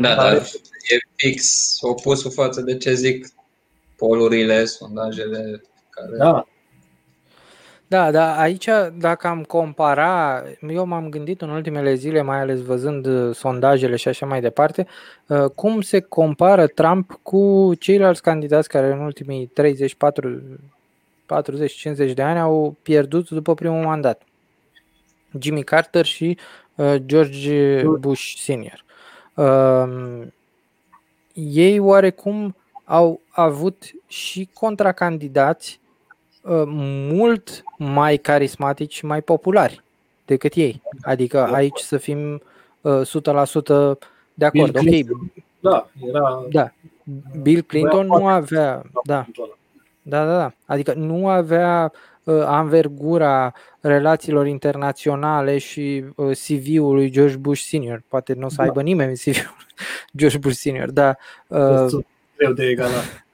[0.00, 3.26] Da, dar e fix opusul față de ce zic
[3.96, 6.16] polurile, sondajele care...
[6.16, 6.46] Da.
[7.86, 8.68] Da, da, aici
[8.98, 14.08] dacă am compara, eu m-am gândit în ultimele zile, mai ales văzând uh, sondajele și
[14.08, 14.86] așa mai departe,
[15.26, 19.96] uh, cum se compară Trump cu ceilalți candidați care în ultimii 30,
[21.26, 24.22] 40, 50 de ani au pierdut după primul mandat.
[25.40, 26.38] Jimmy Carter și
[26.74, 28.84] uh, George Bush Senior.
[29.34, 30.26] uh,
[31.34, 35.80] ei oarecum au avut și contracandidați
[36.42, 36.62] uh,
[37.12, 39.82] mult mai carismatici și mai populari
[40.24, 40.82] decât ei.
[41.02, 42.42] Adică aici să fim
[42.80, 43.98] uh, 100%
[44.34, 44.78] de acord.
[44.80, 46.72] Bill Ok, Da, era da.
[47.42, 49.56] Bill Clinton Băia nu avea, da, ăla.
[50.02, 50.52] da, da, da.
[50.66, 51.92] Adică nu avea
[52.24, 53.52] uh, anvergura
[53.82, 58.02] relațiilor internaționale și uh, CV-ul lui George Bush Senior.
[58.08, 58.62] Poate nu o să Da.
[58.62, 59.56] aibă nimeni CV-ul
[60.18, 62.06] George Bush Senior, dar uh, Destul
[62.36, 63.24] greu de egalat.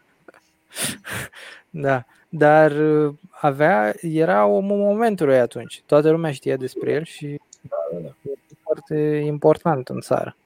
[1.70, 5.82] Da, dar uh, avea, era omul momentului atunci.
[5.86, 7.40] Toată lumea știa despre el și e
[8.62, 10.36] foarte important în țară.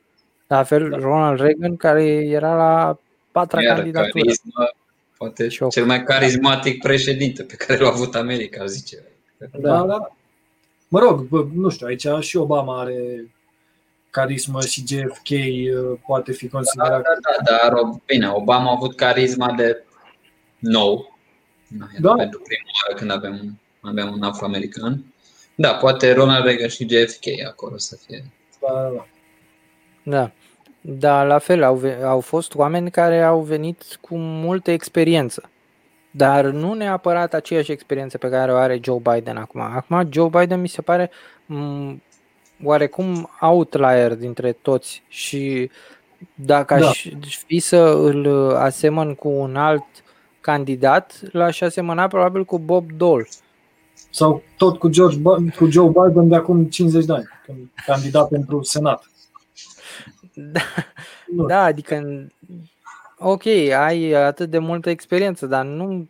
[0.47, 0.97] La fel Da.
[0.97, 2.99] Ronald Reagan, care era la
[3.33, 4.11] patra Iar candidatură.
[4.25, 4.71] carisma,
[5.17, 8.97] poate Și o- cel mai carismatic președinte pe care l-a avut America, zice.
[9.51, 10.17] Da, da, da.
[10.89, 13.27] Mă rog, bă, nu știu, aici și Obama are
[14.11, 17.03] carismă și JFK uh, poate fi Da, considerat.
[17.03, 17.73] da, dar
[18.07, 19.85] bine, Obama a avut carisma de
[20.59, 21.19] nou.
[21.69, 21.85] Da.
[22.01, 22.13] Da.
[22.15, 25.05] Pentru prima oară când avem, avem un afroamerican.
[25.55, 28.25] Da, poate Ronald Reagan și JFK acolo să fie.
[28.61, 29.07] Da, da, da.
[30.03, 30.31] Da.
[30.81, 35.51] Da, la fel, au, ve- au fost oameni care au venit cu multă experiență.
[36.15, 39.61] Dar nu neapărat aceeași experiență pe care o are Joe Biden acum.
[39.61, 41.11] Acum Joe Biden mi se pare
[41.47, 41.97] m-
[42.65, 45.71] oarecum outlier dintre toți și
[46.35, 46.89] dacă Da.
[46.89, 47.07] aș
[47.47, 49.85] fi să îl asemăn cu un alt
[50.41, 53.29] candidat, l-aș asemăna probabil cu Bob Dole.
[54.11, 58.29] Sau tot cu, George, Bi- cu Joe Biden de acum 50 de ani, când candidat
[58.29, 59.07] pentru Senat.
[60.35, 60.61] Da,
[61.37, 61.47] Nu.
[61.47, 62.33] da adică în-
[63.23, 63.47] ok,
[63.77, 66.09] ai atât de multă experiență, dar nu,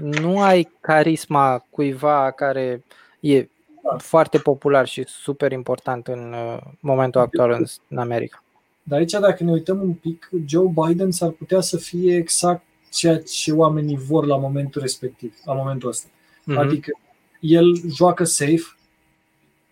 [0.00, 2.84] nu ai carisma cuiva care
[3.20, 3.48] e
[3.82, 3.96] Da.
[3.98, 8.44] foarte popular și super important în uh, momentul actual în, în America.
[8.82, 13.18] Dar aici, dacă ne uităm un pic, Joe Biden s-ar putea să fie exact ceea
[13.18, 16.08] ce oamenii vor la momentul respectiv, la momentul ăsta.
[16.44, 16.58] Mhm.
[16.58, 16.98] Adică
[17.40, 18.76] el joacă safe,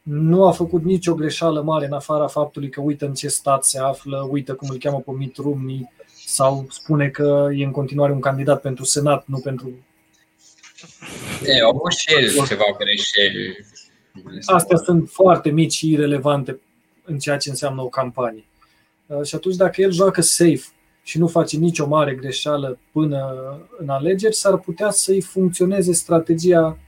[0.02, 3.78] nu a făcut nicio greșeală mare în afara faptului că uită în ce stat se
[3.78, 5.90] află, uită cum îl cheamă pe Mitt Romney
[6.28, 9.70] sau spune că e în continuare un candidat pentru Senat, nu pentru...
[11.44, 13.56] E, au avut și el ceva greșeli.
[14.46, 16.60] Astea sunt foarte mici și irelevante
[17.04, 18.44] în ceea ce înseamnă o campanie.
[19.06, 20.64] Uh, Și atunci dacă el joacă safe
[21.02, 23.20] și nu face nicio mare greșeală până
[23.78, 26.78] în alegeri, s-ar putea să-i funcționeze strategia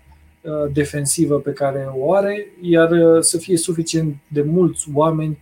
[0.41, 5.39] uh, defensivă pe care o are, iar uh, să fie suficient de mulți oameni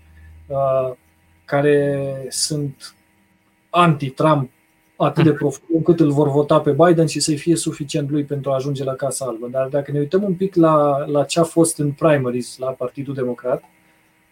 [0.47, 0.93] uh,
[1.45, 2.93] care sunt
[3.71, 4.51] anti-Trump
[4.97, 8.51] atât de profund încât îl vor vota pe Biden și să-i fie suficient lui pentru
[8.51, 9.49] a ajunge la Casa Albă.
[9.51, 13.15] Dar dacă ne uităm un pic la, la ce a fost în primaries la Partidul
[13.15, 13.63] Democrat,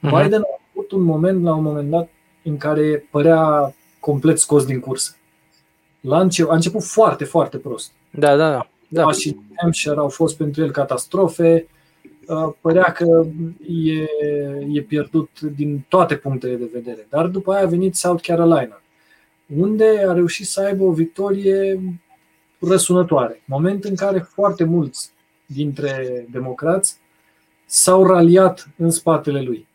[0.00, 0.22] Mhm.
[0.22, 2.08] Biden a avut un moment, la un moment dat,
[2.42, 5.16] în care părea complet scos din cursă.
[6.00, 7.92] La început, a început foarte, foarte prost.
[8.10, 8.68] Da, da, da.
[8.88, 9.02] da.
[9.02, 9.10] Da.
[9.10, 11.66] Și Hampshire au fost pentru el catastrofe.
[12.26, 13.26] Uh, Părea că
[13.68, 14.00] e,
[14.72, 17.06] e pierdut din toate punctele de vedere.
[17.08, 18.82] Dar după aia a venit South Carolina,
[19.54, 21.80] unde a reușit să aibă o victorie
[22.58, 23.42] răsunătoare.
[23.46, 25.10] Moment în care foarte mulți
[25.46, 26.96] dintre democrați
[27.66, 29.66] s-au raliat în spatele lui.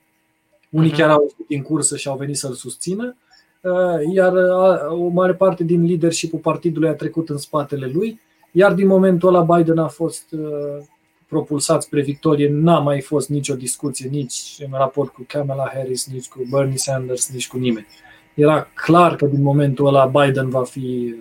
[0.69, 0.97] Unii Mhm.
[0.97, 3.15] chiar au ieșit din cursă și au venit să-l susțină,
[3.61, 8.19] uh, iar uh, o mare parte din leadership-ul partidului a trecut în spatele lui,
[8.51, 10.83] iar din momentul ăla Biden a fost uh,
[11.27, 16.27] propulsat spre victorie, n-a mai fost nicio discuție nici în raport cu Kamala Harris, nici
[16.27, 17.87] cu Bernie Sanders, nici cu nimeni.
[18.33, 21.15] Era clar că din momentul ăla Biden va fi,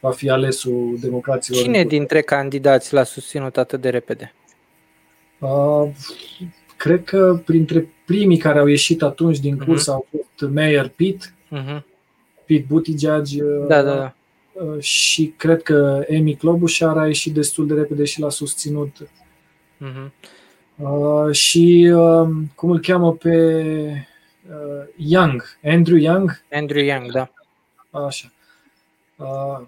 [0.00, 1.62] va fi alesul democraților.
[1.62, 4.34] Cine dintre candidați l-a susținut atât de repede?
[5.38, 5.88] Uh,
[6.76, 9.64] cred că printre primii care au ieșit atunci din Mhm.
[9.64, 11.84] curs au fost Mayor Pete, Mhm.
[12.44, 14.14] Pete Buttigieg uh, Da, da, da.
[14.52, 18.96] uh, și cred că Amy Klobuchar a ieșit destul de repede și l-a susținut.
[19.76, 20.12] Mhm.
[20.76, 24.06] Uh, și uh, cum îl cheamă pe
[24.48, 27.30] uh, Young, Andrew Young, Andrew Young, da.
[27.90, 28.32] așa.
[29.16, 29.60] Uh,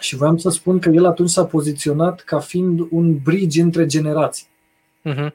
[0.00, 4.46] și vreau să spun că el atunci s-a poziționat ca fiind un bridge între generații.
[5.02, 5.34] Mhm.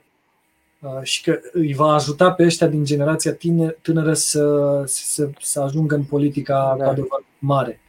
[0.80, 5.62] Uh, și că îi va ajuta pe ăștia din generația tine, tânără să, să, să
[5.62, 6.84] ajungă în politica Da.
[6.84, 7.80] cu adevărat mare.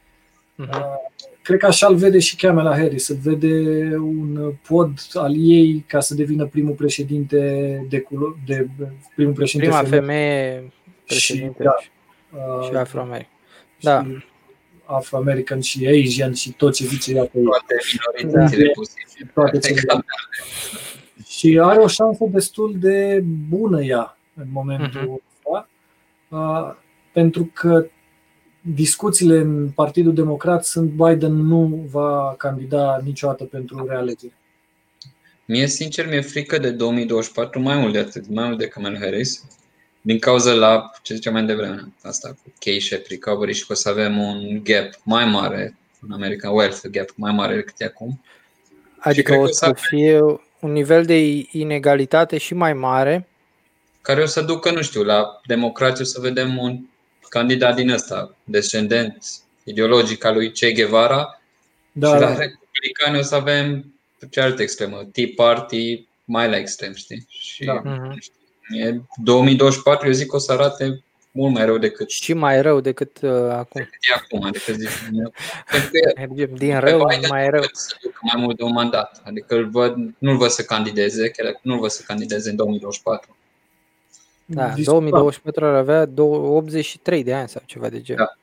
[0.55, 0.69] Mhm.
[0.69, 3.47] Uh, Cred că așa îl vede și Kamala Harris, îl vede
[3.97, 7.37] un pod al ei ca să devină primul președinte
[7.89, 8.67] de, culo- de
[9.15, 10.71] primul președinte Prima femeie femeie
[11.05, 11.89] președinte și, da, și,
[12.61, 13.27] uh, și afroameric.
[13.79, 14.03] Da.
[14.03, 14.23] și
[14.85, 17.43] afro-american și Asian și tot ce zice ea pe ei.
[17.43, 17.75] Toate
[18.21, 18.71] minoritățile Da.
[18.73, 19.31] posibile.
[19.33, 19.73] Toate cele.
[19.79, 20.05] Exact.
[21.27, 25.21] Și are o șansă destul de bună ea în momentul Mhm.
[25.45, 25.69] ăsta,
[26.29, 26.75] uh,
[27.13, 27.85] pentru că
[28.73, 34.33] discuțiile în Partidul Democrat sunt Biden nu va candida niciodată pentru realegere.
[35.45, 39.45] Mie, sincer, mi-e frică de 2024 mai mult de atât, mai mult de Kamala Harris,
[40.01, 43.89] din cauza la ce ziceam mai devreme, asta cu K-shape recovery și că o să
[43.89, 48.21] avem un gap mai mare în America, wealth gap mai mare decât e acum.
[48.99, 50.21] Adică o să fie
[50.59, 53.27] un nivel de inegalitate și mai mare.
[54.01, 56.79] Care o să ducă, nu știu, la democrație o să vedem un
[57.29, 59.25] candidat din ăsta, descendent
[59.63, 61.41] ideologic al lui Che Guevara
[61.91, 63.93] da, și la republicani o să avem
[64.29, 67.25] cealaltă extremă, Tea Party mai la extrem, știi?
[67.29, 67.81] Și da.
[68.19, 72.09] știu, 2024 eu zic că o să arate mult mai rău decât.
[72.09, 73.81] Și mai rău decât uh, acum.
[73.81, 74.89] Decât e acum, adică zic.
[76.15, 77.63] Mergem din rău mai rău.
[77.71, 79.21] Să ducă mai mult de un mandat.
[79.23, 83.37] Adică îl văd, nu-l văd să candideze, chiar nu-l văd să candideze în 2024.
[84.51, 88.23] Da, 2024 ar avea 83 de ani sau ceva de genul.
[88.25, 88.37] Da.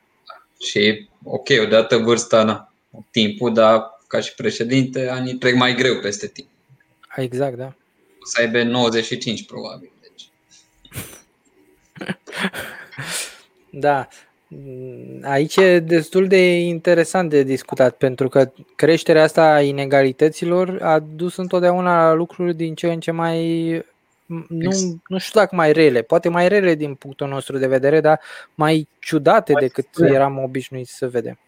[0.65, 2.73] Și ok, odată vârsta, na,
[3.11, 6.47] timpul, dar ca și președinte, anii trec mai greu peste timp.
[7.15, 7.65] Exact, da.
[7.65, 9.91] O să aibă 95 probabil.
[10.01, 10.29] Deci.
[13.85, 14.07] da.
[15.21, 21.35] Aici e destul de interesant de discutat, pentru că creșterea asta a inegalităților a dus
[21.35, 23.85] întotdeauna la lucruri din ce în ce mai
[24.47, 28.19] nu, nu știu dacă mai rele, poate mai rele din punctul nostru de vedere, dar
[28.55, 30.11] mai ciudate mai decât spre.
[30.13, 31.39] eram obișnuiți să vedem.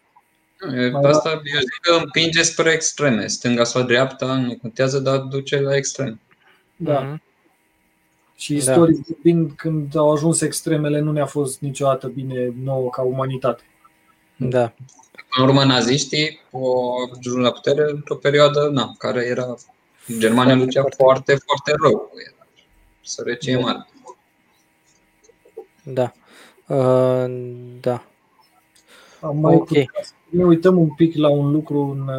[1.02, 5.76] Asta eu zic că împinge spre extreme, stânga sau dreapta, nu contează, dar duce la
[5.76, 6.20] extrem.
[6.76, 7.04] Da.
[7.04, 7.28] Mm-hmm.
[8.36, 9.02] Și istoric da.
[9.08, 13.62] vorbind, când au ajuns extremele, nu ne-a fost niciodată bine nouă ca umanitate.
[14.36, 14.72] Da.
[15.36, 19.54] În urmă, naziștii au ajuns la putere într-o perioadă na, care era
[20.18, 22.12] Germania lucea foarte, foarte rău.
[22.26, 22.39] Era
[23.02, 23.60] sărăcie da.
[23.60, 23.86] mare.
[25.82, 26.12] Da.
[26.66, 27.30] Uh,
[27.80, 28.04] da.
[29.20, 29.90] Am mai okay.
[30.28, 32.10] Ne uităm un pic la un lucru în,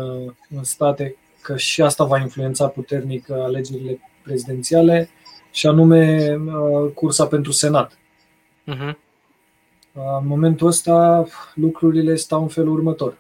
[0.57, 5.09] în state, că și asta va influența puternic alegerile prezidențiale,
[5.51, 7.97] și anume uh, cursa pentru Senat.
[8.73, 8.95] Uh-huh.
[9.93, 11.25] În momentul ăsta
[11.55, 13.17] lucrurile stau în felul următor.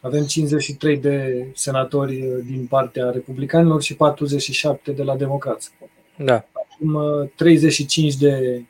[0.00, 5.70] Avem 53 de senatori din partea republicanilor și 47 de la democrați.
[6.18, 6.44] Da.
[6.52, 6.98] Acum
[7.34, 8.64] 35 uh, de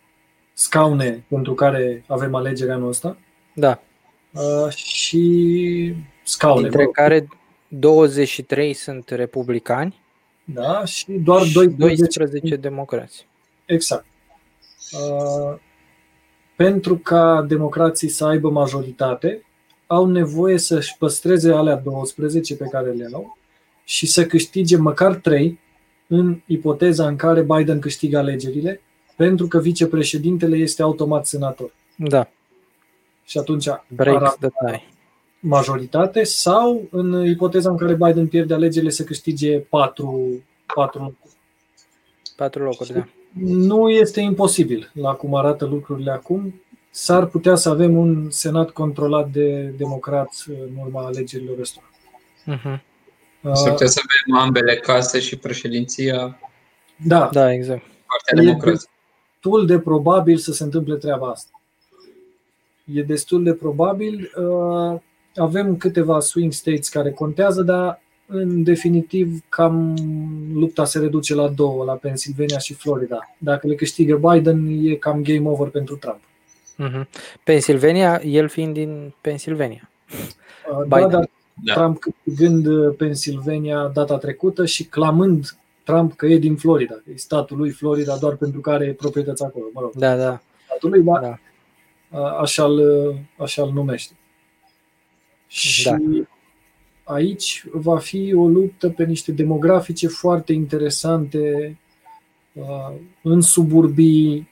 [0.53, 3.17] scaune pentru care avem alegerea anul ăsta.
[3.55, 3.83] Da.
[4.31, 6.61] Uh, și scaune.
[6.61, 6.91] Dintre bă.
[6.91, 7.29] care
[7.69, 10.01] 23 sunt republicani.
[10.45, 13.27] Da, și doar și 12, 12 democrați.
[13.65, 14.05] Exact.
[14.93, 15.59] Uh,
[16.57, 19.47] pentru ca democrații să aibă majoritate,
[19.87, 23.39] au nevoie să-și păstreze alea 12 pe care le au
[23.85, 25.59] și să câștige măcar 3
[26.07, 28.81] în ipoteza în care Biden câștigă alegerile,
[29.17, 31.73] pentru că vicepreședintele este automat senator.
[31.97, 32.29] Da.
[33.25, 34.83] Și atunci Breaks the tie.
[35.41, 40.43] majoritate sau în ipoteza în care Biden pierde alegerile să câștige 4,
[40.75, 41.33] 4 locuri.
[42.37, 43.07] 4 locuri, da.
[43.45, 46.61] Nu este imposibil la cum arată lucrurile acum.
[46.91, 51.87] S-ar putea să avem un senat controlat de democrați în urma alegerilor ăstora.
[52.47, 52.81] Uh-huh.
[53.55, 56.39] S-ar putea să avem ambele case și președinția.
[57.05, 57.83] Da, da exact.
[58.07, 58.91] Partea democrației.
[59.33, 61.51] destul de probabil să se întâmple treaba asta.
[62.85, 64.33] E destul de probabil.
[64.37, 65.01] Uh,
[65.37, 69.95] avem câteva swing states care contează, dar în definitiv cam
[70.55, 73.35] lupta se reduce la două, la Pennsylvania și Florida.
[73.39, 76.21] Dacă le câștigă Biden, e cam game over pentru Trump.
[76.79, 77.07] Uh-huh.
[77.45, 79.91] Pennsylvania, el fiind din Pennsylvania.
[80.71, 81.29] Uh, da, dar
[81.63, 81.75] da.
[81.75, 87.17] Trump câștigând uh, Pennsylvania data trecută și clamând Trump că e din Florida, că e
[87.17, 89.65] statul lui Florida doar pentru că are proprietăți acolo.
[89.73, 90.43] Mă rog, da, da.
[90.65, 91.39] Statul lui, da, da.
[92.19, 92.81] Așa-l,
[93.39, 94.17] așa-l numește.
[95.47, 95.97] Și da.
[97.03, 101.79] aici va fi o luptă pe niște demografice foarte interesante
[102.53, 104.49] uh, în suburbii,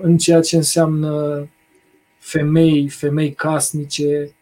[0.00, 1.48] în ceea ce înseamnă
[2.18, 4.34] femei, femei casnice,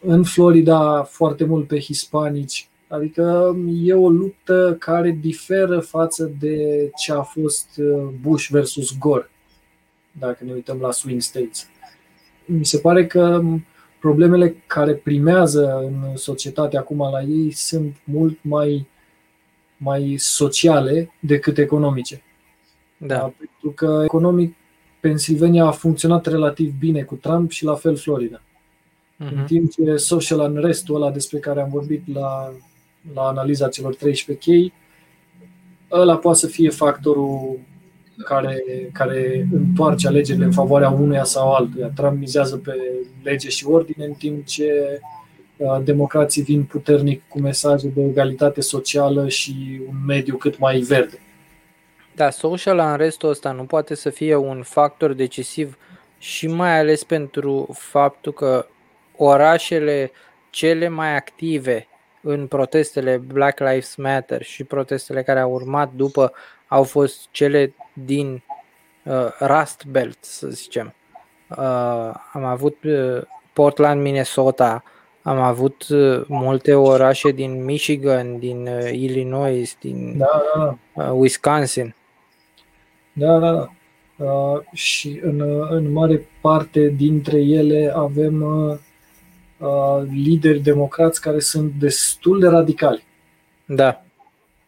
[0.00, 2.68] în Florida foarte mult pe hispanici.
[2.88, 9.30] Adică e o luptă care diferă față de ce a fost uh, Bush versus Gore,
[10.12, 11.68] dacă ne uităm la swing states.
[12.44, 13.42] Mi se pare că
[14.00, 18.88] problemele care primează în societate acum la ei sunt mult mai,
[19.76, 22.22] mai sociale decât economice.
[22.96, 23.18] Da.
[23.18, 24.54] Pentru că economic
[25.00, 28.42] Pennsylvania a funcționat relativ bine cu Trump și la fel Florida.
[29.24, 29.36] Uh-huh.
[29.36, 32.52] În timp ce social unrest-ul ăla despre care am vorbit la,
[33.14, 34.72] la analiza celor 13 chei,
[35.90, 37.58] ăla poate să fie factorul
[38.24, 38.62] care,
[38.92, 41.90] care întoarce alegerile în favoarea unuia sau altuia.
[41.94, 42.72] Trump mizează pe
[43.22, 45.00] lege și ordine, în timp ce
[45.56, 51.18] uh, democrații vin puternic cu mesaje de egalitate socială și un mediu cât mai verde.
[52.14, 55.78] Da, social unrest-ul ăsta nu poate să fie un factor decisiv
[56.18, 58.66] și mai ales pentru faptul că
[59.18, 60.10] orașele
[60.50, 61.86] cele mai active
[62.20, 66.32] în protestele Black Lives Matter și protestele care au urmat după
[66.68, 68.42] au fost cele din
[69.02, 70.94] uh, Rust Belt, să zicem.
[71.48, 71.56] Uh,
[72.32, 73.22] am avut uh,
[73.52, 74.82] Portland, Minnesota,
[75.22, 81.02] am avut uh, multe orașe din Michigan, din uh, Illinois, din Da, da, da.
[81.04, 81.94] uh, Wisconsin.
[83.12, 83.70] Da, da, da.
[84.24, 88.78] Uh, și în, uh, în mare parte dintre ele avem uh, uh,
[90.10, 93.04] lideri democrați care sunt destul de radicali,
[93.66, 94.04] Da,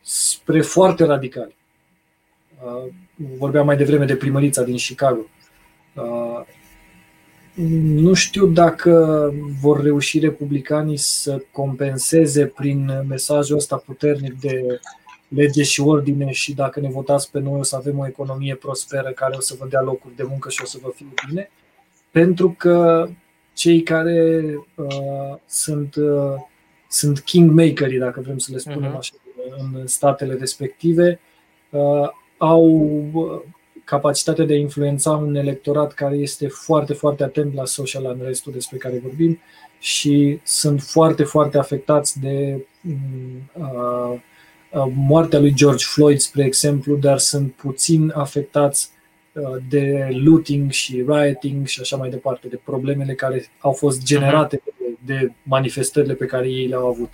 [0.00, 1.56] spre foarte radicali.
[2.64, 2.92] Uh,
[3.38, 5.26] vorbeam mai devreme de primărița din Chicago.
[5.94, 6.46] Uh,
[7.82, 14.80] nu știu dacă vor reuși republicanii să compenseze prin mesajul ăsta puternic de
[15.28, 19.10] lege și ordine și dacă ne votați pe noi o să avem o economie prosperă
[19.10, 21.50] care o să vă dea locuri de muncă și o să vă fie bine,
[22.10, 23.08] pentru că
[23.52, 24.42] cei care
[24.74, 26.34] uh, sunt, uh,
[26.88, 28.96] sunt kingmakerii, dacă vrem să le spunem Mhm.
[28.96, 29.14] așa,
[29.58, 31.20] în statele respective,
[31.70, 32.08] uh,
[32.38, 32.64] au
[33.12, 33.40] uh,
[33.84, 38.76] capacitatea de a influența un electorat care este foarte, foarte atent la social unrest-ul despre
[38.76, 39.38] care vorbim
[39.78, 44.20] și sunt foarte, foarte afectați de mm, uh,
[44.72, 48.99] uh, moartea lui George Floyd, spre exemplu, dar sunt puțin afectați uh,
[49.68, 54.96] de looting și rioting și așa mai departe, de problemele care au fost generate de,
[55.04, 57.12] de manifestările pe care ei le-au avut.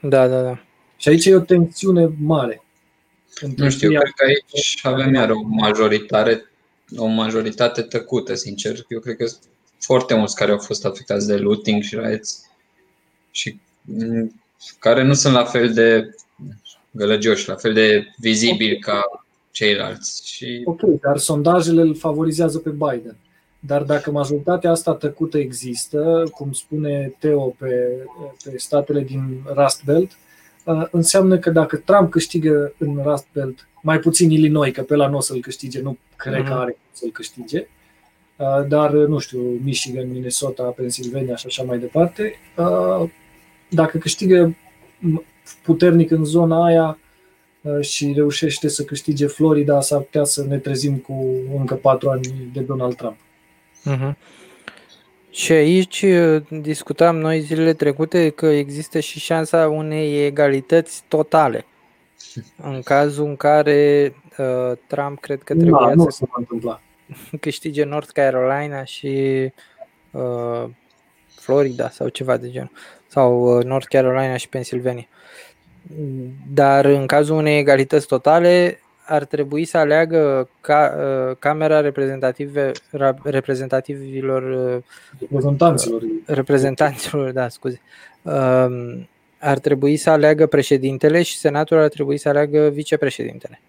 [0.00, 0.64] da, da, da.
[0.96, 2.62] Și aici e o tensiune mare.
[3.40, 6.50] între Nu știu, cei cred că aici avem iar o majoritate,
[6.96, 8.84] o majoritate tăcută, sincer.
[8.88, 9.42] Eu cred că sunt
[9.80, 12.50] foarte mulți care au fost afectați de looting și riots
[13.30, 14.42] și mm,
[14.78, 16.14] care nu sunt la fel de
[16.90, 19.23] gălăgioși, la fel de vizibili ca
[19.54, 20.22] ceilalți.
[20.28, 23.16] Și Ok, dar sondajele îl favorizează pe Biden.
[23.58, 28.06] Dar dacă majoritatea asta tăcută există, cum spune Teo pe,
[28.44, 30.10] pe statele din Rust Belt,
[30.64, 35.08] uh, înseamnă că dacă Trump câștigă în Rust Belt, mai puțin Illinois, că pe la
[35.08, 36.52] nu o să-l câștige, nu cred că Mhm.
[36.52, 37.66] are cum să-l câștige,
[38.36, 43.08] uh, dar, nu știu, Michigan, Minnesota, Pennsylvania și așa mai departe, uh,
[43.70, 44.56] dacă câștigă
[45.62, 47.03] puternic în zona aia, uh,
[47.80, 51.26] și reușește să câștige Florida, s-ar putea să ne trezim cu
[51.56, 53.16] încă patru ani de Donald Trump.
[53.82, 54.16] Mhm.
[55.30, 61.66] Și aici uh, discutam noi zilele trecute că există și șansa unei egalități totale.
[62.70, 66.80] În cazul în care uh, Trump cred că trebuia Da, nu să se va întâmpla.
[67.40, 69.08] câștige North Carolina și
[70.10, 70.64] uh,
[71.34, 72.70] Florida sau ceva de genul.
[73.06, 75.06] Sau uh, North Carolina și Pennsylvania.
[76.54, 80.94] Dar în cazul unei egalități totale ar trebui să aleagă ca,
[81.30, 84.42] uh, Camera reprezentative, ra- reprezentativilor
[84.76, 84.82] uh,
[85.20, 86.02] Reprezentanților.
[86.26, 87.80] reprezentanților, da, scuze,
[88.22, 89.08] um,
[89.38, 93.60] ar trebui să aleagă președintele și Senatul ar trebui să aleagă vicepreședintele.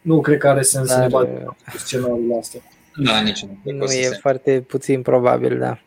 [0.00, 2.60] Nu cred că are sens să ne Dar batem cu scenariul astea.
[3.04, 3.48] da, nici nu.
[3.62, 5.78] cred că nu o să e se- foarte puțin probabil, da.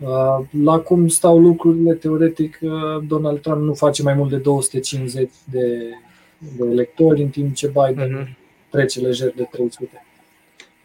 [0.00, 2.70] Uh, La cum stau lucrurile, teoretic, uh,
[3.06, 5.90] Donald Trump nu face mai mult de 250 de,
[6.56, 8.36] de electori, în timp ce Biden Mhm.
[8.70, 10.04] trece lejer de 300.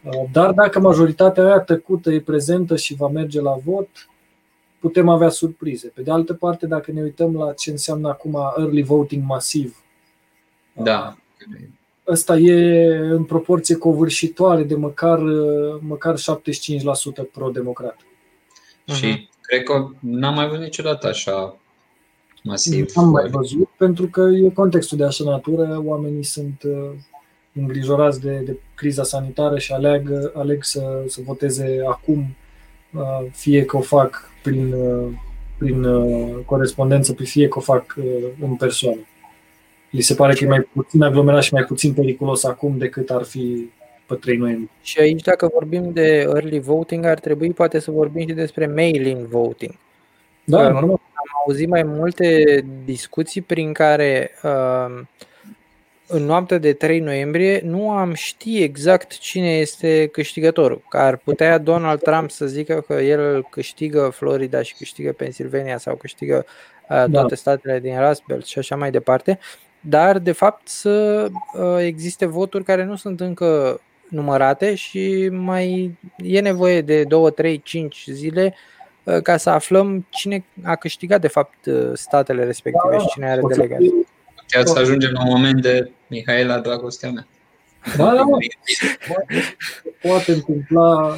[0.03, 3.87] Uh, Dar dacă majoritatea aia tăcută e prezentă și va merge la vot,
[4.79, 5.87] putem avea surprize.
[5.87, 9.83] Pe de altă parte, dacă ne uităm la ce înseamnă acum early voting masiv,
[10.73, 11.15] Da.
[12.07, 15.19] ăsta e în proporție covârșitoare de măcar,
[15.79, 17.97] măcar 75% pro-democrat.
[18.93, 21.55] Și cred că n-am mai văzut niciodată așa
[22.43, 22.91] masiv.
[22.95, 26.91] Am mai văzut, pentru că e contextul de așa natură, oamenii sunt uh,
[27.53, 32.35] îngrijorați de, de criza sanitară și aleg, aleg să, să voteze acum,
[32.93, 35.07] uh, fie că o fac prin, uh,
[35.57, 38.05] prin uh, corespondență, fie că o fac uh,
[38.41, 38.99] în persoană.
[39.89, 43.23] Li se pare că e mai puțin aglomerat și mai puțin periculos acum decât ar
[43.23, 43.69] fi
[44.13, 44.69] pe 3 noiembrie.
[44.81, 49.25] Și aici, dacă vorbim de early voting, ar trebui poate să vorbim și despre mail-in
[49.29, 49.73] voting.
[50.43, 50.69] Da, Da.
[50.69, 50.89] normal.
[51.13, 52.43] Am auzit mai multe
[52.85, 55.01] discuții prin care uh,
[56.07, 60.81] în noaptea de 3 noiembrie nu am ști exact cine este câștigătorul.
[60.89, 65.95] Că ar putea Donald Trump să zică că el câștigă Florida și câștigă Pennsylvania sau
[65.95, 66.45] câștigă
[66.89, 69.39] uh, toate statele din Rust Belt și așa mai departe,
[69.79, 73.81] dar de fapt să uh, existe voturi care nu sunt încă
[74.11, 78.55] numărate și mai e nevoie de 2, 3, 5 zile
[79.03, 83.41] uh, ca să aflăm cine a câștigat de fapt uh, statele respective și cine are
[83.47, 83.79] delegat.
[84.47, 87.27] Chiar să ajungem la un moment de Mihaela, dragostea mea.
[87.97, 88.23] Da, da,
[89.07, 89.55] poate,
[90.01, 91.17] poate întâmpla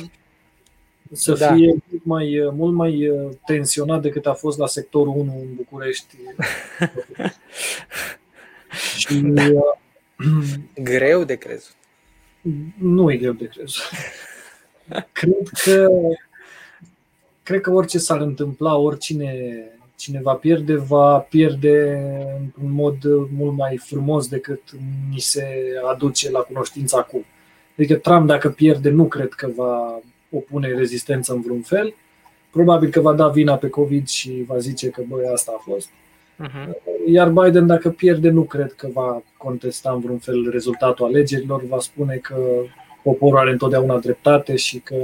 [1.11, 1.53] să Da.
[1.53, 6.15] fie mult mai, mult mai uh, tensionat decât a fost la sectorul 1 în București.
[8.97, 9.51] și uh,
[10.91, 11.75] Greu de crezut.
[12.77, 13.83] Nu e greu de crezut.
[15.11, 15.87] Cred că
[17.43, 19.63] cred că orice s-ar întâmpla, oricine
[19.95, 22.01] cine va pierde, va pierde
[22.39, 23.03] într-un mod
[23.35, 24.61] mult mai frumos decât
[25.11, 25.45] ni se
[25.91, 27.25] aduce la cunoștință acum.
[27.77, 29.99] Adică Trump, dacă pierde, nu cred că va
[30.31, 31.93] opune rezistență în vreun fel.
[32.51, 35.89] Probabil că va da vina pe COVID și va zice că băi, asta a fost.
[36.41, 36.69] Uh-huh.
[37.05, 41.79] Iar Biden, dacă pierde, nu cred că va contesta în vreun fel rezultatul alegerilor, va
[41.79, 42.35] spune că
[43.03, 44.95] poporul are întotdeauna dreptate și că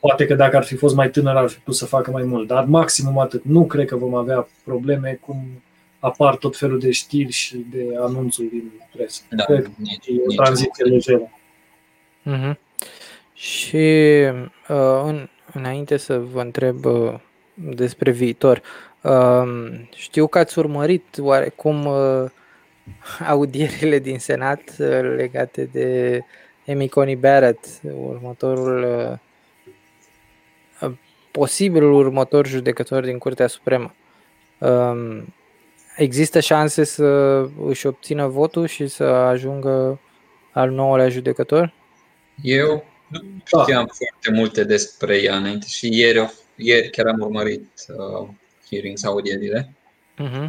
[0.00, 2.46] poate că dacă ar fi fost mai tânăr ar fi putut să facă mai mult.
[2.46, 3.44] Dar maximum atât.
[3.44, 5.62] Nu cred că vom avea probleme cum
[5.98, 9.22] apar tot felul de știri și de anunțuri din presă.
[9.30, 10.36] Da, Cred că nici, e o nici.
[10.36, 11.30] tranziție lejeră.
[12.26, 12.56] Uh-huh.
[13.34, 13.76] Și
[14.68, 17.14] uh, în, înainte să vă întreb uh,
[17.54, 18.62] despre viitor,
[19.00, 19.42] uh,
[19.94, 22.24] știu că ați urmărit oarecum uh,
[23.28, 26.20] audierile din Senat uh, legate de
[26.68, 29.18] Amy Coney Barrett, următorul uh,
[30.88, 30.96] uh,
[31.30, 33.94] posibilul următor judecător din Curtea Supremă.
[34.58, 35.22] Uh,
[35.96, 37.04] există șanse să
[37.66, 40.00] își obțină votul și să ajungă
[40.52, 41.72] al nouălea judecător?
[42.42, 43.20] Eu nu
[43.50, 43.62] Da.
[43.62, 48.28] știam foarte multe despre ea înainte și ieri, ieri chiar am urmărit uh,
[48.70, 49.72] hearings, audierile.
[50.18, 50.46] Uh-huh.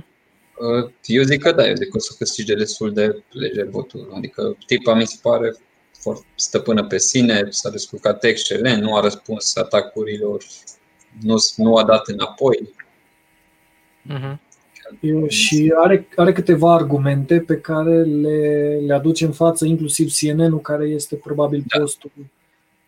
[0.57, 4.11] Uh, eu zic că da, eu zic că o să câștige destul de lejer votul.
[4.15, 5.55] Adică tipa mi se pare
[6.01, 10.43] foarte stăpână pe sine, s-a descurcat excelent, nu a răspuns atacurilor,
[11.21, 12.69] nu, nu a dat înapoi.
[14.09, 14.37] Uh-huh.
[14.99, 20.61] Eu- Și are, are câteva argumente pe care le, le aduce în față inclusiv CNN-ul,
[20.61, 21.79] care este probabil Da.
[21.79, 22.11] postul,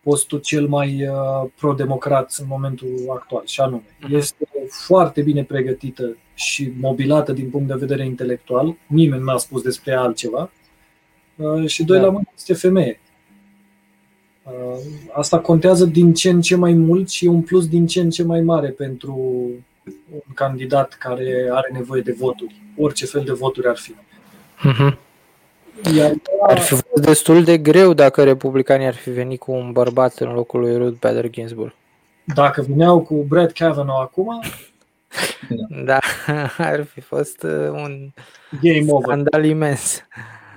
[0.08, 3.42] postul cel mai uh, pro-democrat în momentul actual.
[3.46, 4.14] Și anume, Mhm.
[4.14, 8.74] este foarte bine pregătită și mobilată din punct de vedere intelectual.
[8.86, 10.50] Nimeni n-a spus despre ea altceva.
[11.36, 12.04] Uh, și doi Da.
[12.04, 13.00] la mână este femeie.
[14.42, 14.78] Uh,
[15.12, 18.10] Asta contează din ce în ce mai mult și e un plus din ce în
[18.10, 19.16] ce mai mare pentru
[20.10, 23.92] un candidat care are nevoie de voturi, orice fel de voturi ar fi.
[23.92, 25.05] Uh-huh.
[25.96, 26.12] Iar
[26.48, 30.32] Ar fi fost destul de greu dacă republicanii ar fi venit cu un bărbat în
[30.32, 31.72] locul lui Ruth Bader Ginsburg.
[32.24, 34.40] dacă veneau cu Brad Kavanaugh acum,
[35.84, 35.98] Da,
[36.58, 38.08] ar fi fost uh, un
[38.62, 39.02] game over.
[39.08, 40.02] scandal imens.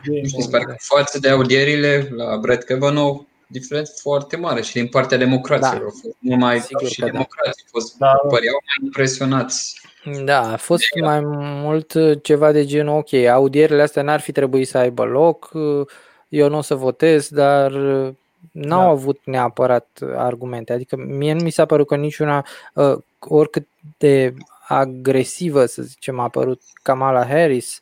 [0.05, 0.45] Game Și over.
[0.47, 5.77] sper că față de audierile la Brett Kavanaugh, diferență foarte mare și din partea democraților.
[5.79, 5.83] Da.
[5.83, 7.11] Au fost mult mai Sigur și că da.
[7.11, 8.07] democrații au fost, Da.
[8.29, 9.81] păreau mai impresionați.
[10.23, 14.67] Da, a fost mai mult uh, ceva de genul, ok, audierile astea n-ar fi trebuit
[14.67, 15.87] să aibă loc, uh,
[16.27, 18.13] eu nu o să votez, dar uh,
[18.51, 18.87] n-au Da.
[18.87, 20.73] avut neapărat argumente.
[20.73, 23.67] Adică mie nu mi s-a părut că niciuna, uh, oricât
[23.97, 24.33] de
[24.67, 27.79] agresivă, să zicem, a apărut Kamala Harris,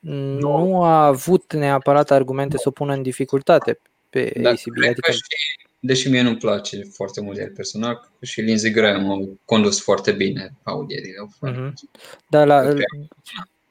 [0.00, 3.78] nu a avut neapărat argumente să o pună în dificultate
[4.10, 4.72] pe Dar ACB.
[4.74, 5.22] cred Adică, că și,
[5.80, 9.80] deși mie nu-mi place foarte mult el personal, cred că și Lindsey Graham au condus
[9.82, 11.14] foarte bine audierile.
[11.20, 11.74] Au fost- Mhm.
[12.28, 12.78] dar la, Ok.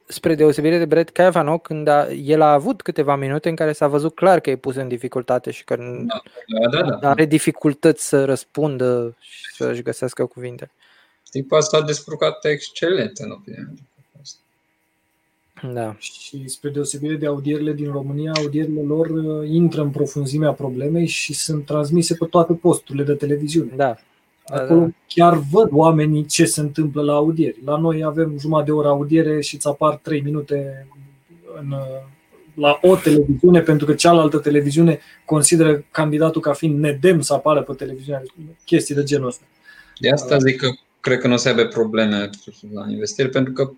[0.07, 3.87] spre deosebire de Brett Kavanaugh, când a, el a avut câteva minute în care s-a
[3.87, 6.21] văzut clar că e pus în dificultate și că Da,
[6.71, 7.09] da, da.
[7.09, 10.71] are dificultăți să răspundă și să-și găsească cuvinte.
[11.31, 13.73] Tipa s-a descurcat excelent în opinia mea.
[15.73, 15.95] Da.
[15.99, 21.33] Și spre deosebire de audierile din România, audierile lor uh, intră în profunzimea problemei și
[21.33, 23.71] sunt transmise pe toate posturile de televiziune.
[23.75, 23.95] Da.
[24.49, 24.87] Da, Acolo da.
[25.07, 27.57] chiar văd oamenii ce se întâmplă la audieri.
[27.65, 30.87] La noi avem jumătate de oră audiere și îți apar 3 minute
[31.61, 32.17] în, uh,
[32.53, 37.73] la o televiziune, pentru că cealaltă televiziune consideră candidatul ca fiind nedemn să apară pe
[37.73, 38.23] televiziune.
[38.65, 39.43] Chestii de genul ăsta.
[39.99, 40.67] De asta zic că
[40.99, 42.29] cred că nu o să aibă probleme
[42.73, 43.71] la investire, pentru că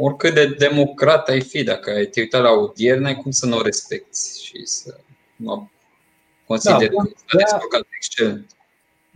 [0.00, 3.56] oricât de democrat ai fi, dacă ai te uita la audieri, n-ai cum să nu
[3.56, 4.96] o respecti și să
[5.36, 5.70] nu
[6.46, 7.38] consideri Da, că s-a da.
[7.38, 8.46] descurcat excelent.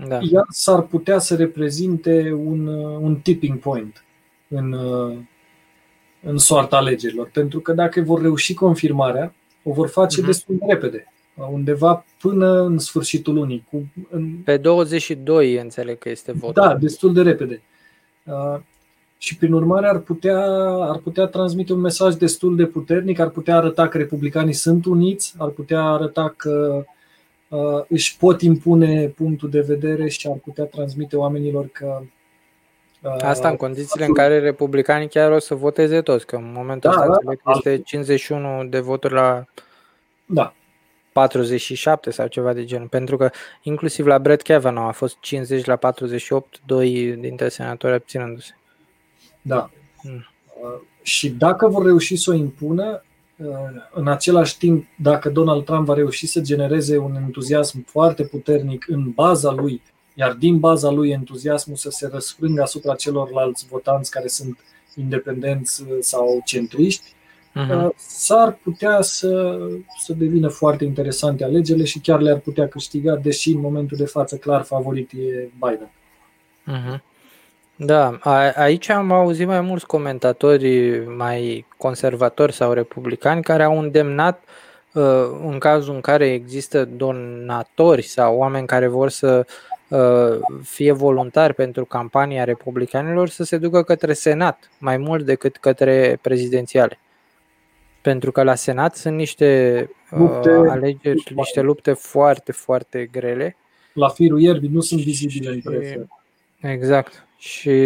[0.08, 0.18] Da.
[0.32, 4.04] Ea s-ar putea să reprezinte un, uh, un tipping point
[4.48, 5.18] în, uh,
[6.22, 7.30] în soarta alegerilor.
[7.32, 10.26] Pentru că dacă vor reuși confirmarea, o vor face Mhm.
[10.26, 11.06] destul de repede.
[11.34, 13.64] Undeva până în sfârșitul lunii.
[13.70, 16.62] Cu, în, Pe 22 înțeleg că este votul.
[16.62, 17.62] Da, destul de repede.
[19.22, 20.40] Uh, și prin urmare ar putea,
[20.80, 25.34] ar putea transmite un mesaj destul de puternic, ar putea arăta că republicanii sunt uniți,
[25.38, 26.84] ar putea arăta că
[27.48, 32.00] uh, își pot impune punctul de vedere și ar putea transmite oamenilor că
[33.02, 36.90] uh, Asta în condițiile în care republicanii chiar o să voteze toți, că în momentul
[36.90, 39.44] da, ăsta da, este 51 de voturi la
[40.26, 40.54] da.
[41.12, 43.30] 47 sau ceva de genul, pentru că
[43.62, 48.52] inclusiv la Brett Kavanaugh a fost 50 la 48, doi dintre senatori abținându-se.
[49.42, 49.70] Da.
[50.02, 50.24] Mm.
[51.02, 53.02] Și dacă vor reuși să o impună,
[53.36, 53.46] uh,
[53.92, 59.10] în același timp, dacă Donald Trump va reuși să genereze un entuziasm foarte puternic în
[59.10, 59.82] baza lui,
[60.14, 64.58] iar din baza lui entuziasmul să se răsfrângă asupra celorlalți votanți care sunt
[64.96, 67.14] independenți uh, sau centriști,
[67.54, 67.88] uh-huh.
[67.96, 69.58] s-ar putea să,
[70.04, 74.36] să devină foarte interesante alegerile și chiar le-ar putea câștiga, deși în momentul de față
[74.36, 75.90] clar favorit e Biden.
[76.68, 77.11] Uh-huh.
[77.84, 78.18] Da,
[78.54, 84.42] aici am auzit mai mulți comentatori mai conservatori sau republicani care au îndemnat
[84.92, 85.02] uh,
[85.44, 89.46] în cazul în care există donatori sau oameni care vor să
[89.88, 96.18] uh, fie voluntari pentru campania republicanilor să se ducă către Senat mai mult decât către
[96.20, 96.98] prezidențiale.
[98.02, 103.56] Pentru că la Senat sunt niște uh, lupte, alegeri, niște lupte foarte, foarte grele.
[103.92, 106.06] La firul ierbii nu sunt vizibile în prefer.
[106.60, 107.76] Exact și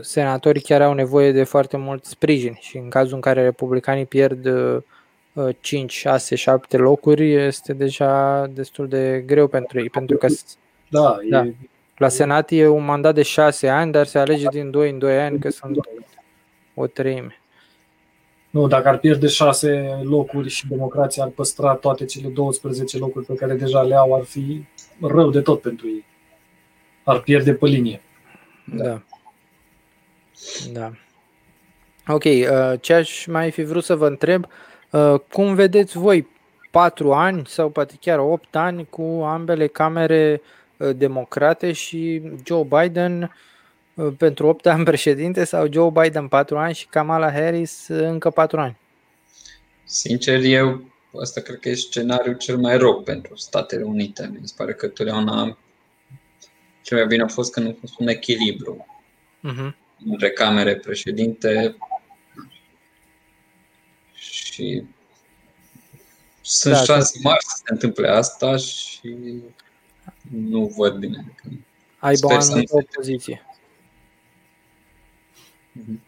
[0.00, 4.48] senatorii chiar au nevoie de foarte mult sprijin și în cazul în care republicanii pierd
[5.60, 10.26] 5, 6, 7 locuri este deja destul de greu pentru ei, pentru că
[10.88, 11.54] da, da, e...
[11.96, 15.20] la Senat e un mandat de 6 ani, dar se alege din 2 în 2
[15.20, 15.76] ani, că sunt
[16.74, 17.40] o treime.
[18.50, 23.34] Nu, dacă ar pierde 6 locuri și democrația ar păstra toate cele 12 locuri pe
[23.34, 24.64] care deja le au, ar fi
[25.00, 26.04] rău de tot pentru ei
[27.04, 28.02] ar pierde pe linie.
[28.64, 29.02] Da.
[30.72, 30.92] Da.
[32.06, 34.46] Ok, uh, ce aș mai fi vrut să vă întreb,
[34.90, 36.28] uh, cum vedeți voi
[36.70, 40.42] patru ani sau poate chiar opt ani cu ambele camere
[40.76, 43.34] uh, democrate și Joe Biden
[44.16, 48.76] pentru 8 ani președinte sau Joe Biden 4 ani și Kamala Harris încă 4 ani?
[49.84, 54.30] Sincer, eu asta cred că e scenariul cel mai rău pentru Statele Unite.
[54.40, 55.58] Mi se pare că totdeauna
[56.82, 58.86] cel mai bine a fost că nu a fost un echilibru
[59.38, 59.74] uh-huh.
[60.06, 61.76] între camere președinte
[64.14, 64.84] și
[66.40, 69.16] sunt da, șanse mari să se întâmple asta și
[70.30, 71.34] nu văd bine.
[71.98, 73.46] Aibă o anumită opoziție.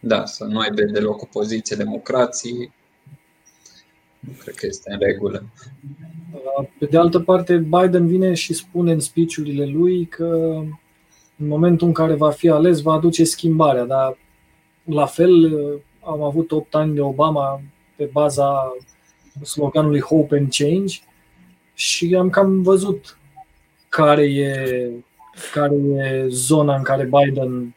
[0.00, 2.72] Da, să nu aibă deloc opoziție democrații.
[4.26, 5.44] Nu cred că este în regulă.
[6.78, 10.24] Pe de altă parte, Biden vine și spune în speech lui că
[11.38, 14.18] în momentul în care va fi ales, va aduce schimbarea, dar
[14.84, 15.54] la fel
[16.00, 17.62] am avut 8 ani de Obama
[17.96, 18.76] pe baza
[19.42, 20.94] sloganului Hope and Change
[21.74, 23.18] și am cam văzut
[23.88, 24.90] care e,
[25.52, 27.74] care e zona în care Biden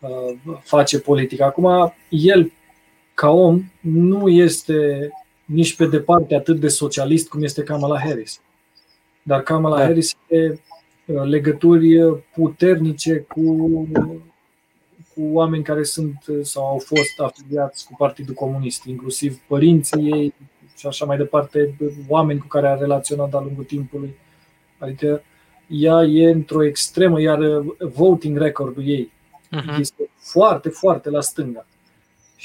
[0.00, 1.44] uh, face politică.
[1.44, 2.52] Acum, el,
[3.14, 5.10] ca om, nu este
[5.46, 8.40] nici pe departe atât de socialist cum este Kamala Harris.
[9.22, 9.82] Dar Kamala da.
[9.82, 10.60] Harris are
[11.06, 13.42] uh, legături puternice cu,
[15.14, 20.34] cu oameni care sunt uh, sau au fost afiliați cu Partidul Comunist, inclusiv părinții ei
[20.76, 21.76] și așa mai departe,
[22.08, 24.16] oameni cu care a relaționat de-a lungul timpului.
[24.78, 25.22] Adică
[25.68, 29.12] ea e într-o extremă, iar uh, voting record-ul ei
[29.56, 29.78] uh-huh.
[29.80, 31.66] este foarte, foarte la stânga.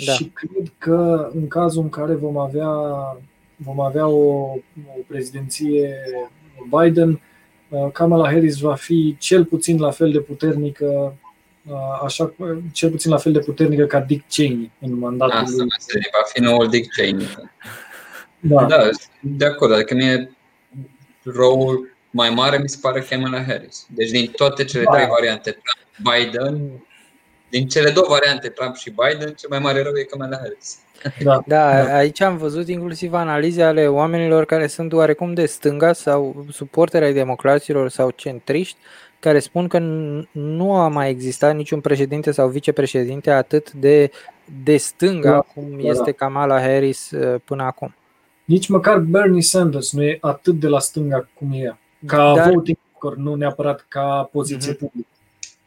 [0.05, 0.11] Da.
[0.11, 2.69] Și cred că în cazul în care vom avea,
[3.55, 4.53] vom avea o,
[4.97, 5.95] o prezidenție
[6.79, 7.21] Biden,
[7.69, 11.17] uh, Kamala Harris va fi cel puțin la fel de puternică
[11.69, 12.33] uh, așa,
[12.71, 15.67] cel puțin la fel de puternică ca Dick Cheney în mandatul Asta lui.
[16.11, 17.27] va fi noul Dick Cheney.
[18.39, 18.65] Da.
[18.65, 20.35] da, de acord, adică mie
[21.23, 23.87] răul mai mare mi se pare Kamala Harris.
[23.89, 24.91] Deci din toate cele da.
[24.91, 25.57] trei variante,
[25.97, 26.71] Biden,
[27.51, 30.77] din cele două variante, Trump și Biden, cel mai mare rău e Kamala Harris.
[31.23, 36.45] Da, da, aici am văzut inclusiv analize ale oamenilor care sunt oarecum de stânga sau
[36.51, 38.77] suporteri ai democraților sau centriști,
[39.19, 39.79] care spun că
[40.31, 44.11] nu a mai existat niciun președinte sau vicepreședinte atât de,
[44.63, 47.95] de stânga da, cum da, este Kamala Harris uh, până acum.
[48.45, 52.77] Nici măcar Bernie Sanders nu e atât de la stânga cum e ca Dar, voting,
[53.15, 54.77] nu neapărat ca poziție uh-huh.
[54.77, 55.07] publică.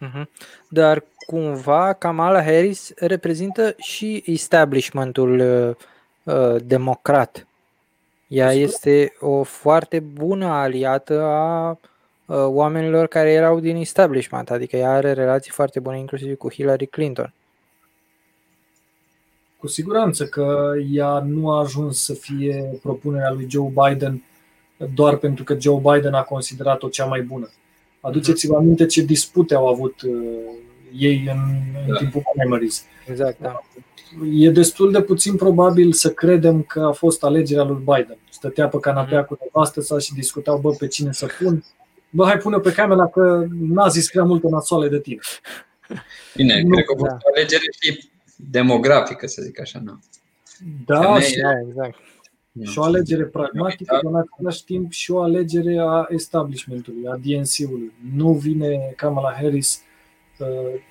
[0.01, 0.25] Uh-huh.
[0.69, 5.75] Dar cumva Kamala Harris reprezintă și establishmentul uh,
[6.35, 7.47] uh, democrat.
[8.29, 14.91] Ea este o foarte bună aliată a uh, oamenilor care erau din establishment, adică ea
[14.91, 17.33] are relații foarte bune inclusiv cu Hillary Clinton.
[19.59, 24.23] Cu siguranță că ea nu a ajuns să fie propunerea lui Joe Biden
[24.95, 27.51] doar pentru că Joe Biden a considerat-o cea mai bună.
[28.01, 30.13] Aduceți-vă aminte ce dispute au avut uh,
[30.99, 31.39] ei în,
[31.87, 31.99] în Da.
[31.99, 32.85] timpul primaries.
[33.11, 33.61] Exact, da.
[34.33, 38.19] E destul de puțin probabil să credem că a fost alegerea lui Biden.
[38.31, 41.65] Stătea pe canapea cu nevastă sa și discutau, bă, pe cine să pun.
[42.11, 45.19] Bă, hai pune pe camera că n-a zis prea multe nasoale de tine.
[46.37, 47.17] Bine, Nu, cred că a fost da.
[47.21, 49.81] o alegere și demografică, să zic așa.
[49.85, 49.99] Nu?
[50.87, 51.21] Da, Femeie.
[51.21, 51.99] și, Da, exact.
[52.71, 57.93] și o alegere pragmatică, dar în același timp și o alegere a establishmentului, a DNC-ului.
[58.15, 59.94] Nu vine Kamala Harris uh,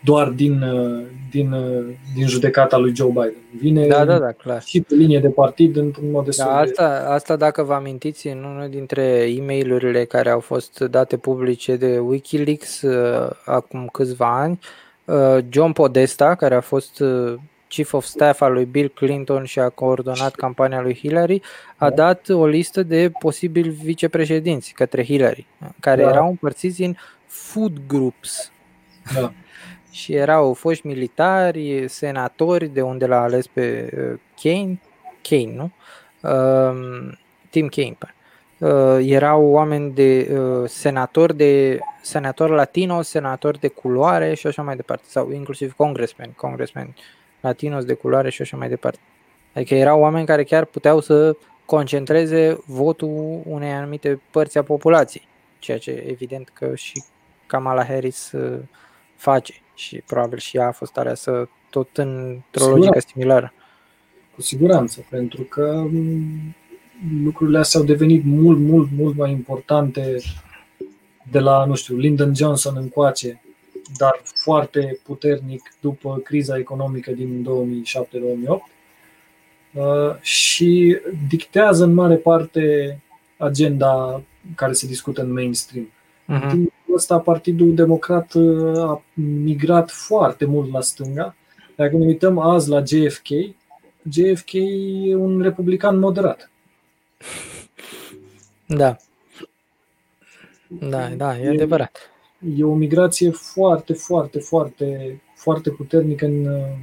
[0.04, 3.34] doar din, uh, din, uh, din judecata lui Joe Biden.
[3.58, 4.62] Vine Da, da, da, clar.
[4.62, 6.70] și pe linie de partid într-un mod destul Da, de...
[6.70, 11.76] asta, asta dacă vă amintiți, în unul dintre e mail care au fost date publice
[11.76, 14.60] de Wikileaks uh, acum câțiva ani,
[15.06, 17.34] uh, John Podesta, care a fost uh,
[17.68, 21.42] chief of staff al lui Bill Clinton și a coordonat campania lui Hillary,
[21.76, 21.96] a Da.
[21.96, 25.46] dat o listă de posibili vicepreședinți către Hillary,
[25.80, 26.10] care Da.
[26.10, 26.96] erau împărțiți în
[27.26, 28.52] food groups.
[29.14, 29.34] Da.
[29.92, 34.82] Și erau foști militari, senatori, de unde l-a ales pe uh, Kane,
[35.22, 35.72] Kane, nu?
[36.30, 37.18] Um,
[37.50, 37.98] Tim Kaine.
[38.00, 38.14] pare.
[38.58, 44.76] Uh, erau oameni de uh, senatori de senator latino, senatori de culoare și așa mai
[44.76, 46.96] departe, sau inclusiv congressmen, congressmen
[47.42, 49.00] latinos de culoare și așa mai departe.
[49.54, 51.36] Adică erau oameni care chiar puteau să
[51.66, 55.28] concentreze votul unei anumite părți a populației,
[55.60, 57.04] ceea ce evident că și
[57.46, 58.60] Kamala Harris uh,
[59.24, 62.78] face și probabil și ea a fost aleasă tot într-o Sigur.
[62.78, 63.54] logică similară.
[64.36, 66.56] Cu siguranță, pentru că m,
[67.24, 70.18] lucrurile astea au devenit mult, mult, mult mai importante
[71.32, 73.42] de la, nu știu, Lyndon Johnson încoace,
[73.98, 77.48] dar foarte puternic după criza economică din
[78.48, 78.48] 2007-2008
[79.74, 80.98] uh, și
[81.28, 83.00] dictează în mare parte
[83.38, 84.22] agenda
[84.56, 85.90] care se discută în mainstream.
[86.26, 86.74] În Mhm.
[86.94, 89.04] Timpul ăsta Partidul Democrat uh, a
[89.44, 91.36] migrat foarte mult la stânga.
[91.76, 93.28] Dacă ne uităm azi la JFK,
[94.10, 96.52] JFK e un republican moderat.
[98.66, 98.96] Da.
[100.68, 101.98] Da, da, e E- adevărat.
[102.58, 106.78] E o migrație foarte, foarte, foarte, foarte puternică în, uh,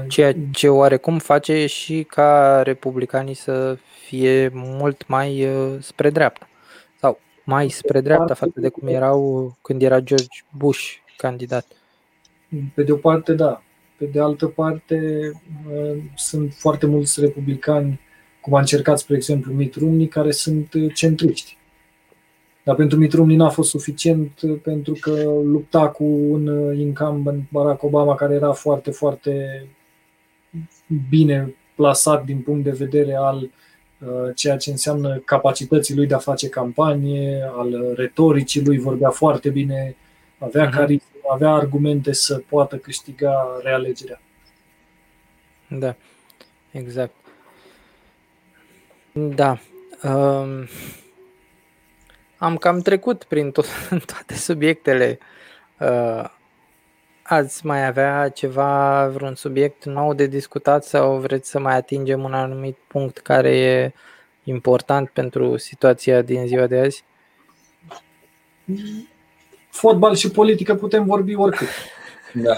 [0.00, 3.76] în Ceea ce oarecum face și ca republicanii să
[4.06, 6.47] fie mult mai uh, spre dreapta.
[7.48, 10.82] Sau mai spre dreapta față de cum erau când era George Bush
[11.16, 11.66] candidat.
[12.74, 13.62] Pe de o parte, da.
[13.98, 15.30] Pe de altă parte,
[15.72, 18.00] uh, sunt foarte mulți republicani,
[18.40, 21.56] cum a încercat, spre exemplu, Mitt Romney, care sunt uh, centriști.
[22.64, 27.50] Dar pentru Mitt Romney n-a fost suficient uh, pentru că lupta cu un uh, incumbent,
[27.50, 29.66] Barack Obama, care era foarte, foarte
[31.08, 33.50] bine plasat din punct de vedere al uh,
[34.34, 39.96] ceea ce înseamnă capacității lui de a face campanie, al retoricii lui, vorbea foarte bine,
[40.38, 40.72] avea Mhm.
[40.76, 44.20] carismă, avea argumente să poată câștiga realegerea.
[45.68, 45.94] Da,
[46.70, 47.14] exact.
[49.12, 49.58] Da.
[50.02, 50.66] Um,
[52.36, 53.66] am cam trecut prin tot,
[54.12, 55.18] toate subiectele.
[55.80, 56.24] Uh,
[57.28, 62.32] ați mai avea ceva, vreun subiect nou de discutat sau vreți să mai atingem un
[62.32, 63.92] anumit punct care e
[64.44, 67.04] important pentru situația din ziua de azi?
[69.70, 71.68] Fotbal și politică putem vorbi oricât.
[72.34, 72.56] Da.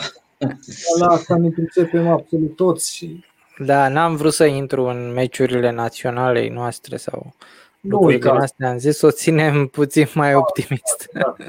[0.99, 3.25] La asta ne pricepem absolut toți și
[3.59, 7.35] Da, n-am vrut să intru în meciurile naționale noastre sau
[7.81, 8.45] nu lucruri din uitați.
[8.45, 8.71] astea.
[8.71, 11.09] Am zis să o ținem puțin mai optimist.
[11.13, 11.45] Da, da,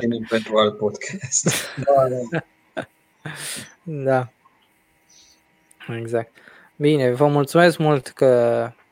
[0.00, 1.48] Ținem pentru alt podcast.
[1.76, 2.44] da, da.
[3.82, 4.28] Da.
[5.96, 6.32] Exact.
[6.76, 8.26] Bine, vă mulțumesc mult că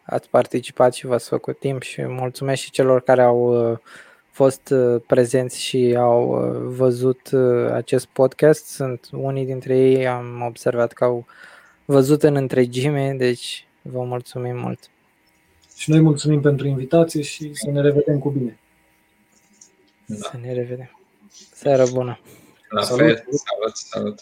[0.02, 3.78] ați participat și v-ați făcut timp și mulțumesc și celor care au uh,
[4.30, 8.66] fost uh, prezenți și au uh, văzut uh, acest podcast.
[8.66, 11.26] Sunt unii dintre ei, am observat că au
[11.84, 14.90] văzut în întregime, deci vă mulțumim mult.
[15.76, 18.58] Și noi mulțumim pentru invitație și să ne revedem cu bine.
[20.06, 20.28] Da.
[20.30, 21.00] Să ne revedem.
[21.54, 22.18] Seară bună!
[22.68, 23.00] La Salut.
[23.00, 23.16] fel.
[23.16, 24.20] Salut, salut.